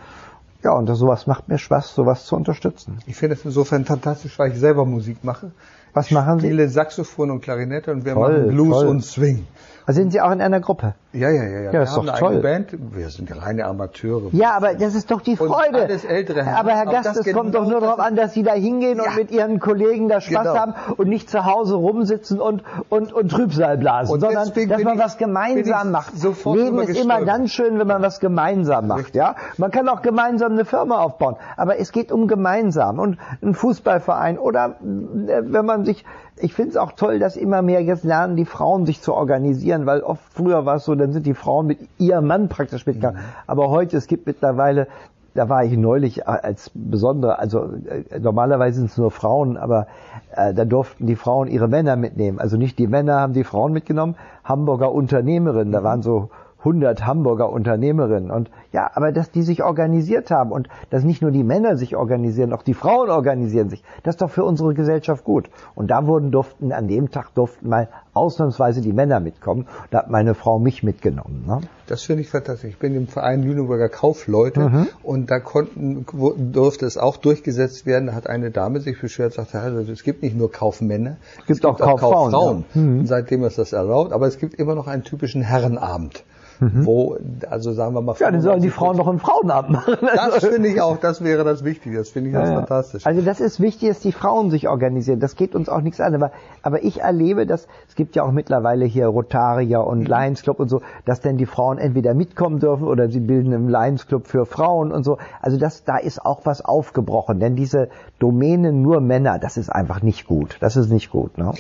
Ja, 0.64 0.72
und 0.72 0.87
sowas 0.94 1.27
macht 1.27 1.48
mir 1.48 1.59
Spaß, 1.59 1.94
sowas 1.94 2.24
zu 2.24 2.37
unterstützen. 2.37 2.98
Ich 3.07 3.16
finde 3.16 3.35
es 3.35 3.44
insofern 3.44 3.85
fantastisch, 3.85 4.38
weil 4.38 4.50
ich 4.50 4.59
selber 4.59 4.87
Musik 4.87 5.22
mache. 5.22 5.50
Was 5.92 6.11
machen 6.11 6.40
Sie? 6.40 6.48
Viele 6.48 6.70
Saxophon 6.70 7.31
und 7.31 7.42
Klarinette 7.42 7.92
und 7.92 8.07
wir 8.07 8.14
toll, 8.14 8.33
machen 8.33 8.48
Blues 8.48 8.70
toll. 8.72 8.87
und 8.88 9.05
Swing. 9.05 9.46
Also 9.86 10.00
sind 10.00 10.12
Sie 10.12 10.20
auch 10.20 10.30
in 10.30 10.40
einer 10.40 10.60
Gruppe? 10.60 10.94
Ja, 11.12 11.28
ja, 11.28 11.44
ja. 11.44 11.60
ja. 11.60 11.72
wir 11.72 11.82
ist 11.82 11.94
haben 11.94 12.06
doch 12.06 12.14
eine 12.14 12.20
toll. 12.20 12.40
Band. 12.40 12.68
Wir 12.94 13.10
sind 13.10 13.30
reine 13.40 13.66
Amateure. 13.66 14.30
Ja, 14.32 14.52
aber 14.52 14.74
das 14.74 14.94
ist 14.94 15.10
doch 15.10 15.20
die 15.20 15.36
Freude. 15.36 15.82
Alles 15.82 16.04
ältere 16.04 16.42
Herren. 16.42 16.56
Aber 16.56 16.70
Herr 16.72 16.86
Gast, 16.86 17.16
es 17.16 17.34
kommt 17.34 17.54
doch 17.54 17.66
nur 17.68 17.80
darauf 17.80 17.98
an, 17.98 18.16
dass 18.16 18.32
Sie 18.32 18.42
da 18.42 18.54
hingehen 18.54 18.96
ja. 18.96 19.10
und 19.10 19.16
mit 19.16 19.30
Ihren 19.30 19.60
Kollegen 19.60 20.08
da 20.08 20.22
Spaß 20.22 20.42
genau. 20.42 20.56
haben 20.56 20.74
und 20.96 21.08
nicht 21.08 21.28
zu 21.28 21.44
Hause 21.44 21.74
rumsitzen 21.74 22.40
und, 22.40 22.62
und, 22.88 23.12
und 23.12 23.30
Trübsal 23.30 23.76
blasen, 23.76 24.14
und 24.14 24.20
sondern 24.20 24.50
dass 24.68 24.82
man 24.82 24.98
was 24.98 25.18
gemeinsam 25.18 25.90
macht. 25.90 26.14
Leben 26.14 26.78
ist 26.80 26.98
immer 26.98 27.22
ganz 27.22 27.50
schön, 27.50 27.78
wenn 27.78 27.86
man 27.86 28.00
was 28.00 28.20
gemeinsam 28.20 28.88
macht, 28.88 29.00
Richtig. 29.00 29.16
ja. 29.16 29.36
Man 29.58 29.70
kann 29.70 29.88
auch 29.88 30.00
gemeinsam 30.00 30.52
eine 30.52 30.64
Firma 30.64 30.98
aufbauen. 30.98 31.36
Aber 31.56 31.78
es 31.78 31.92
geht 31.92 32.10
um 32.10 32.26
gemeinsam 32.26 32.98
und 32.98 33.18
ein 33.42 33.54
Fußballverein 33.54 34.38
oder 34.38 34.76
äh, 34.80 35.42
wenn 35.42 35.66
man 35.66 35.84
sich 35.84 36.04
ich 36.36 36.52
finde 36.52 36.70
es 36.70 36.76
auch 36.76 36.92
toll, 36.92 37.18
dass 37.18 37.36
immer 37.36 37.62
mehr 37.62 37.82
jetzt 37.82 38.04
lernen, 38.04 38.36
die 38.36 38.44
Frauen 38.44 38.86
sich 38.86 39.00
zu 39.00 39.14
organisieren, 39.14 39.86
weil 39.86 40.00
oft 40.00 40.22
früher 40.32 40.66
war 40.66 40.76
es 40.76 40.84
so, 40.84 40.94
dann 40.94 41.12
sind 41.12 41.26
die 41.26 41.34
Frauen 41.34 41.66
mit 41.66 41.78
ihrem 41.98 42.26
Mann 42.26 42.48
praktisch 42.48 42.86
mitgegangen. 42.86 43.20
Mhm. 43.20 43.24
Aber 43.46 43.70
heute, 43.70 43.96
es 43.96 44.06
gibt 44.06 44.26
mittlerweile, 44.26 44.88
da 45.34 45.48
war 45.48 45.64
ich 45.64 45.76
neulich 45.76 46.26
als 46.28 46.70
besondere, 46.74 47.38
also 47.38 47.70
äh, 48.10 48.18
normalerweise 48.18 48.78
sind 48.78 48.90
es 48.90 48.96
nur 48.96 49.10
Frauen, 49.10 49.56
aber 49.56 49.86
äh, 50.34 50.54
da 50.54 50.64
durften 50.64 51.06
die 51.06 51.16
Frauen 51.16 51.48
ihre 51.48 51.68
Männer 51.68 51.96
mitnehmen. 51.96 52.38
Also 52.38 52.56
nicht 52.56 52.78
die 52.78 52.86
Männer 52.86 53.20
haben 53.20 53.32
die 53.32 53.44
Frauen 53.44 53.72
mitgenommen, 53.72 54.16
Hamburger 54.44 54.92
Unternehmerinnen, 54.92 55.72
da 55.72 55.80
mhm. 55.80 55.84
waren 55.84 56.02
so 56.02 56.30
100 56.64 57.07
Hamburger 57.07 57.50
Unternehmerinnen 57.50 58.31
und 58.31 58.50
ja, 58.72 58.90
aber 58.94 59.12
dass 59.12 59.31
die 59.31 59.42
sich 59.42 59.62
organisiert 59.62 60.31
haben 60.31 60.50
und 60.50 60.68
dass 60.90 61.05
nicht 61.05 61.20
nur 61.20 61.31
die 61.31 61.44
Männer 61.44 61.77
sich 61.77 61.94
organisieren, 61.94 62.53
auch 62.53 62.62
die 62.62 62.74
Frauen 62.74 63.11
organisieren 63.11 63.68
sich. 63.68 63.85
Das 64.03 64.14
ist 64.14 64.22
doch 64.22 64.31
für 64.31 64.44
unsere 64.44 64.74
Gesellschaft 64.74 65.24
gut. 65.24 65.50
Und 65.74 65.90
da 65.90 66.07
wurden 66.07 66.31
durften 66.31 66.72
an 66.72 66.88
dem 66.88 67.11
Tag 67.11 67.35
durften 67.35 67.68
mal 67.68 67.88
ausnahmsweise 68.14 68.81
die 68.81 68.92
Männer 68.92 69.20
mitkommen. 69.20 69.66
Da 69.90 69.98
hat 69.98 70.11
meine 70.11 70.35
Frau 70.35 70.59
mich 70.59 70.83
mitgenommen. 70.83 71.44
Ne? 71.46 71.61
Das 71.87 72.03
finde 72.03 72.22
ich 72.22 72.31
fantastisch. 72.31 72.70
Ich 72.70 72.79
bin 72.79 72.94
im 72.94 73.09
Verein 73.09 73.42
Lüneburger 73.42 73.88
Kaufleute 73.88 74.61
mhm. 74.61 74.87
und 75.03 75.31
da 75.31 75.40
konnten 75.40 76.07
durfte 76.53 76.87
es 76.87 76.96
auch 76.96 77.18
durchgesetzt 77.18 77.85
werden. 77.85 78.07
Da 78.07 78.14
hat 78.14 78.27
eine 78.27 78.50
Dame 78.50 78.81
sich 78.81 78.98
beschwert, 79.00 79.35
sagte, 79.35 79.61
also, 79.61 79.92
es 79.92 80.03
gibt 80.03 80.22
nicht 80.22 80.37
nur 80.37 80.50
Kaufmänner, 80.50 81.16
es 81.33 81.37
gibt, 81.46 81.50
es 81.50 81.57
gibt 81.61 81.66
auch, 81.66 81.81
auch 81.81 82.00
Kauffrauen. 82.00 82.33
Kauffrauen. 82.33 82.64
Ja. 82.74 82.81
Mhm. 82.81 83.07
Seitdem 83.07 83.44
ist 83.44 83.59
das 83.59 83.72
erlaubt, 83.72 84.12
aber 84.12 84.27
es 84.27 84.38
gibt 84.38 84.55
immer 84.55 84.74
noch 84.74 84.87
einen 84.87 85.05
typischen 85.05 85.42
Herrenabend 85.42 86.24
mhm. 86.60 86.86
wo, 86.86 87.16
also 87.48 87.72
sagen 87.72 87.94
wir 87.94 88.00
mal. 88.00 88.14
Ja, 88.18 88.30
dann 88.30 88.40
sollen 88.40 88.60
die 88.60 88.70
Frauen 88.70 88.96
noch 88.96 89.08
einen 89.08 89.18
Frauenabend 89.18 89.72
machen. 89.72 89.96
Das 90.14 90.44
finde 90.44 90.68
ich 90.68 90.80
auch, 90.80 90.98
das 90.98 91.22
wäre 91.22 91.44
das 91.44 91.64
Wichtige, 91.64 91.98
das 91.98 92.10
finde 92.10 92.30
ich 92.30 92.34
ganz 92.34 92.48
ja, 92.48 92.56
fantastisch. 92.56 93.06
Also 93.06 93.22
das 93.22 93.40
ist 93.40 93.60
wichtig, 93.60 93.88
dass 93.88 94.00
die 94.00 94.12
Frauen 94.12 94.50
sich 94.50 94.68
organisieren, 94.68 95.20
das 95.20 95.36
geht 95.36 95.54
uns 95.54 95.68
auch 95.68 95.80
nichts 95.80 96.00
an, 96.00 96.14
aber, 96.14 96.30
aber 96.62 96.82
ich 96.84 97.00
erlebe, 97.00 97.46
dass, 97.46 97.66
es 97.88 97.94
gibt 97.94 98.16
ja 98.16 98.22
auch 98.22 98.32
mittlerweile 98.32 98.84
hier 98.84 99.06
Rotarier 99.06 99.84
und 99.84 100.00
mhm. 100.00 100.06
Lions 100.06 100.42
Club 100.42 100.60
und 100.60 100.68
so, 100.68 100.82
dass 101.04 101.20
denn 101.20 101.36
die 101.36 101.46
Frauen 101.46 101.78
entweder 101.78 102.14
mitkommen 102.14 102.58
dürfen 102.58 102.86
oder 102.86 103.08
sie 103.08 103.20
bilden 103.20 103.52
einen 103.52 103.68
Lions 103.68 104.06
Club 104.06 104.26
für 104.26 104.46
Frauen 104.46 104.92
und 104.92 105.04
so. 105.04 105.18
Also 105.40 105.58
das, 105.58 105.84
da 105.84 105.96
ist 105.96 106.24
auch 106.24 106.40
was 106.44 106.64
aufgebrochen, 106.64 107.40
denn 107.40 107.56
diese 107.56 107.88
Domäne 108.18 108.72
nur 108.72 109.00
Männer, 109.00 109.38
das 109.38 109.56
ist 109.56 109.70
einfach 109.70 110.02
nicht 110.02 110.26
gut, 110.26 110.56
das 110.60 110.76
ist 110.76 110.90
nicht 110.90 111.10
gut, 111.10 111.38
ne? 111.38 111.52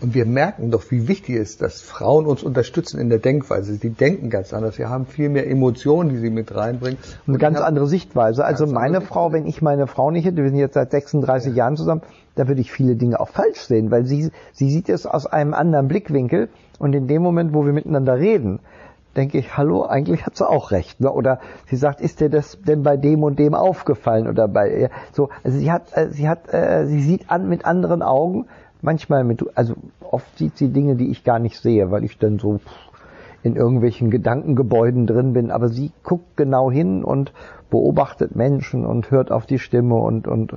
Und 0.00 0.14
wir 0.14 0.26
merken 0.26 0.70
doch, 0.70 0.84
wie 0.90 1.08
wichtig 1.08 1.34
es 1.36 1.50
ist, 1.50 1.62
dass 1.62 1.80
Frauen 1.80 2.26
uns 2.26 2.44
unterstützen 2.44 3.00
in 3.00 3.08
der 3.08 3.18
Denkweise. 3.18 3.74
Sie 3.74 3.90
denken 3.90 4.30
ganz 4.30 4.54
anders. 4.54 4.76
Sie 4.76 4.86
haben 4.86 5.06
viel 5.06 5.28
mehr 5.28 5.50
Emotionen, 5.50 6.10
die 6.10 6.18
sie 6.18 6.30
mit 6.30 6.54
reinbringen. 6.54 6.98
Und 7.26 7.34
eine 7.34 7.38
ganz 7.38 7.58
andere 7.60 7.88
Sichtweise. 7.88 8.44
Also 8.44 8.66
meine 8.66 9.00
Frau, 9.00 9.32
wenn 9.32 9.46
ich 9.46 9.60
meine 9.60 9.88
Frau 9.88 10.12
nicht 10.12 10.24
hätte, 10.24 10.42
wir 10.42 10.50
sind 10.50 10.58
jetzt 10.58 10.74
seit 10.74 10.92
36 10.92 11.50
ja. 11.50 11.58
Jahren 11.58 11.76
zusammen, 11.76 12.02
da 12.36 12.46
würde 12.46 12.60
ich 12.60 12.70
viele 12.70 12.94
Dinge 12.94 13.18
auch 13.18 13.28
falsch 13.28 13.60
sehen, 13.62 13.90
weil 13.90 14.04
sie, 14.04 14.30
sie 14.52 14.70
sieht 14.70 14.88
es 14.88 15.04
aus 15.04 15.26
einem 15.26 15.52
anderen 15.52 15.88
Blickwinkel. 15.88 16.48
Und 16.78 16.94
in 16.94 17.08
dem 17.08 17.22
Moment, 17.22 17.52
wo 17.52 17.66
wir 17.66 17.72
miteinander 17.72 18.18
reden, 18.18 18.60
denke 19.16 19.38
ich, 19.38 19.56
hallo, 19.56 19.84
eigentlich 19.84 20.26
hat 20.26 20.36
sie 20.36 20.48
auch 20.48 20.70
recht. 20.70 21.00
Ne? 21.00 21.10
Oder 21.10 21.40
sie 21.66 21.76
sagt, 21.76 22.00
ist 22.00 22.20
dir 22.20 22.30
das 22.30 22.58
denn 22.62 22.84
bei 22.84 22.96
dem 22.96 23.24
und 23.24 23.38
dem 23.40 23.54
aufgefallen? 23.54 24.28
Oder 24.28 24.46
bei 24.46 24.90
so, 25.12 25.30
also 25.42 25.58
sie 25.58 25.72
hat, 25.72 25.96
äh, 25.96 26.10
sie 26.10 26.28
hat, 26.28 26.52
äh, 26.54 26.86
sie 26.86 27.02
sieht 27.02 27.28
an 27.28 27.48
mit 27.48 27.64
anderen 27.64 28.02
Augen 28.02 28.46
manchmal 28.82 29.24
mit, 29.24 29.44
also 29.56 29.74
oft 30.00 30.38
sieht 30.38 30.56
sie 30.56 30.68
Dinge, 30.68 30.96
die 30.96 31.10
ich 31.10 31.24
gar 31.24 31.38
nicht 31.38 31.58
sehe, 31.58 31.90
weil 31.90 32.04
ich 32.04 32.18
dann 32.18 32.38
so 32.38 32.60
in 33.42 33.56
irgendwelchen 33.56 34.10
Gedankengebäuden 34.10 35.06
drin 35.06 35.32
bin. 35.32 35.50
Aber 35.50 35.68
sie 35.68 35.92
guckt 36.02 36.36
genau 36.36 36.70
hin 36.70 37.04
und 37.04 37.32
beobachtet 37.70 38.34
Menschen 38.34 38.84
und 38.84 39.10
hört 39.10 39.30
auf 39.30 39.46
die 39.46 39.58
Stimme 39.58 39.96
und, 39.96 40.26
und 40.26 40.54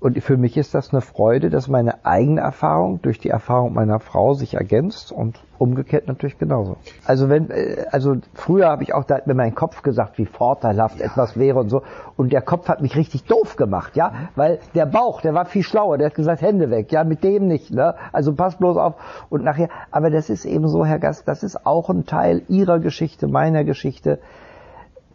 und 0.00 0.22
für 0.22 0.36
mich 0.36 0.56
ist 0.56 0.74
das 0.74 0.92
eine 0.92 1.00
Freude, 1.00 1.50
dass 1.50 1.66
meine 1.66 2.04
eigene 2.04 2.40
Erfahrung 2.40 3.02
durch 3.02 3.18
die 3.18 3.30
Erfahrung 3.30 3.74
meiner 3.74 3.98
Frau 3.98 4.34
sich 4.34 4.54
ergänzt 4.54 5.10
und 5.10 5.40
umgekehrt 5.58 6.06
natürlich 6.06 6.38
genauso. 6.38 6.76
Also 7.04 7.28
wenn, 7.28 7.50
äh, 7.50 7.86
also 7.90 8.14
früher 8.32 8.68
habe 8.68 8.84
ich 8.84 8.94
auch, 8.94 9.02
da 9.04 9.16
hat 9.16 9.26
mir 9.26 9.34
mein 9.34 9.56
Kopf 9.56 9.82
gesagt, 9.82 10.18
wie 10.18 10.26
vorteilhaft 10.26 11.00
ja. 11.00 11.06
etwas 11.06 11.36
wäre 11.36 11.58
und 11.58 11.68
so. 11.68 11.82
Und 12.16 12.32
der 12.32 12.42
Kopf 12.42 12.68
hat 12.68 12.80
mich 12.80 12.94
richtig 12.96 13.24
doof 13.24 13.56
gemacht, 13.56 13.96
ja, 13.96 14.12
weil 14.36 14.60
der 14.76 14.86
Bauch, 14.86 15.20
der 15.20 15.34
war 15.34 15.46
viel 15.46 15.64
schlauer, 15.64 15.98
der 15.98 16.08
hat 16.08 16.14
gesagt, 16.14 16.42
Hände 16.42 16.70
weg, 16.70 16.92
ja, 16.92 17.02
mit 17.02 17.24
dem 17.24 17.48
nicht, 17.48 17.72
ne. 17.72 17.96
Also 18.12 18.34
pass 18.34 18.56
bloß 18.56 18.76
auf. 18.76 18.94
Und 19.30 19.42
nachher, 19.42 19.68
aber 19.90 20.10
das 20.10 20.30
ist 20.30 20.44
eben 20.44 20.68
so, 20.68 20.84
Herr 20.84 21.00
Gast, 21.00 21.26
das 21.26 21.42
ist 21.42 21.66
auch 21.66 21.90
ein 21.90 22.06
Teil 22.06 22.42
Ihrer 22.48 22.78
Geschichte, 22.78 23.26
meiner 23.26 23.64
Geschichte 23.64 24.20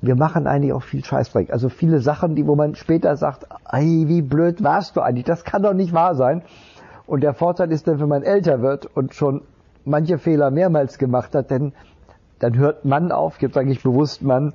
wir 0.04 0.16
machen 0.16 0.48
eigentlich 0.48 0.74
auch 0.74 0.84
viel 0.84 1.04
Scheißdreck. 1.04 1.54
Also 1.54 1.70
viele 1.70 2.02
Sachen, 2.02 2.36
die, 2.36 2.46
wo 2.46 2.56
man 2.56 2.76
später 2.76 3.16
sagt, 3.16 3.48
ey, 3.72 4.04
wie 4.08 4.22
blöd 4.22 4.62
warst 4.62 4.98
du 4.98 5.02
eigentlich? 5.02 5.24
Das 5.24 5.46
kann 5.46 5.64
doch 5.64 5.74
nicht 5.74 5.94
wahr 5.94 6.16
sein. 6.16 6.42
Und 7.08 7.24
der 7.24 7.34
Vorteil 7.34 7.72
ist 7.72 7.88
dann, 7.88 8.02
wenn 8.02 8.10
man 8.10 8.22
älter 8.22 8.62
wird 8.62 8.86
und 8.86 9.16
schon 9.16 9.44
manche 9.86 10.18
Fehler 10.18 10.52
mehrmals 10.52 10.98
gemacht 10.98 11.34
hat, 11.34 11.52
denn 11.52 11.72
dann 12.40 12.58
hört 12.58 12.84
man 12.84 13.14
auf, 13.14 13.38
gibt 13.38 13.58
eigentlich 13.58 13.82
bewusst 13.82 14.22
man, 14.22 14.54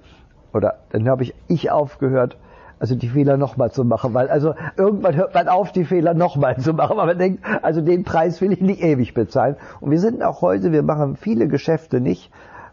oder 0.53 0.75
dann 0.91 1.09
habe 1.09 1.23
ich 1.23 1.35
ich 1.49 1.71
aufgehört, 1.71 2.37
also 2.79 2.95
die 2.95 3.09
Fehler 3.09 3.39
nochmal 3.39 3.73
zu 3.73 3.85
machen, 3.85 4.13
weil 4.13 4.29
also 4.29 4.55
irgendwann 4.77 5.17
hört 5.17 5.33
man 5.33 5.49
auf, 5.49 5.73
die 5.73 5.87
Fehler 5.87 6.13
nochmal 6.13 6.59
zu 6.59 6.75
machen, 6.75 6.99
weil 6.99 7.07
man 7.07 7.19
denkt, 7.19 7.43
also 7.63 7.81
den 7.81 8.05
Preis 8.05 8.43
will 8.43 8.53
ich 8.53 8.61
nicht 8.61 8.83
ewig 8.83 9.15
bezahlen. 9.15 9.57
Und 9.81 9.93
wir 9.93 9.99
sind 9.99 10.23
auch 10.23 10.43
heute, 10.43 10.73
wir 10.73 10.83
machen 10.83 11.17
viele 11.17 11.49
Geschäfte 11.49 12.03
nicht, 12.03 12.31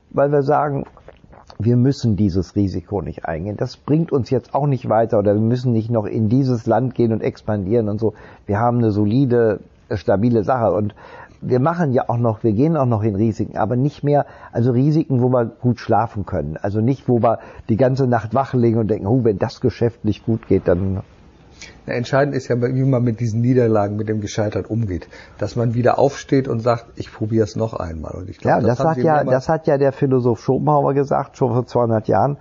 weil 0.09 0.29
wir 0.33 0.43
sagen, 0.43 0.85
wir 1.57 1.77
müssen 1.77 2.15
dieses 2.15 2.55
Risiko 2.55 3.01
nicht 3.01 3.25
eingehen. 3.25 3.57
Das 3.57 3.77
bringt 3.77 4.11
uns 4.11 4.29
jetzt 4.29 4.53
auch 4.53 4.67
nicht 4.67 4.89
weiter 4.89 5.19
oder 5.19 5.33
wir 5.33 5.41
müssen 5.41 5.71
nicht 5.71 5.89
noch 5.89 6.05
in 6.05 6.29
dieses 6.29 6.65
Land 6.65 6.95
gehen 6.95 7.13
und 7.13 7.21
expandieren 7.21 7.89
und 7.89 7.99
so. 7.99 8.13
Wir 8.45 8.59
haben 8.59 8.79
eine 8.79 8.91
solide, 8.91 9.59
stabile 9.91 10.43
Sache 10.43 10.73
und 10.73 10.95
wir 11.41 11.59
machen 11.59 11.93
ja 11.93 12.09
auch 12.09 12.17
noch, 12.17 12.43
wir 12.43 12.53
gehen 12.53 12.75
auch 12.75 12.85
noch 12.85 13.03
in 13.03 13.15
Risiken, 13.15 13.57
aber 13.57 13.75
nicht 13.75 14.03
mehr, 14.03 14.25
also 14.51 14.71
Risiken, 14.71 15.21
wo 15.21 15.29
wir 15.29 15.45
gut 15.45 15.79
schlafen 15.79 16.25
können. 16.25 16.57
Also 16.61 16.81
nicht, 16.81 17.07
wo 17.07 17.21
wir 17.21 17.39
die 17.69 17.77
ganze 17.77 18.07
Nacht 18.07 18.33
wach 18.33 18.53
liegen 18.53 18.79
und 18.79 18.89
denken, 18.89 19.07
oh, 19.07 19.23
wenn 19.23 19.37
das 19.37 19.61
Geschäft 19.61 20.05
nicht 20.05 20.25
gut 20.25 20.47
geht, 20.47 20.67
dann 20.67 21.01
entscheidend 21.93 22.35
ist 22.35 22.47
ja, 22.47 22.59
wie 22.59 22.83
man 22.83 23.03
mit 23.03 23.19
diesen 23.19 23.41
Niederlagen, 23.41 23.95
mit 23.95 24.09
dem 24.09 24.21
Gescheitert 24.21 24.69
umgeht. 24.69 25.07
Dass 25.37 25.55
man 25.55 25.73
wieder 25.73 25.99
aufsteht 25.99 26.47
und 26.47 26.59
sagt, 26.59 26.85
ich 26.95 27.13
probiere 27.13 27.43
es 27.43 27.55
noch 27.55 27.73
einmal. 27.73 28.13
Und 28.15 28.29
ich 28.29 28.39
glaub, 28.39 28.61
ja, 28.61 28.67
das, 28.67 28.77
das 28.77 28.87
hat 28.87 28.97
ja, 28.97 29.23
das 29.23 29.49
hat 29.49 29.67
ja 29.67 29.77
der 29.77 29.91
Philosoph 29.91 30.39
Schopenhauer 30.39 30.93
gesagt, 30.93 31.37
schon 31.37 31.53
vor 31.53 31.65
200 31.65 32.07
Jahren. 32.07 32.37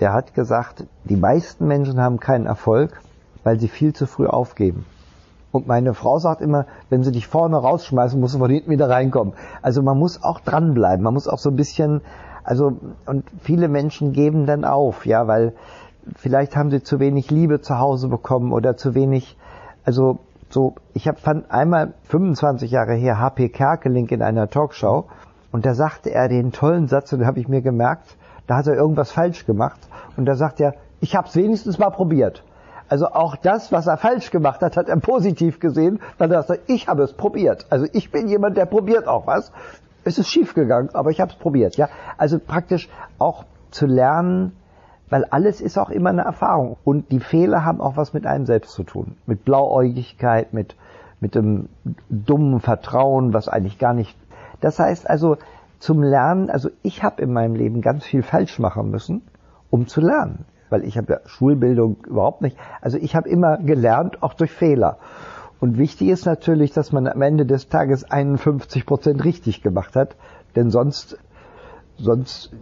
Der 0.00 0.12
hat 0.12 0.34
gesagt, 0.34 0.86
die 1.04 1.16
meisten 1.16 1.66
Menschen 1.66 2.00
haben 2.00 2.20
keinen 2.20 2.46
Erfolg, 2.46 3.00
weil 3.44 3.58
sie 3.58 3.68
viel 3.68 3.92
zu 3.92 4.06
früh 4.06 4.26
aufgeben. 4.26 4.84
Und 5.50 5.66
meine 5.66 5.94
Frau 5.94 6.18
sagt 6.18 6.40
immer, 6.40 6.66
wenn 6.90 7.02
sie 7.02 7.12
dich 7.12 7.26
vorne 7.26 7.56
rausschmeißen, 7.56 8.20
musst 8.20 8.34
du 8.34 8.38
von 8.38 8.50
hinten 8.50 8.70
wieder 8.70 8.90
reinkommen. 8.90 9.34
Also 9.62 9.82
man 9.82 9.98
muss 9.98 10.22
auch 10.22 10.40
dranbleiben. 10.40 11.02
Man 11.02 11.14
muss 11.14 11.26
auch 11.26 11.38
so 11.38 11.50
ein 11.50 11.56
bisschen, 11.56 12.02
also, 12.44 12.72
und 13.06 13.24
viele 13.40 13.68
Menschen 13.68 14.12
geben 14.12 14.46
dann 14.46 14.64
auf, 14.64 15.06
ja, 15.06 15.26
weil, 15.26 15.54
vielleicht 16.16 16.56
haben 16.56 16.70
sie 16.70 16.82
zu 16.82 17.00
wenig 17.00 17.30
Liebe 17.30 17.60
zu 17.60 17.78
Hause 17.78 18.08
bekommen 18.08 18.52
oder 18.52 18.76
zu 18.76 18.94
wenig, 18.94 19.36
also 19.84 20.18
so, 20.50 20.74
ich 20.94 21.06
hab, 21.08 21.18
fand 21.18 21.50
einmal 21.50 21.92
25 22.04 22.70
Jahre 22.70 22.94
her 22.94 23.18
HP 23.18 23.50
Kerkeling 23.50 24.08
in 24.08 24.22
einer 24.22 24.48
Talkshow 24.48 25.06
und 25.52 25.66
da 25.66 25.74
sagte 25.74 26.10
er 26.10 26.28
den 26.28 26.52
tollen 26.52 26.88
Satz 26.88 27.12
und 27.12 27.20
da 27.20 27.26
habe 27.26 27.40
ich 27.40 27.48
mir 27.48 27.62
gemerkt, 27.62 28.16
da 28.46 28.56
hat 28.56 28.66
er 28.66 28.74
irgendwas 28.74 29.12
falsch 29.12 29.44
gemacht 29.46 29.78
und 30.16 30.24
da 30.24 30.34
sagt 30.34 30.60
er, 30.60 30.74
ich 31.00 31.14
habe 31.14 31.28
es 31.28 31.36
wenigstens 31.36 31.78
mal 31.78 31.90
probiert. 31.90 32.42
Also 32.88 33.08
auch 33.08 33.36
das, 33.36 33.70
was 33.70 33.86
er 33.86 33.98
falsch 33.98 34.30
gemacht 34.30 34.62
hat, 34.62 34.76
hat 34.76 34.88
er 34.88 34.96
positiv 34.96 35.60
gesehen, 35.60 36.00
weil 36.16 36.32
er 36.32 36.42
sagt, 36.42 36.62
ich 36.70 36.88
habe 36.88 37.02
es 37.02 37.12
probiert. 37.12 37.66
Also 37.68 37.86
ich 37.92 38.10
bin 38.10 38.28
jemand, 38.28 38.56
der 38.56 38.64
probiert 38.64 39.06
auch 39.06 39.26
was. 39.26 39.52
Es 40.04 40.18
ist 40.18 40.28
schief 40.28 40.54
gegangen, 40.54 40.88
aber 40.94 41.10
ich 41.10 41.20
habe 41.20 41.30
es 41.30 41.36
probiert. 41.36 41.76
Ja, 41.76 41.88
also 42.16 42.38
praktisch 42.38 42.88
auch 43.18 43.44
zu 43.70 43.84
lernen, 43.84 44.52
weil 45.10 45.24
alles 45.24 45.60
ist 45.60 45.78
auch 45.78 45.90
immer 45.90 46.10
eine 46.10 46.22
Erfahrung. 46.22 46.76
Und 46.84 47.10
die 47.10 47.20
Fehler 47.20 47.64
haben 47.64 47.80
auch 47.80 47.96
was 47.96 48.12
mit 48.12 48.26
einem 48.26 48.46
selbst 48.46 48.72
zu 48.72 48.82
tun. 48.82 49.16
Mit 49.26 49.44
Blauäugigkeit, 49.44 50.52
mit, 50.52 50.76
mit 51.20 51.34
dem 51.34 51.68
dummen 52.08 52.60
Vertrauen, 52.60 53.32
was 53.32 53.48
eigentlich 53.48 53.78
gar 53.78 53.94
nicht. 53.94 54.16
Das 54.60 54.78
heißt 54.78 55.08
also, 55.08 55.36
zum 55.78 56.02
Lernen, 56.02 56.50
also 56.50 56.70
ich 56.82 57.02
habe 57.02 57.22
in 57.22 57.32
meinem 57.32 57.54
Leben 57.54 57.80
ganz 57.80 58.04
viel 58.04 58.22
falsch 58.22 58.58
machen 58.58 58.90
müssen, 58.90 59.22
um 59.70 59.86
zu 59.86 60.00
lernen. 60.00 60.44
Weil 60.70 60.84
ich 60.84 60.98
habe 60.98 61.12
ja 61.12 61.20
Schulbildung 61.24 61.96
überhaupt 62.06 62.42
nicht. 62.42 62.56
Also 62.82 62.98
ich 62.98 63.16
habe 63.16 63.28
immer 63.28 63.56
gelernt, 63.56 64.22
auch 64.22 64.34
durch 64.34 64.50
Fehler. 64.50 64.98
Und 65.60 65.78
wichtig 65.78 66.08
ist 66.08 66.26
natürlich, 66.26 66.72
dass 66.72 66.92
man 66.92 67.06
am 67.08 67.22
Ende 67.22 67.46
des 67.46 67.68
Tages 67.68 68.08
51 68.08 68.84
Prozent 68.84 69.24
richtig 69.24 69.62
gemacht 69.62 69.96
hat, 69.96 70.14
denn 70.54 70.70
sonst, 70.70 71.18
sonst 71.96 72.52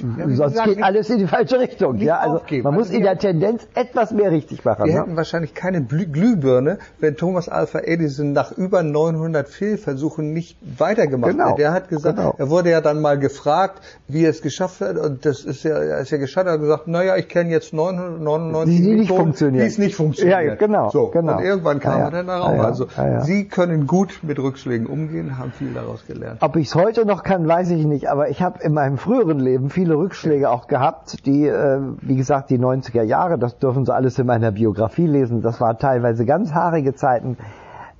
ja, 0.00 0.28
Sonst 0.28 0.52
gesagt, 0.52 0.68
geht 0.68 0.82
alles 0.82 1.10
in 1.10 1.18
die 1.18 1.26
falsche 1.26 1.58
Richtung. 1.60 1.98
Ja, 1.98 2.18
also 2.18 2.36
aufgeben. 2.36 2.64
man 2.64 2.74
muss 2.74 2.86
also 2.86 2.96
in 2.96 3.02
der 3.04 3.18
Tendenz 3.18 3.66
etwas 3.74 4.12
mehr 4.12 4.30
richtig 4.30 4.64
machen. 4.64 4.86
Wir 4.86 4.94
ne? 4.94 5.00
hätten 5.00 5.16
wahrscheinlich 5.16 5.54
keine 5.54 5.82
Glühbirne, 5.82 6.78
wenn 6.98 7.16
Thomas 7.16 7.48
Alpha 7.48 7.80
Edison 7.80 8.32
nach 8.32 8.52
über 8.52 8.82
900 8.82 9.48
Fehlversuchen 9.48 10.32
nicht 10.32 10.56
weitergemacht 10.78 11.32
genau. 11.32 11.48
hätte. 11.48 11.56
Der 11.56 11.72
hat 11.72 11.88
gesagt, 11.88 12.16
genau. 12.16 12.34
er 12.36 12.50
wurde 12.50 12.70
ja 12.70 12.80
dann 12.80 13.00
mal 13.00 13.18
gefragt, 13.18 13.80
wie 14.08 14.24
er 14.24 14.30
es 14.30 14.42
geschafft 14.42 14.80
hat, 14.80 14.96
und 14.96 15.24
das 15.24 15.44
ist 15.44 15.64
ja, 15.64 15.76
er 15.76 16.00
ist 16.00 16.10
ja 16.10 16.18
gescheitert, 16.18 16.48
er 16.48 16.52
hat 16.54 16.60
gesagt, 16.60 16.88
naja, 16.88 17.16
ich 17.16 17.28
kenne 17.28 17.50
jetzt 17.50 17.72
999 17.72 18.76
die, 18.76 18.82
die 18.82 18.94
nicht 18.96 19.08
funktionieren. 19.08 19.64
die 19.64 19.68
es 19.68 19.78
nicht 19.78 19.94
funktionieren. 19.94 20.46
Ja, 20.46 20.54
genau. 20.54 20.90
So, 20.90 21.08
genau. 21.08 21.38
Und 21.38 21.44
irgendwann 21.44 21.80
kam 21.80 21.98
ja, 21.98 22.04
er 22.06 22.10
dann 22.10 22.26
darauf. 22.26 22.56
Ja, 22.56 22.64
also 22.64 22.86
Sie 23.24 23.46
können 23.46 23.86
gut 23.86 24.20
mit 24.22 24.38
Rückschlägen 24.38 24.86
umgehen, 24.86 25.38
haben 25.38 25.52
viel 25.52 25.72
daraus 25.72 26.06
gelernt. 26.06 26.38
Ob 26.42 26.56
ich 26.56 26.68
es 26.68 26.74
heute 26.74 27.06
noch 27.06 27.22
kann, 27.22 27.46
weiß 27.46 27.70
ich 27.70 27.84
nicht, 27.84 28.08
aber 28.08 28.28
ich 28.28 28.42
habe 28.42 28.62
in 28.62 28.72
meinem 28.72 28.98
früheren 28.98 29.38
Leben 29.38 29.70
viel 29.70 29.83
viele 29.84 29.98
Rückschläge 29.98 30.50
auch 30.50 30.66
gehabt, 30.66 31.26
die, 31.26 31.46
äh, 31.46 31.78
wie 32.00 32.16
gesagt, 32.16 32.48
die 32.48 32.58
90er 32.58 33.02
Jahre, 33.02 33.38
das 33.38 33.58
dürfen 33.58 33.84
Sie 33.84 33.92
alles 33.92 34.18
in 34.18 34.26
meiner 34.26 34.50
Biografie 34.50 35.06
lesen, 35.06 35.42
das 35.42 35.60
waren 35.60 35.76
teilweise 35.76 36.24
ganz 36.24 36.54
haarige 36.54 36.94
Zeiten. 36.94 37.36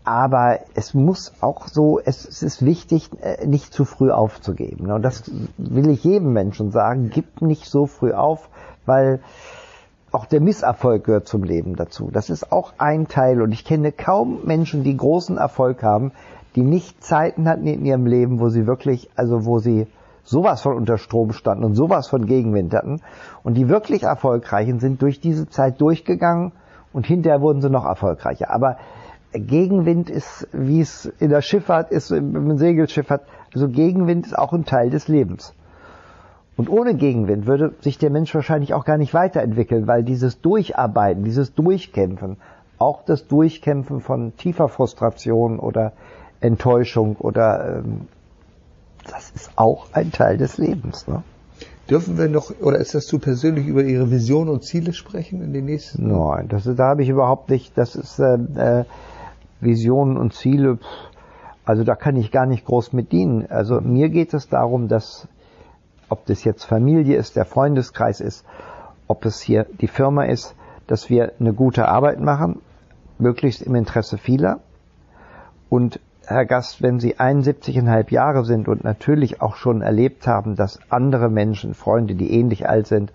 aber 0.07 0.61
es 0.75 0.93
muss 0.95 1.33
auch 1.41 1.67
so, 1.69 1.99
es, 1.99 2.27
es 2.27 2.43
ist 2.43 2.65
wichtig, 2.65 3.11
äh, 3.21 3.47
nicht 3.47 3.75
zu 3.75 3.85
früh 3.85 4.11
aufzugeben. 4.11 4.91
Und 4.91 5.03
das 5.03 5.31
will 5.59 5.91
ich 5.91 6.05
jedem 6.05 6.33
Menschen 6.33 6.71
sagen, 6.71 7.11
gib 7.13 7.43
nicht 7.43 7.67
so 7.67 7.87
früh 7.87 8.13
auf, 8.13 8.49
weil 8.87 9.21
auch 10.13 10.25
der 10.27 10.41
Misserfolg 10.41 11.05
gehört 11.05 11.29
zum 11.29 11.43
Leben 11.43 11.77
dazu. 11.77 12.11
Das 12.11 12.31
ist 12.31 12.51
auch 12.51 12.75
ein 12.79 13.09
Teil. 13.09 13.43
Und 13.43 13.53
ich 13.53 13.65
kenne 13.65 13.93
kaum 13.93 14.41
Menschen, 14.45 14.85
die 14.85 14.97
großen 14.97 15.39
Erfolg 15.39 15.83
haben, 15.83 16.13
die 16.55 16.63
nicht 16.63 17.03
Zeiten 17.03 17.49
hatten 17.49 17.67
in 17.67 17.85
ihrem 17.85 18.07
Leben, 18.07 18.41
wo 18.41 18.49
sie 18.49 18.67
wirklich, 18.67 19.11
also 19.17 19.45
wo 19.45 19.59
sie 19.59 19.87
sowas 20.25 20.63
von 20.63 20.75
unter 20.75 20.99
Strom 20.99 21.33
standen 21.33 21.65
und 21.65 21.75
sowas 21.75 22.09
von 22.09 22.27
Gegenwind 22.27 22.75
hatten. 22.75 23.01
Und 23.43 23.55
die 23.55 23.69
wirklich 23.69 24.03
Erfolgreichen 24.03 24.81
sind 24.81 25.01
durch 25.03 25.21
diese 25.21 25.49
Zeit 25.49 25.81
durchgegangen 25.81 26.53
und 26.93 27.07
hinterher 27.07 27.41
wurden 27.41 27.61
sie 27.61 27.71
noch 27.71 27.85
erfolgreicher. 27.85 28.51
Aber 28.51 28.79
Gegenwind 29.33 30.11
ist, 30.11 30.49
wie 30.53 30.81
es 30.81 31.07
in 31.19 31.31
der 31.31 31.43
Schifffahrt 31.43 31.91
ist, 31.91 32.11
im 32.11 32.57
Segelschifffahrt, 32.57 33.23
also 33.53 33.69
Gegenwind 33.69 34.27
ist 34.27 34.39
auch 34.39 34.53
ein 34.53 34.65
Teil 34.65 34.91
des 34.91 35.09
Lebens. 35.09 35.55
Und 36.57 36.71
ohne 36.71 36.95
Gegenwind 36.95 37.47
würde 37.47 37.75
sich 37.81 37.99
der 37.99 38.11
Mensch 38.11 38.33
wahrscheinlich 38.35 38.75
auch 38.75 38.85
gar 38.85 38.97
nicht 38.97 39.13
weiterentwickeln, 39.13 39.89
weil 39.89 40.05
dieses 40.05 40.41
Durcharbeiten, 40.41 41.25
dieses 41.25 41.53
Durchkämpfen, 41.55 42.37
auch 42.79 43.03
das 43.05 43.27
Durchkämpfen 43.27 44.01
von 44.01 44.37
tiefer 44.37 44.69
Frustration 44.69 45.59
oder 45.59 45.93
Enttäuschung 46.41 47.17
oder 47.17 47.79
ähm, 47.79 48.03
das 49.11 49.31
ist 49.31 49.51
auch 49.57 49.87
ein 49.93 50.13
Teil 50.13 50.37
des 50.39 50.59
Lebens. 50.59 51.07
Ne? 51.07 51.23
Dürfen 51.89 52.17
wir 52.17 52.29
noch, 52.29 52.51
oder 52.61 52.79
ist 52.79 52.95
das 52.95 53.07
zu 53.07 53.19
persönlich, 53.19 53.67
über 53.67 53.83
Ihre 53.83 54.11
Vision 54.11 54.49
und 54.49 54.65
Ziele 54.65 54.93
sprechen 54.93 55.43
in 55.43 55.53
den 55.53 55.67
nächsten? 55.67 56.09
Nein, 56.09 56.49
das, 56.49 56.65
da 56.65 56.89
habe 56.89 57.03
ich 57.03 57.11
überhaupt 57.11 57.51
nicht, 57.51 57.77
das 57.77 57.95
ist 57.95 58.19
äh, 58.19 58.35
äh, 58.35 58.85
Visionen 59.61 60.17
und 60.17 60.33
Ziele, 60.33 60.79
also 61.65 61.85
da 61.85 61.95
kann 61.95 62.17
ich 62.17 62.31
gar 62.31 62.47
nicht 62.47 62.65
groß 62.65 62.93
mit 62.93 63.13
dienen. 63.13 63.47
Also 63.51 63.81
mir 63.81 64.09
geht 64.09 64.33
es 64.33 64.49
darum, 64.49 64.89
dass, 64.89 65.29
ob 66.09 66.25
das 66.27 66.45
jetzt 66.45 66.65
Familie 66.65 67.17
ist, 67.17 67.37
der 67.37 67.45
Freundeskreis 67.45 68.21
ist, 68.21 68.45
ob 69.07 69.25
es 69.27 69.41
hier 69.41 69.67
die 69.81 69.89
Firma 69.89 70.25
ist, 70.25 70.55
dass 70.87 71.11
wir 71.11 71.33
eine 71.39 71.53
gute 71.53 71.89
Arbeit 71.89 72.21
machen, 72.21 72.61
möglichst 73.19 73.63
im 73.63 73.75
Interesse 73.75 74.19
vieler. 74.19 74.61
Und 75.69 76.01
Herr 76.27 76.47
Gast, 76.47 76.83
wenn 76.83 77.01
Sie 77.01 77.17
71,5 77.17 78.11
Jahre 78.11 78.45
sind 78.45 78.69
und 78.69 78.85
natürlich 78.85 79.43
auch 79.43 79.57
schon 79.57 79.83
erlebt 79.83 80.27
haben, 80.27 80.57
dass 80.57 80.79
andere 80.89 81.29
Menschen, 81.29 81.75
Freunde, 81.75 82.15
die 82.15 82.33
ähnlich 82.33 82.69
alt 82.69 82.87
sind, 82.87 83.13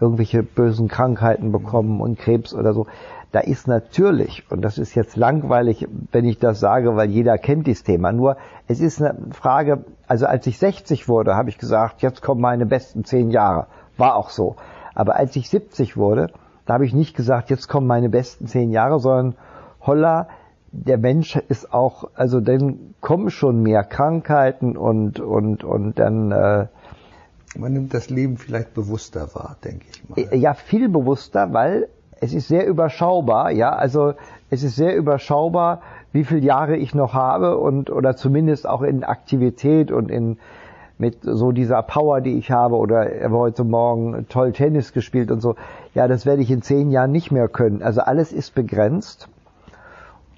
irgendwelche 0.00 0.42
bösen 0.42 0.88
Krankheiten 0.88 1.52
bekommen 1.52 2.00
und 2.00 2.18
Krebs 2.18 2.54
oder 2.54 2.72
so, 2.72 2.86
da 3.32 3.40
ist 3.40 3.68
natürlich, 3.68 4.44
und 4.50 4.62
das 4.62 4.78
ist 4.78 4.94
jetzt 4.94 5.16
langweilig, 5.16 5.86
wenn 6.10 6.24
ich 6.24 6.38
das 6.38 6.58
sage, 6.58 6.96
weil 6.96 7.10
jeder 7.10 7.38
kennt 7.38 7.66
dieses 7.66 7.84
Thema, 7.84 8.12
nur 8.12 8.36
es 8.66 8.80
ist 8.80 9.00
eine 9.00 9.16
Frage, 9.32 9.84
also 10.08 10.26
als 10.26 10.46
ich 10.46 10.58
60 10.58 11.08
wurde, 11.08 11.36
habe 11.36 11.48
ich 11.48 11.58
gesagt, 11.58 12.02
jetzt 12.02 12.22
kommen 12.22 12.40
meine 12.40 12.66
besten 12.66 13.04
zehn 13.04 13.30
Jahre. 13.30 13.66
War 13.96 14.16
auch 14.16 14.30
so. 14.30 14.56
Aber 14.94 15.16
als 15.16 15.36
ich 15.36 15.48
70 15.48 15.96
wurde, 15.96 16.28
da 16.66 16.74
habe 16.74 16.84
ich 16.84 16.94
nicht 16.94 17.16
gesagt, 17.16 17.50
jetzt 17.50 17.68
kommen 17.68 17.86
meine 17.86 18.08
besten 18.08 18.46
zehn 18.46 18.70
Jahre, 18.70 18.98
sondern 18.98 19.36
holla, 19.80 20.28
der 20.72 20.98
Mensch 20.98 21.36
ist 21.48 21.72
auch, 21.72 22.10
also 22.14 22.40
dann 22.40 22.94
kommen 23.00 23.30
schon 23.30 23.62
mehr 23.62 23.82
Krankheiten 23.84 24.76
und 24.76 25.20
und 25.20 25.64
und 25.64 25.98
dann 25.98 26.30
äh, 26.30 26.66
man 27.58 27.72
nimmt 27.72 27.92
das 27.92 28.10
Leben 28.10 28.36
vielleicht 28.36 28.74
bewusster 28.74 29.34
wahr, 29.34 29.56
denke 29.64 29.86
ich 29.90 30.08
mal. 30.08 30.36
Ja, 30.36 30.54
viel 30.54 30.88
bewusster, 30.88 31.52
weil 31.52 31.88
es 32.20 32.32
ist 32.32 32.48
sehr 32.48 32.66
überschaubar, 32.66 33.50
ja, 33.50 33.70
also 33.70 34.14
es 34.50 34.62
ist 34.62 34.76
sehr 34.76 34.96
überschaubar, 34.96 35.82
wie 36.12 36.24
viele 36.24 36.42
Jahre 36.42 36.76
ich 36.76 36.94
noch 36.94 37.14
habe 37.14 37.58
und 37.58 37.90
oder 37.90 38.14
zumindest 38.14 38.68
auch 38.68 38.82
in 38.82 39.02
Aktivität 39.02 39.90
und 39.90 40.10
in 40.10 40.38
mit 40.98 41.20
so 41.22 41.50
dieser 41.50 41.82
Power, 41.82 42.20
die 42.20 42.36
ich 42.36 42.50
habe 42.50 42.76
oder 42.76 43.10
er 43.10 43.24
habe 43.24 43.38
heute 43.38 43.64
Morgen 43.64 44.26
toll 44.28 44.52
Tennis 44.52 44.92
gespielt 44.92 45.30
und 45.30 45.40
so. 45.40 45.56
Ja, 45.94 46.06
das 46.08 46.26
werde 46.26 46.42
ich 46.42 46.50
in 46.50 46.60
zehn 46.60 46.90
Jahren 46.90 47.10
nicht 47.10 47.32
mehr 47.32 47.48
können. 47.48 47.82
Also 47.82 48.02
alles 48.02 48.32
ist 48.32 48.54
begrenzt. 48.54 49.28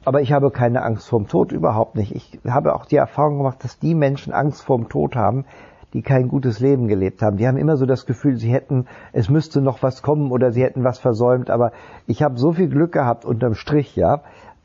Aber 0.05 0.21
ich 0.21 0.33
habe 0.33 0.51
keine 0.51 0.83
Angst 0.83 1.09
vorm 1.09 1.29
Tod, 1.29 1.53
überhaupt 1.53 1.95
nicht. 1.95 2.13
Ich 2.15 2.39
habe 2.49 2.75
auch 2.75 2.87
die 2.87 2.97
Erfahrung 2.97 3.39
gemacht, 3.39 3.63
dass 3.63 3.79
die 3.79 3.95
Menschen 3.95 4.33
Angst 4.33 4.63
vorm 4.63 4.89
Tod 4.89 5.15
haben, 5.15 5.45
die 5.93 6.03
kein 6.03 6.29
gutes 6.29 6.59
Leben 6.59 6.89
gelebt 6.89 7.23
haben. 7.23 7.37
Die 7.37 7.47
haben 7.47 7.57
immer 7.57 7.77
so 7.77 7.87
das 7.87 8.07
Gefühl, 8.07 8.37
sie 8.37 8.53
hätten, 8.53 8.87
es 9.13 9.29
müsste 9.29 9.61
noch 9.61 9.83
was 9.83 10.03
kommen 10.03 10.33
oder 10.33 10.51
sie 10.51 10.63
hätten 10.63 10.83
was 10.83 10.99
versäumt. 10.99 11.51
Aber 11.51 11.71
ich 12.07 12.23
habe 12.23 12.37
so 12.37 12.53
viel 12.53 12.69
Glück 12.69 12.93
gehabt 12.93 13.25
unterm 13.25 13.55
Strich, 13.55 13.95
ja. 13.95 14.23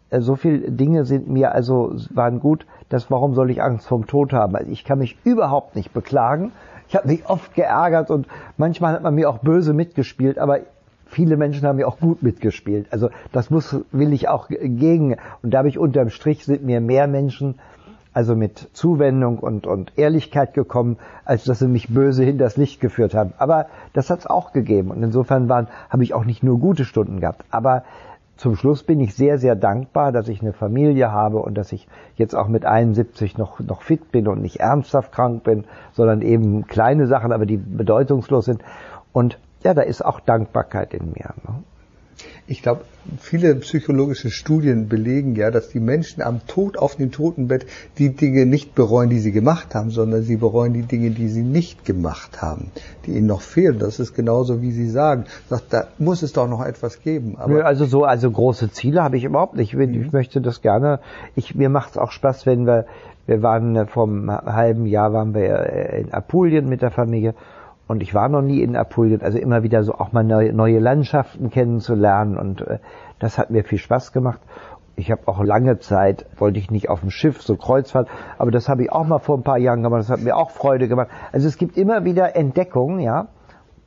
Äh, 0.10 0.22
so 0.22 0.36
viele 0.36 0.72
Dinge 0.72 1.06
sind 1.06 1.30
mir 1.30 1.52
also 1.52 1.94
waren 2.14 2.40
gut, 2.40 2.66
dass 2.90 3.12
warum 3.12 3.36
soll 3.36 3.52
ich 3.52 3.62
Angst 3.62 3.88
vorm 3.88 4.08
Tod 4.08 4.34
haben? 4.34 4.56
Also 4.56 4.72
ich 4.72 4.86
kann 4.86 5.00
mich 5.00 5.18
überhaupt 5.24 5.76
nicht 5.76 5.94
beklagen. 5.94 6.52
Ich 6.88 6.96
habe 6.96 7.10
mich 7.10 7.30
oft 7.30 7.54
geärgert 7.54 8.10
und 8.10 8.28
manchmal 8.56 8.94
hat 8.94 9.04
man 9.04 9.14
mir 9.14 9.30
auch 9.30 9.40
böse 9.40 9.74
mitgespielt, 9.74 10.40
aber 10.40 10.62
viele 11.08 11.38
Menschen 11.38 11.68
haben 11.68 11.78
mir 11.78 11.88
auch 11.88 12.00
gut 12.00 12.24
mitgespielt. 12.24 12.88
Also 12.92 13.10
das 13.32 13.50
muss 13.50 13.84
will 13.92 14.14
ich 14.14 14.28
auch 14.30 14.50
gegen 14.50 15.18
und 15.42 15.54
da 15.54 15.60
habe 15.60 15.70
ich 15.70 15.80
unterm 15.80 16.10
Strich 16.10 16.46
sind 16.46 16.64
mir 16.64 16.82
mehr 16.82 17.08
Menschen 17.08 17.56
also 18.18 18.36
mit 18.36 18.70
Zuwendung 18.74 19.38
und, 19.38 19.68
und 19.68 19.96
Ehrlichkeit 19.96 20.56
gekommen, 20.56 20.98
als 21.24 21.44
dass 21.44 21.60
sie 21.60 21.68
mich 21.68 21.94
böse 21.94 22.24
hinters 22.24 22.58
Licht 22.58 22.82
geführt 22.82 23.14
haben. 23.14 23.34
Aber 23.38 23.68
das 23.94 24.10
hat 24.10 24.22
es 24.22 24.26
auch 24.26 24.54
gegeben. 24.54 24.90
Und 24.90 25.04
insofern 25.04 25.50
waren, 25.50 25.68
habe 25.92 26.02
ich 26.02 26.16
auch 26.16 26.26
nicht 26.26 26.42
nur 26.42 26.58
gute 26.58 26.84
Stunden 26.84 27.20
gehabt. 27.20 27.46
Aber 27.52 27.84
zum 28.36 28.56
Schluss 28.56 28.82
bin 28.82 29.00
ich 29.02 29.14
sehr, 29.14 29.38
sehr 29.38 29.56
dankbar, 29.56 30.12
dass 30.12 30.30
ich 30.30 30.42
eine 30.42 30.54
Familie 30.54 31.12
habe 31.12 31.38
und 31.38 31.56
dass 31.56 31.72
ich 31.72 31.88
jetzt 32.16 32.36
auch 32.36 32.48
mit 32.48 32.66
71 32.66 33.38
noch, 33.38 33.60
noch 33.60 33.84
fit 33.84 34.12
bin 34.12 34.28
und 34.28 34.42
nicht 34.42 34.60
ernsthaft 34.60 35.12
krank 35.12 35.44
bin, 35.44 35.66
sondern 35.92 36.24
eben 36.24 36.66
kleine 36.66 37.06
Sachen, 37.06 37.32
aber 37.32 37.46
die 37.46 37.58
bedeutungslos 37.58 38.46
sind. 38.46 38.64
Und 39.14 39.38
ja, 39.64 39.74
da 39.74 39.82
ist 39.82 40.04
auch 40.04 40.20
Dankbarkeit 40.20 40.94
in 40.94 41.12
mir. 41.12 41.34
Ne? 41.46 41.64
ich 42.48 42.62
glaube, 42.62 42.82
viele 43.20 43.56
psychologische 43.56 44.32
Studien 44.32 44.88
belegen 44.88 45.36
ja, 45.36 45.52
dass 45.52 45.70
die 45.70 45.80
Menschen 45.80 46.22
am 46.22 46.46
Tod 46.48 46.78
auf 46.78 46.96
dem 46.96 47.12
Totenbett 47.12 47.66
die 47.98 48.16
Dinge 48.16 48.46
nicht 48.46 48.74
bereuen, 48.74 49.10
die 49.10 49.20
sie 49.20 49.32
gemacht 49.34 49.76
haben, 49.76 49.92
sondern 49.92 50.24
sie 50.24 50.38
bereuen 50.38 50.74
die 50.74 50.84
Dinge, 50.84 51.12
die 51.12 51.28
sie 51.28 51.44
nicht 51.44 51.84
gemacht 51.84 52.42
haben, 52.42 52.72
die 53.06 53.12
ihnen 53.12 53.28
noch 53.28 53.42
fehlen. 53.42 53.80
Das 53.80 54.00
ist 54.00 54.14
genauso, 54.14 54.62
wie 54.62 54.72
Sie 54.72 54.90
sagen. 54.90 55.26
Sagt, 55.50 55.74
da 55.74 55.88
muss 55.98 56.24
es 56.24 56.34
doch 56.34 56.48
noch 56.48 56.64
etwas 56.66 57.02
geben. 57.02 57.36
Aber 57.38 57.66
also 57.66 57.86
so, 57.86 58.04
also 58.04 58.32
große 58.32 58.72
Ziele 58.72 59.04
habe 59.04 59.18
ich 59.18 59.26
überhaupt 59.26 59.56
nicht. 59.56 59.74
Ich, 59.74 59.78
mhm. 59.78 60.10
möchte 60.12 60.40
das 60.40 60.62
gerne. 60.62 61.00
Ich, 61.36 61.54
mir 61.56 61.70
macht 61.70 61.92
es 61.92 61.98
auch 61.98 62.12
Spaß, 62.12 62.46
wenn 62.46 62.66
wir, 62.66 62.86
wir 63.26 63.42
waren 63.44 63.88
vor 63.88 64.08
einem 64.08 64.32
halben 64.32 64.86
Jahr 64.86 65.12
waren 65.12 65.34
wir 65.34 65.94
in 65.94 66.14
Apulien 66.14 66.70
mit 66.70 66.82
der 66.82 66.92
Familie 66.92 67.34
und 67.88 68.04
ich 68.04 68.14
war 68.14 68.30
noch 68.30 68.42
nie 68.42 68.62
in 68.62 68.76
Apulien, 68.76 69.22
also 69.22 69.38
immer 69.38 69.64
wieder 69.64 69.84
so 69.84 69.94
auch 69.94 70.12
mal 70.12 70.24
neue, 70.24 70.54
neue 70.54 70.80
Landschaften 70.80 71.50
kennenzulernen 71.50 72.38
und 72.38 72.62
äh, 72.62 72.80
das 73.20 73.38
hat 73.38 73.50
mir 73.50 73.64
viel 73.64 73.78
Spaß 73.78 74.12
gemacht. 74.12 74.40
Ich 74.96 75.12
habe 75.12 75.28
auch 75.28 75.44
lange 75.44 75.80
Zeit, 75.80 76.26
wollte 76.38 76.60
ich 76.60 76.72
nicht 76.72 76.90
auf 76.90 77.02
dem 77.02 77.12
Schiff, 77.12 77.42
so 77.42 77.56
Kreuzfahrt, 77.56 78.10
aber 78.38 78.52
das 78.52 78.68
habe 78.68 78.84
ich 78.84 78.92
auch 78.92 79.06
mal 79.06 79.20
vor 79.20 79.38
ein 79.38 79.44
paar 79.44 79.60
Jahren 79.60 79.84
gemacht, 79.84 80.02
das 80.02 80.10
hat 80.10 80.22
mir 80.22 80.36
auch 80.36 80.50
Freude 80.50 80.88
gemacht. 80.88 81.10
Also 81.32 81.48
es 81.48 81.58
gibt 81.58 81.78
immer 81.78 82.04
wieder 82.04 82.36
Entdeckungen, 82.36 83.00
ja, 83.00 83.28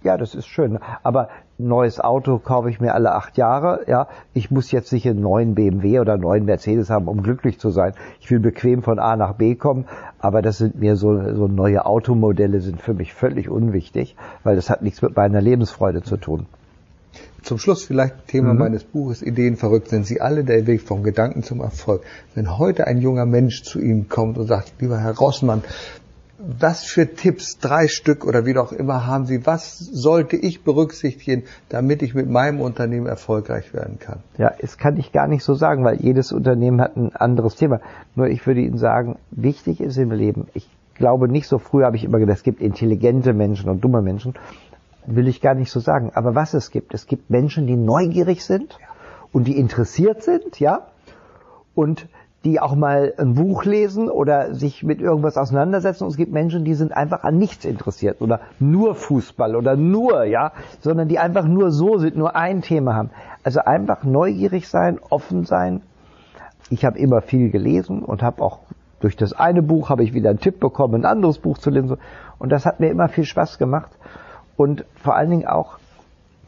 ja, 0.02 0.16
das 0.16 0.34
ist 0.34 0.46
schön. 0.46 0.78
Aber 1.02 1.28
neues 1.58 2.00
Auto 2.00 2.38
kaufe 2.38 2.70
ich 2.70 2.80
mir 2.80 2.94
alle 2.94 3.12
acht 3.12 3.36
Jahre. 3.36 3.84
Ja, 3.86 4.08
ich 4.32 4.50
muss 4.50 4.70
jetzt 4.70 4.92
nicht 4.92 5.06
einen 5.06 5.20
neuen 5.20 5.54
BMW 5.54 6.00
oder 6.00 6.14
einen 6.14 6.22
neuen 6.22 6.44
Mercedes 6.44 6.90
haben, 6.90 7.06
um 7.06 7.22
glücklich 7.22 7.58
zu 7.58 7.70
sein. 7.70 7.92
Ich 8.20 8.30
will 8.30 8.40
bequem 8.40 8.82
von 8.82 8.98
A 8.98 9.16
nach 9.16 9.34
B 9.34 9.54
kommen. 9.54 9.86
Aber 10.18 10.42
das 10.42 10.58
sind 10.58 10.76
mir 10.76 10.96
so, 10.96 11.34
so 11.34 11.48
neue 11.48 11.86
Automodelle 11.86 12.60
sind 12.60 12.80
für 12.80 12.94
mich 12.94 13.14
völlig 13.14 13.48
unwichtig, 13.48 14.16
weil 14.42 14.56
das 14.56 14.70
hat 14.70 14.82
nichts 14.82 15.02
mit 15.02 15.16
meiner 15.16 15.40
Lebensfreude 15.40 16.02
zu 16.02 16.16
tun. 16.16 16.46
Zum 17.42 17.58
Schluss 17.58 17.84
vielleicht 17.84 18.28
Thema 18.28 18.52
mhm. 18.52 18.58
meines 18.58 18.84
Buches 18.84 19.22
Ideen 19.22 19.56
verrückt 19.56 19.88
sind 19.88 20.06
Sie 20.06 20.20
alle 20.20 20.44
der 20.44 20.66
Weg 20.66 20.82
vom 20.82 21.02
Gedanken 21.02 21.42
zum 21.42 21.60
Erfolg. 21.60 22.02
Wenn 22.34 22.58
heute 22.58 22.86
ein 22.86 22.98
junger 22.98 23.24
Mensch 23.24 23.62
zu 23.62 23.80
Ihnen 23.80 24.08
kommt 24.08 24.36
und 24.36 24.46
sagt, 24.46 24.74
lieber 24.78 24.98
Herr 24.98 25.16
Rossmann, 25.16 25.62
was 26.42 26.84
für 26.84 27.14
Tipps, 27.14 27.58
drei 27.58 27.86
Stück 27.86 28.24
oder 28.24 28.46
wie 28.46 28.56
auch 28.56 28.72
immer 28.72 29.06
haben 29.06 29.26
Sie, 29.26 29.44
was 29.46 29.78
sollte 29.78 30.36
ich 30.36 30.64
berücksichtigen, 30.64 31.44
damit 31.68 32.02
ich 32.02 32.14
mit 32.14 32.28
meinem 32.30 32.60
Unternehmen 32.60 33.06
erfolgreich 33.06 33.74
werden 33.74 33.98
kann? 33.98 34.20
Ja, 34.38 34.52
das 34.58 34.78
kann 34.78 34.96
ich 34.96 35.12
gar 35.12 35.28
nicht 35.28 35.44
so 35.44 35.54
sagen, 35.54 35.84
weil 35.84 36.00
jedes 36.00 36.32
Unternehmen 36.32 36.80
hat 36.80 36.96
ein 36.96 37.14
anderes 37.14 37.56
Thema. 37.56 37.80
Nur 38.14 38.28
ich 38.28 38.46
würde 38.46 38.60
Ihnen 38.60 38.78
sagen, 38.78 39.16
wichtig 39.30 39.80
ist 39.80 39.98
im 39.98 40.12
Leben, 40.12 40.46
ich 40.54 40.68
glaube 40.94 41.28
nicht 41.28 41.46
so 41.46 41.58
früh 41.58 41.82
habe 41.82 41.96
ich 41.96 42.04
immer 42.04 42.18
gedacht, 42.18 42.38
es 42.38 42.42
gibt 42.42 42.60
intelligente 42.62 43.34
Menschen 43.34 43.68
und 43.68 43.84
dumme 43.84 44.00
Menschen, 44.00 44.34
will 45.06 45.28
ich 45.28 45.40
gar 45.40 45.54
nicht 45.54 45.70
so 45.70 45.80
sagen. 45.80 46.10
Aber 46.14 46.34
was 46.34 46.54
es 46.54 46.70
gibt, 46.70 46.94
es 46.94 47.06
gibt 47.06 47.28
Menschen, 47.28 47.66
die 47.66 47.76
neugierig 47.76 48.44
sind 48.44 48.78
und 49.32 49.44
die 49.46 49.58
interessiert 49.58 50.22
sind, 50.22 50.58
ja, 50.58 50.86
und 51.74 52.08
die 52.44 52.58
auch 52.58 52.74
mal 52.74 53.12
ein 53.18 53.34
Buch 53.34 53.64
lesen 53.64 54.08
oder 54.08 54.54
sich 54.54 54.82
mit 54.82 55.00
irgendwas 55.00 55.36
auseinandersetzen. 55.36 56.04
Und 56.04 56.10
es 56.10 56.16
gibt 56.16 56.32
Menschen, 56.32 56.64
die 56.64 56.74
sind 56.74 56.96
einfach 56.96 57.22
an 57.22 57.36
nichts 57.36 57.64
interessiert 57.64 58.22
oder 58.22 58.40
nur 58.58 58.94
Fußball 58.94 59.54
oder 59.54 59.76
nur, 59.76 60.24
ja, 60.24 60.52
sondern 60.80 61.08
die 61.08 61.18
einfach 61.18 61.44
nur 61.44 61.70
so 61.70 61.98
sind, 61.98 62.16
nur 62.16 62.36
ein 62.36 62.62
Thema 62.62 62.94
haben. 62.94 63.10
Also 63.44 63.60
einfach 63.60 64.04
neugierig 64.04 64.68
sein, 64.68 64.98
offen 65.10 65.44
sein, 65.44 65.82
ich 66.70 66.84
habe 66.84 66.98
immer 66.98 67.20
viel 67.20 67.50
gelesen 67.50 68.02
und 68.02 68.22
habe 68.22 68.42
auch 68.42 68.60
durch 69.00 69.16
das 69.16 69.32
eine 69.32 69.62
Buch 69.62 69.88
habe 69.88 70.04
ich 70.04 70.14
wieder 70.14 70.30
einen 70.30 70.40
Tipp 70.40 70.60
bekommen, 70.60 70.94
ein 70.94 71.04
anderes 71.04 71.38
Buch 71.38 71.58
zu 71.58 71.70
lesen. 71.70 71.96
Und 72.38 72.50
das 72.50 72.64
hat 72.64 72.80
mir 72.80 72.90
immer 72.90 73.08
viel 73.08 73.24
Spaß 73.24 73.58
gemacht. 73.58 73.90
Und 74.56 74.84
vor 75.02 75.16
allen 75.16 75.30
Dingen 75.30 75.46
auch 75.46 75.78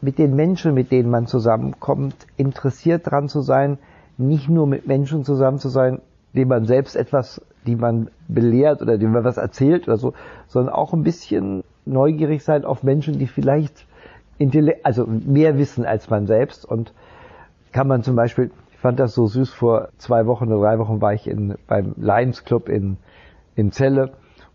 mit 0.01 0.17
den 0.17 0.35
Menschen, 0.35 0.73
mit 0.73 0.91
denen 0.91 1.09
man 1.09 1.27
zusammenkommt, 1.27 2.15
interessiert 2.37 3.09
dran 3.09 3.27
zu 3.27 3.41
sein, 3.41 3.79
nicht 4.17 4.49
nur 4.49 4.67
mit 4.67 4.87
Menschen 4.87 5.23
zusammen 5.23 5.59
zu 5.59 5.69
sein, 5.69 6.01
denen 6.33 6.49
man 6.49 6.65
selbst 6.65 6.95
etwas, 6.95 7.41
die 7.65 7.75
man 7.75 8.09
belehrt 8.27 8.81
oder 8.81 8.97
denen 8.97 9.13
man 9.13 9.23
was 9.23 9.37
erzählt 9.37 9.87
oder 9.87 9.97
so, 9.97 10.13
sondern 10.47 10.73
auch 10.73 10.93
ein 10.93 11.03
bisschen 11.03 11.63
neugierig 11.85 12.43
sein 12.43 12.65
auf 12.65 12.83
Menschen, 12.83 13.19
die 13.19 13.27
vielleicht 13.27 13.85
also 14.83 15.05
mehr 15.07 15.57
wissen 15.57 15.85
als 15.85 16.09
man 16.09 16.27
selbst. 16.27 16.65
Und 16.65 16.93
kann 17.71 17.87
man 17.87 18.03
zum 18.03 18.15
Beispiel, 18.15 18.51
ich 18.71 18.77
fand 18.77 18.99
das 18.99 19.13
so 19.13 19.27
süß, 19.27 19.53
vor 19.53 19.89
zwei 19.97 20.25
Wochen 20.25 20.51
oder 20.51 20.61
drei 20.61 20.79
Wochen 20.79 21.01
war 21.01 21.13
ich 21.13 21.27
in, 21.27 21.55
beim 21.67 21.93
Lions 21.97 22.43
Club 22.43 22.67
in, 22.67 22.97
in 23.55 23.71
Celle 23.71 24.11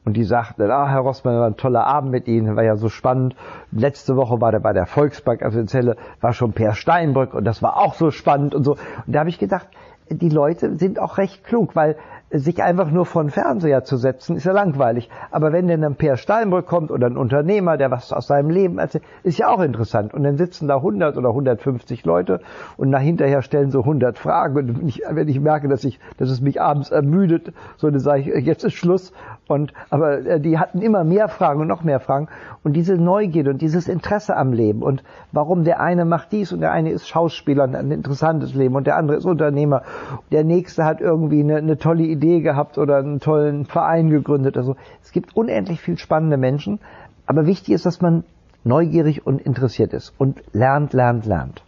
und 0.08 0.14
die 0.14 0.24
sagten, 0.24 0.70
ah, 0.70 0.88
Herr 0.88 1.00
Rossmann, 1.00 1.38
war 1.38 1.46
ein 1.46 1.58
toller 1.58 1.86
Abend 1.86 2.10
mit 2.10 2.28
Ihnen, 2.28 2.56
war 2.56 2.64
ja 2.64 2.76
so 2.76 2.88
spannend. 2.88 3.36
Letzte 3.72 4.16
Woche 4.16 4.40
war 4.40 4.52
der 4.52 4.60
bei 4.60 4.72
der 4.72 4.86
Volksbank, 4.86 5.42
also 5.42 5.60
in 5.60 5.68
Celle, 5.68 5.96
war 6.22 6.32
schon 6.32 6.54
Per 6.54 6.72
Steinbrück 6.72 7.34
und 7.34 7.44
das 7.44 7.62
war 7.62 7.76
auch 7.76 7.92
so 7.92 8.10
spannend 8.10 8.54
und 8.54 8.64
so. 8.64 8.72
Und 8.72 9.14
da 9.14 9.20
habe 9.20 9.28
ich 9.28 9.38
gedacht, 9.38 9.68
die 10.08 10.30
Leute 10.30 10.78
sind 10.78 10.98
auch 10.98 11.18
recht 11.18 11.44
klug, 11.44 11.76
weil 11.76 11.96
sich 12.30 12.62
einfach 12.62 12.90
nur 12.90 13.06
vor 13.06 13.22
den 13.22 13.30
Fernseher 13.30 13.84
zu 13.84 13.96
setzen, 13.96 14.36
ist 14.36 14.44
ja 14.44 14.52
langweilig. 14.52 15.08
Aber 15.30 15.52
wenn 15.52 15.66
denn 15.66 15.82
ein 15.82 15.94
Per 15.94 16.16
Steinbrück 16.16 16.66
kommt 16.66 16.90
oder 16.90 17.06
ein 17.06 17.16
Unternehmer, 17.16 17.78
der 17.78 17.90
was 17.90 18.12
aus 18.12 18.26
seinem 18.26 18.50
Leben 18.50 18.78
erzählt, 18.78 19.04
ist 19.22 19.38
ja 19.38 19.48
auch 19.48 19.60
interessant. 19.60 20.12
Und 20.12 20.24
dann 20.24 20.36
sitzen 20.36 20.68
da 20.68 20.76
100 20.76 21.16
oder 21.16 21.30
150 21.30 22.04
Leute 22.04 22.40
und 22.76 22.90
nach 22.90 23.00
hinterher 23.00 23.40
stellen 23.40 23.70
so 23.70 23.80
100 23.80 24.18
Fragen. 24.18 24.56
Und 24.58 24.88
ich, 24.88 25.02
wenn 25.08 25.28
ich 25.28 25.40
merke, 25.40 25.68
dass 25.68 25.84
ich, 25.84 25.98
dass 26.18 26.28
es 26.28 26.42
mich 26.42 26.60
abends 26.60 26.90
ermüdet, 26.90 27.52
so 27.76 27.90
dann 27.90 28.00
sage 28.00 28.20
ich, 28.20 28.46
jetzt 28.46 28.64
ist 28.64 28.74
Schluss. 28.74 29.12
Und, 29.46 29.72
aber 29.88 30.18
äh, 30.26 30.40
die 30.40 30.58
hatten 30.58 30.82
immer 30.82 31.04
mehr 31.04 31.28
Fragen 31.28 31.62
und 31.62 31.68
noch 31.68 31.82
mehr 31.82 32.00
Fragen. 32.00 32.28
Und 32.62 32.74
diese 32.74 32.96
Neugierde 32.96 33.50
und 33.50 33.62
dieses 33.62 33.88
Interesse 33.88 34.36
am 34.36 34.52
Leben 34.52 34.82
und 34.82 35.02
warum 35.32 35.64
der 35.64 35.80
eine 35.80 36.04
macht 36.04 36.32
dies 36.32 36.52
und 36.52 36.60
der 36.60 36.72
eine 36.72 36.90
ist 36.90 37.08
Schauspieler 37.08 37.64
und 37.64 37.74
ein 37.74 37.90
interessantes 37.90 38.54
Leben 38.54 38.74
und 38.74 38.86
der 38.86 38.96
andere 38.96 39.16
ist 39.16 39.24
Unternehmer. 39.24 39.82
Der 40.30 40.44
nächste 40.44 40.84
hat 40.84 41.00
irgendwie 41.00 41.40
eine, 41.40 41.56
eine 41.56 41.78
tolle 41.78 42.02
Idee 42.02 42.17
Idee 42.18 42.40
gehabt 42.40 42.78
oder 42.78 42.98
einen 42.98 43.20
tollen 43.20 43.64
Verein 43.64 44.10
gegründet. 44.10 44.56
Also 44.56 44.76
es 45.02 45.12
gibt 45.12 45.36
unendlich 45.36 45.80
viel 45.80 45.98
spannende 45.98 46.36
Menschen, 46.36 46.80
aber 47.26 47.46
wichtig 47.46 47.74
ist, 47.74 47.86
dass 47.86 48.00
man 48.00 48.24
neugierig 48.64 49.26
und 49.26 49.40
interessiert 49.40 49.92
ist 49.92 50.12
und 50.18 50.42
lernt, 50.52 50.92
lernt, 50.92 51.26
lernt. 51.26 51.62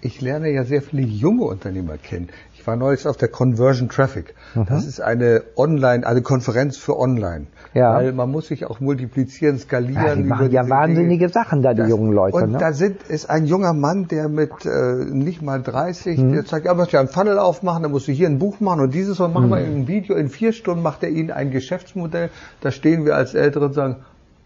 Ich 0.00 0.20
lerne 0.20 0.50
ja 0.50 0.64
sehr 0.64 0.82
viele 0.82 1.02
junge 1.02 1.44
Unternehmer 1.44 1.98
kennen. 1.98 2.28
Ich 2.64 2.66
war 2.68 2.76
neulich 2.76 3.06
auf 3.06 3.18
der 3.18 3.28
Conversion 3.28 3.90
Traffic. 3.90 4.34
Mhm. 4.54 4.64
Das 4.70 4.86
ist 4.86 4.98
eine 4.98 5.42
Online, 5.54 6.06
eine 6.06 6.22
Konferenz 6.22 6.78
für 6.78 6.98
Online. 6.98 7.48
Ja. 7.74 7.94
Weil 7.96 8.14
man 8.14 8.30
muss 8.30 8.46
sich 8.46 8.64
auch 8.64 8.80
multiplizieren, 8.80 9.58
skalieren. 9.58 10.02
Ja, 10.02 10.14
die 10.14 10.22
machen 10.22 10.50
ja 10.50 10.66
wahnsinnige 10.66 11.26
Dinge. 11.26 11.28
Sachen 11.28 11.60
da, 11.60 11.74
die 11.74 11.80
das, 11.80 11.90
jungen 11.90 12.14
Leute. 12.14 12.38
Und 12.38 12.52
ne? 12.52 12.58
da 12.58 12.72
sind, 12.72 13.02
ist 13.02 13.28
ein 13.28 13.44
junger 13.44 13.74
Mann, 13.74 14.08
der 14.08 14.30
mit 14.30 14.64
äh, 14.64 14.94
nicht 15.12 15.42
mal 15.42 15.62
30, 15.62 16.18
mhm. 16.18 16.32
der 16.32 16.44
sagt, 16.44 16.64
ja, 16.64 16.72
möchte 16.72 16.94
ja 16.94 17.00
einen 17.00 17.10
Funnel 17.10 17.38
aufmachen, 17.38 17.82
dann 17.82 17.92
musst 17.92 18.08
du 18.08 18.12
hier 18.12 18.28
ein 18.28 18.38
Buch 18.38 18.60
machen 18.60 18.80
und 18.80 18.94
dieses 18.94 19.20
und 19.20 19.34
machen 19.34 19.48
mhm. 19.48 19.50
wir 19.50 19.58
in 19.58 19.66
einem 19.66 19.86
Video. 19.86 20.16
In 20.16 20.30
vier 20.30 20.54
Stunden 20.54 20.82
macht 20.82 21.02
er 21.02 21.10
ihnen 21.10 21.32
ein 21.32 21.50
Geschäftsmodell. 21.50 22.30
Da 22.62 22.70
stehen 22.70 23.04
wir 23.04 23.14
als 23.14 23.34
Ältere 23.34 23.66
und 23.66 23.74
sagen, 23.74 23.96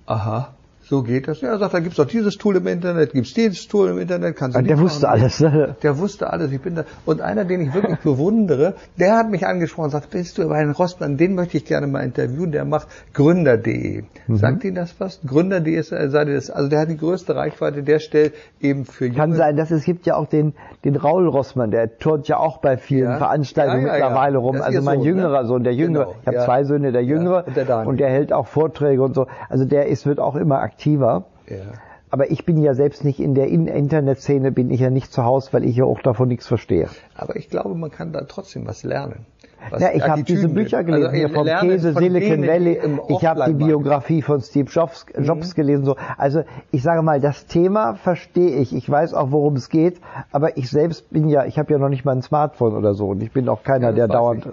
aha, 0.06 0.56
so 0.88 1.02
geht 1.02 1.28
das. 1.28 1.42
Ja, 1.42 1.50
er 1.50 1.58
sagt, 1.58 1.74
da 1.74 1.80
gibt's 1.80 1.96
doch 1.96 2.06
dieses 2.06 2.38
Tool 2.38 2.56
im 2.56 2.66
Internet, 2.66 3.12
gibt's 3.12 3.34
dieses 3.34 3.68
Tool 3.68 3.90
im 3.90 3.98
Internet, 3.98 4.36
kannst 4.36 4.56
du 4.56 4.62
Der 4.62 4.76
machen. 4.76 4.84
wusste 4.86 5.08
alles. 5.08 5.38
Ne? 5.40 5.76
Der 5.82 5.98
wusste 5.98 6.32
alles. 6.32 6.50
Ich 6.50 6.62
bin 6.62 6.76
da. 6.76 6.84
Und 7.04 7.20
einer, 7.20 7.44
den 7.44 7.60
ich 7.60 7.74
wirklich 7.74 7.98
bewundere, 7.98 8.74
der 8.98 9.16
hat 9.16 9.30
mich 9.30 9.46
angesprochen 9.46 9.86
und 9.86 9.90
sagt, 9.90 10.10
bist 10.10 10.38
du 10.38 10.48
bei 10.48 10.60
den 10.60 10.72
Rossmann, 10.72 11.18
den 11.18 11.34
möchte 11.34 11.58
ich 11.58 11.66
gerne 11.66 11.86
mal 11.86 12.00
interviewen, 12.00 12.52
der 12.52 12.64
macht 12.64 12.88
Gründer.de. 13.12 14.04
Mhm. 14.26 14.36
Sagt 14.36 14.64
Ihnen 14.64 14.76
das 14.76 14.94
was? 14.98 15.20
Gründer.de 15.26 15.74
ist, 15.74 15.92
äh, 15.92 16.08
das, 16.08 16.50
also 16.50 16.70
der 16.70 16.80
hat 16.80 16.88
die 16.88 16.96
größte 16.96 17.36
Reichweite, 17.36 17.82
der 17.82 17.98
stellt 17.98 18.32
eben 18.60 18.86
für 18.86 19.06
junge 19.06 19.18
Kann 19.18 19.32
sein, 19.34 19.56
dass 19.56 19.70
es 19.70 19.84
gibt 19.84 20.06
ja 20.06 20.16
auch 20.16 20.26
den, 20.26 20.54
den 20.84 20.96
Raul 20.96 21.28
Rossmann, 21.28 21.70
der 21.70 21.98
turnt 21.98 22.28
ja 22.28 22.38
auch 22.38 22.58
bei 22.58 22.78
vielen 22.78 23.10
ja. 23.10 23.18
Veranstaltungen 23.18 23.86
ja, 23.86 23.88
ja, 23.88 23.92
mittlerweile 24.08 24.38
rum. 24.38 24.60
also 24.62 24.80
mein 24.80 25.00
Sohn, 25.00 25.04
ne? 25.04 25.10
jüngerer 25.10 25.42
ne? 25.42 25.48
Sohn, 25.48 25.64
der 25.64 25.74
Jüngere. 25.74 26.04
Genau. 26.04 26.16
Ich 26.22 26.26
habe 26.26 26.38
zwei 26.46 26.64
Söhne, 26.64 26.92
der 26.92 27.04
Jüngere. 27.04 27.44
Und 27.46 27.56
der, 27.56 27.86
und, 27.86 28.00
der 28.00 28.08
hält 28.08 28.32
auch 28.32 28.46
Vorträge 28.46 29.02
und 29.02 29.14
so. 29.14 29.26
Also 29.50 29.66
der 29.66 29.86
ist, 29.86 30.06
wird 30.06 30.18
auch 30.18 30.34
immer 30.34 30.60
aktiver. 30.78 31.24
Ja. 31.48 31.56
Aber 32.10 32.30
ich 32.30 32.46
bin 32.46 32.62
ja 32.62 32.72
selbst 32.72 33.04
nicht 33.04 33.20
in 33.20 33.34
der 33.34 33.48
Internetszene, 33.48 34.50
bin 34.50 34.70
ich 34.70 34.80
ja 34.80 34.88
nicht 34.88 35.12
zu 35.12 35.24
Hause, 35.24 35.52
weil 35.52 35.64
ich 35.64 35.76
ja 35.76 35.84
auch 35.84 36.00
davon 36.00 36.28
nichts 36.28 36.46
verstehe. 36.46 36.88
Aber 37.14 37.36
ich 37.36 37.50
glaube, 37.50 37.74
man 37.74 37.90
kann 37.90 38.12
da 38.12 38.22
trotzdem 38.22 38.66
was 38.66 38.82
lernen. 38.82 39.26
Was 39.70 39.82
ja, 39.82 39.88
ich 39.92 40.02
habe 40.08 40.22
diese 40.22 40.48
Bücher 40.48 40.84
gelesen, 40.84 41.06
also, 41.06 41.16
hier 41.16 41.28
vom 41.28 41.46
Käse, 41.46 41.92
Silicon 41.92 42.46
Valley. 42.46 42.80
Ich 43.08 43.26
habe 43.26 43.44
die 43.48 43.54
Biografie 43.54 44.22
von 44.22 44.40
Steve 44.40 44.70
Jobs, 44.70 45.04
mhm. 45.14 45.24
Jobs 45.24 45.50
mhm. 45.50 45.54
gelesen. 45.56 45.84
So. 45.84 45.96
Also 46.16 46.44
ich 46.70 46.82
sage 46.82 47.02
mal, 47.02 47.20
das 47.20 47.46
Thema 47.46 47.94
verstehe 47.94 48.56
ich. 48.56 48.74
Ich 48.74 48.88
weiß 48.88 49.12
auch, 49.12 49.32
worum 49.32 49.56
es 49.56 49.68
geht. 49.68 50.00
Aber 50.30 50.56
ich 50.56 50.70
selbst 50.70 51.10
bin 51.10 51.28
ja, 51.28 51.44
ich 51.44 51.58
habe 51.58 51.72
ja 51.72 51.78
noch 51.78 51.88
nicht 51.88 52.04
mal 52.04 52.12
ein 52.12 52.22
Smartphone 52.22 52.74
oder 52.74 52.94
so. 52.94 53.08
Und 53.08 53.22
ich 53.22 53.32
bin 53.32 53.48
auch 53.48 53.64
keiner, 53.64 53.88
ja, 53.88 53.94
der 53.94 54.08
dauernd... 54.08 54.48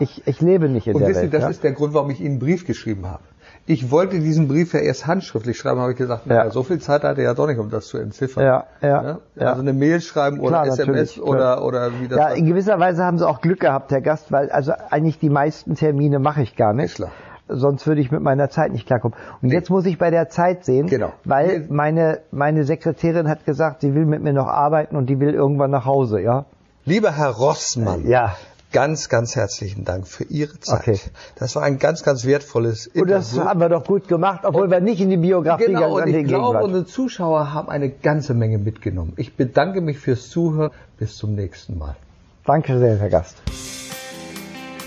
Ich. 0.00 0.18
ich. 0.18 0.26
ich, 0.26 0.40
lebe 0.40 0.68
nicht 0.68 0.88
in 0.88 0.94
und 0.94 1.00
der 1.00 1.10
wissen, 1.10 1.22
Welt. 1.22 1.34
Das 1.34 1.42
ja? 1.44 1.48
ist 1.50 1.62
der 1.62 1.72
Grund, 1.72 1.94
warum 1.94 2.10
ich 2.10 2.20
Ihnen 2.20 2.32
einen 2.32 2.38
Brief 2.40 2.66
geschrieben 2.66 3.06
habe. 3.06 3.22
Ich 3.70 3.90
wollte 3.90 4.18
diesen 4.18 4.48
Brief 4.48 4.72
ja 4.72 4.80
erst 4.80 5.06
handschriftlich 5.06 5.58
schreiben, 5.58 5.78
habe 5.78 5.92
ich 5.92 5.98
gesagt, 5.98 6.24
ja. 6.24 6.48
so 6.48 6.62
viel 6.62 6.78
Zeit 6.78 7.02
hatte 7.02 7.20
er 7.20 7.24
ja 7.26 7.34
doch 7.34 7.46
nicht, 7.46 7.58
um 7.58 7.68
das 7.68 7.86
zu 7.88 7.98
entziffern. 7.98 8.42
Ja, 8.42 8.64
ja, 8.80 9.02
ne? 9.02 9.18
ja. 9.36 9.48
Also 9.48 9.60
eine 9.60 9.74
Mail 9.74 10.00
schreiben 10.00 10.40
oder 10.40 10.62
Klar, 10.62 10.68
SMS 10.68 11.20
oder, 11.20 11.62
oder 11.62 11.90
wie 12.00 12.08
das 12.08 12.18
Ja, 12.18 12.28
in 12.30 12.46
gewisser 12.46 12.80
Weise 12.80 13.04
haben 13.04 13.18
Sie 13.18 13.28
auch 13.28 13.42
Glück 13.42 13.60
gehabt, 13.60 13.92
Herr 13.92 14.00
Gast, 14.00 14.32
weil 14.32 14.50
also 14.50 14.72
eigentlich 14.88 15.18
die 15.18 15.28
meisten 15.28 15.74
Termine 15.74 16.18
mache 16.18 16.40
ich 16.40 16.56
gar 16.56 16.72
nicht. 16.72 16.94
Klar. 16.94 17.10
Sonst 17.46 17.86
würde 17.86 18.00
ich 18.00 18.10
mit 18.10 18.22
meiner 18.22 18.48
Zeit 18.48 18.72
nicht 18.72 18.86
klarkommen. 18.86 19.18
Und 19.42 19.50
nee. 19.50 19.54
jetzt 19.54 19.68
muss 19.68 19.84
ich 19.84 19.98
bei 19.98 20.10
der 20.10 20.30
Zeit 20.30 20.64
sehen, 20.64 20.86
genau. 20.86 21.12
weil 21.24 21.66
meine, 21.68 22.20
meine 22.30 22.64
Sekretärin 22.64 23.28
hat 23.28 23.44
gesagt, 23.44 23.82
sie 23.82 23.94
will 23.94 24.06
mit 24.06 24.22
mir 24.22 24.32
noch 24.32 24.46
arbeiten 24.46 24.96
und 24.96 25.10
die 25.10 25.20
will 25.20 25.34
irgendwann 25.34 25.70
nach 25.70 25.84
Hause, 25.84 26.22
ja. 26.22 26.46
Lieber 26.86 27.12
Herr 27.12 27.32
Rossmann, 27.32 28.08
ja 28.08 28.34
ganz, 28.72 29.08
ganz 29.08 29.36
herzlichen 29.36 29.84
Dank 29.84 30.06
für 30.06 30.24
Ihre 30.24 30.58
Zeit. 30.60 30.80
Okay. 30.80 31.00
Das 31.36 31.56
war 31.56 31.62
ein 31.62 31.78
ganz, 31.78 32.02
ganz 32.02 32.24
wertvolles 32.24 32.86
Interview. 32.86 33.02
Und 33.02 33.10
das 33.10 33.38
haben 33.38 33.60
wir 33.60 33.68
doch 33.68 33.84
gut 33.84 34.08
gemacht, 34.08 34.40
obwohl 34.44 34.64
und 34.64 34.70
wir 34.70 34.80
nicht 34.80 35.00
in 35.00 35.10
die 35.10 35.16
Biografie 35.16 35.66
genau, 35.66 35.94
gegangen 35.94 36.12
sind. 36.12 36.26
Genau, 36.26 36.48
und 36.50 36.52
ich 36.52 36.60
glaube, 36.60 36.64
unsere 36.64 36.86
Zuschauer 36.86 37.52
haben 37.52 37.68
eine 37.68 37.90
ganze 37.90 38.34
Menge 38.34 38.58
mitgenommen. 38.58 39.12
Ich 39.16 39.36
bedanke 39.36 39.80
mich 39.80 39.98
fürs 39.98 40.28
Zuhören. 40.28 40.70
Bis 40.98 41.16
zum 41.16 41.34
nächsten 41.34 41.78
Mal. 41.78 41.96
Danke 42.44 42.78
sehr, 42.78 42.96
Herr 42.96 43.10
Gast. 43.10 43.36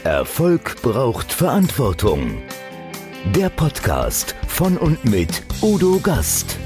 Erfolg 0.03 0.82
braucht 0.82 1.32
Verantwortung. 1.32 2.38
Der 3.36 3.49
Podcast 3.49 4.36
von 4.47 4.77
und 4.77 5.05
mit 5.05 5.43
Udo 5.61 5.99
Gast. 6.01 6.57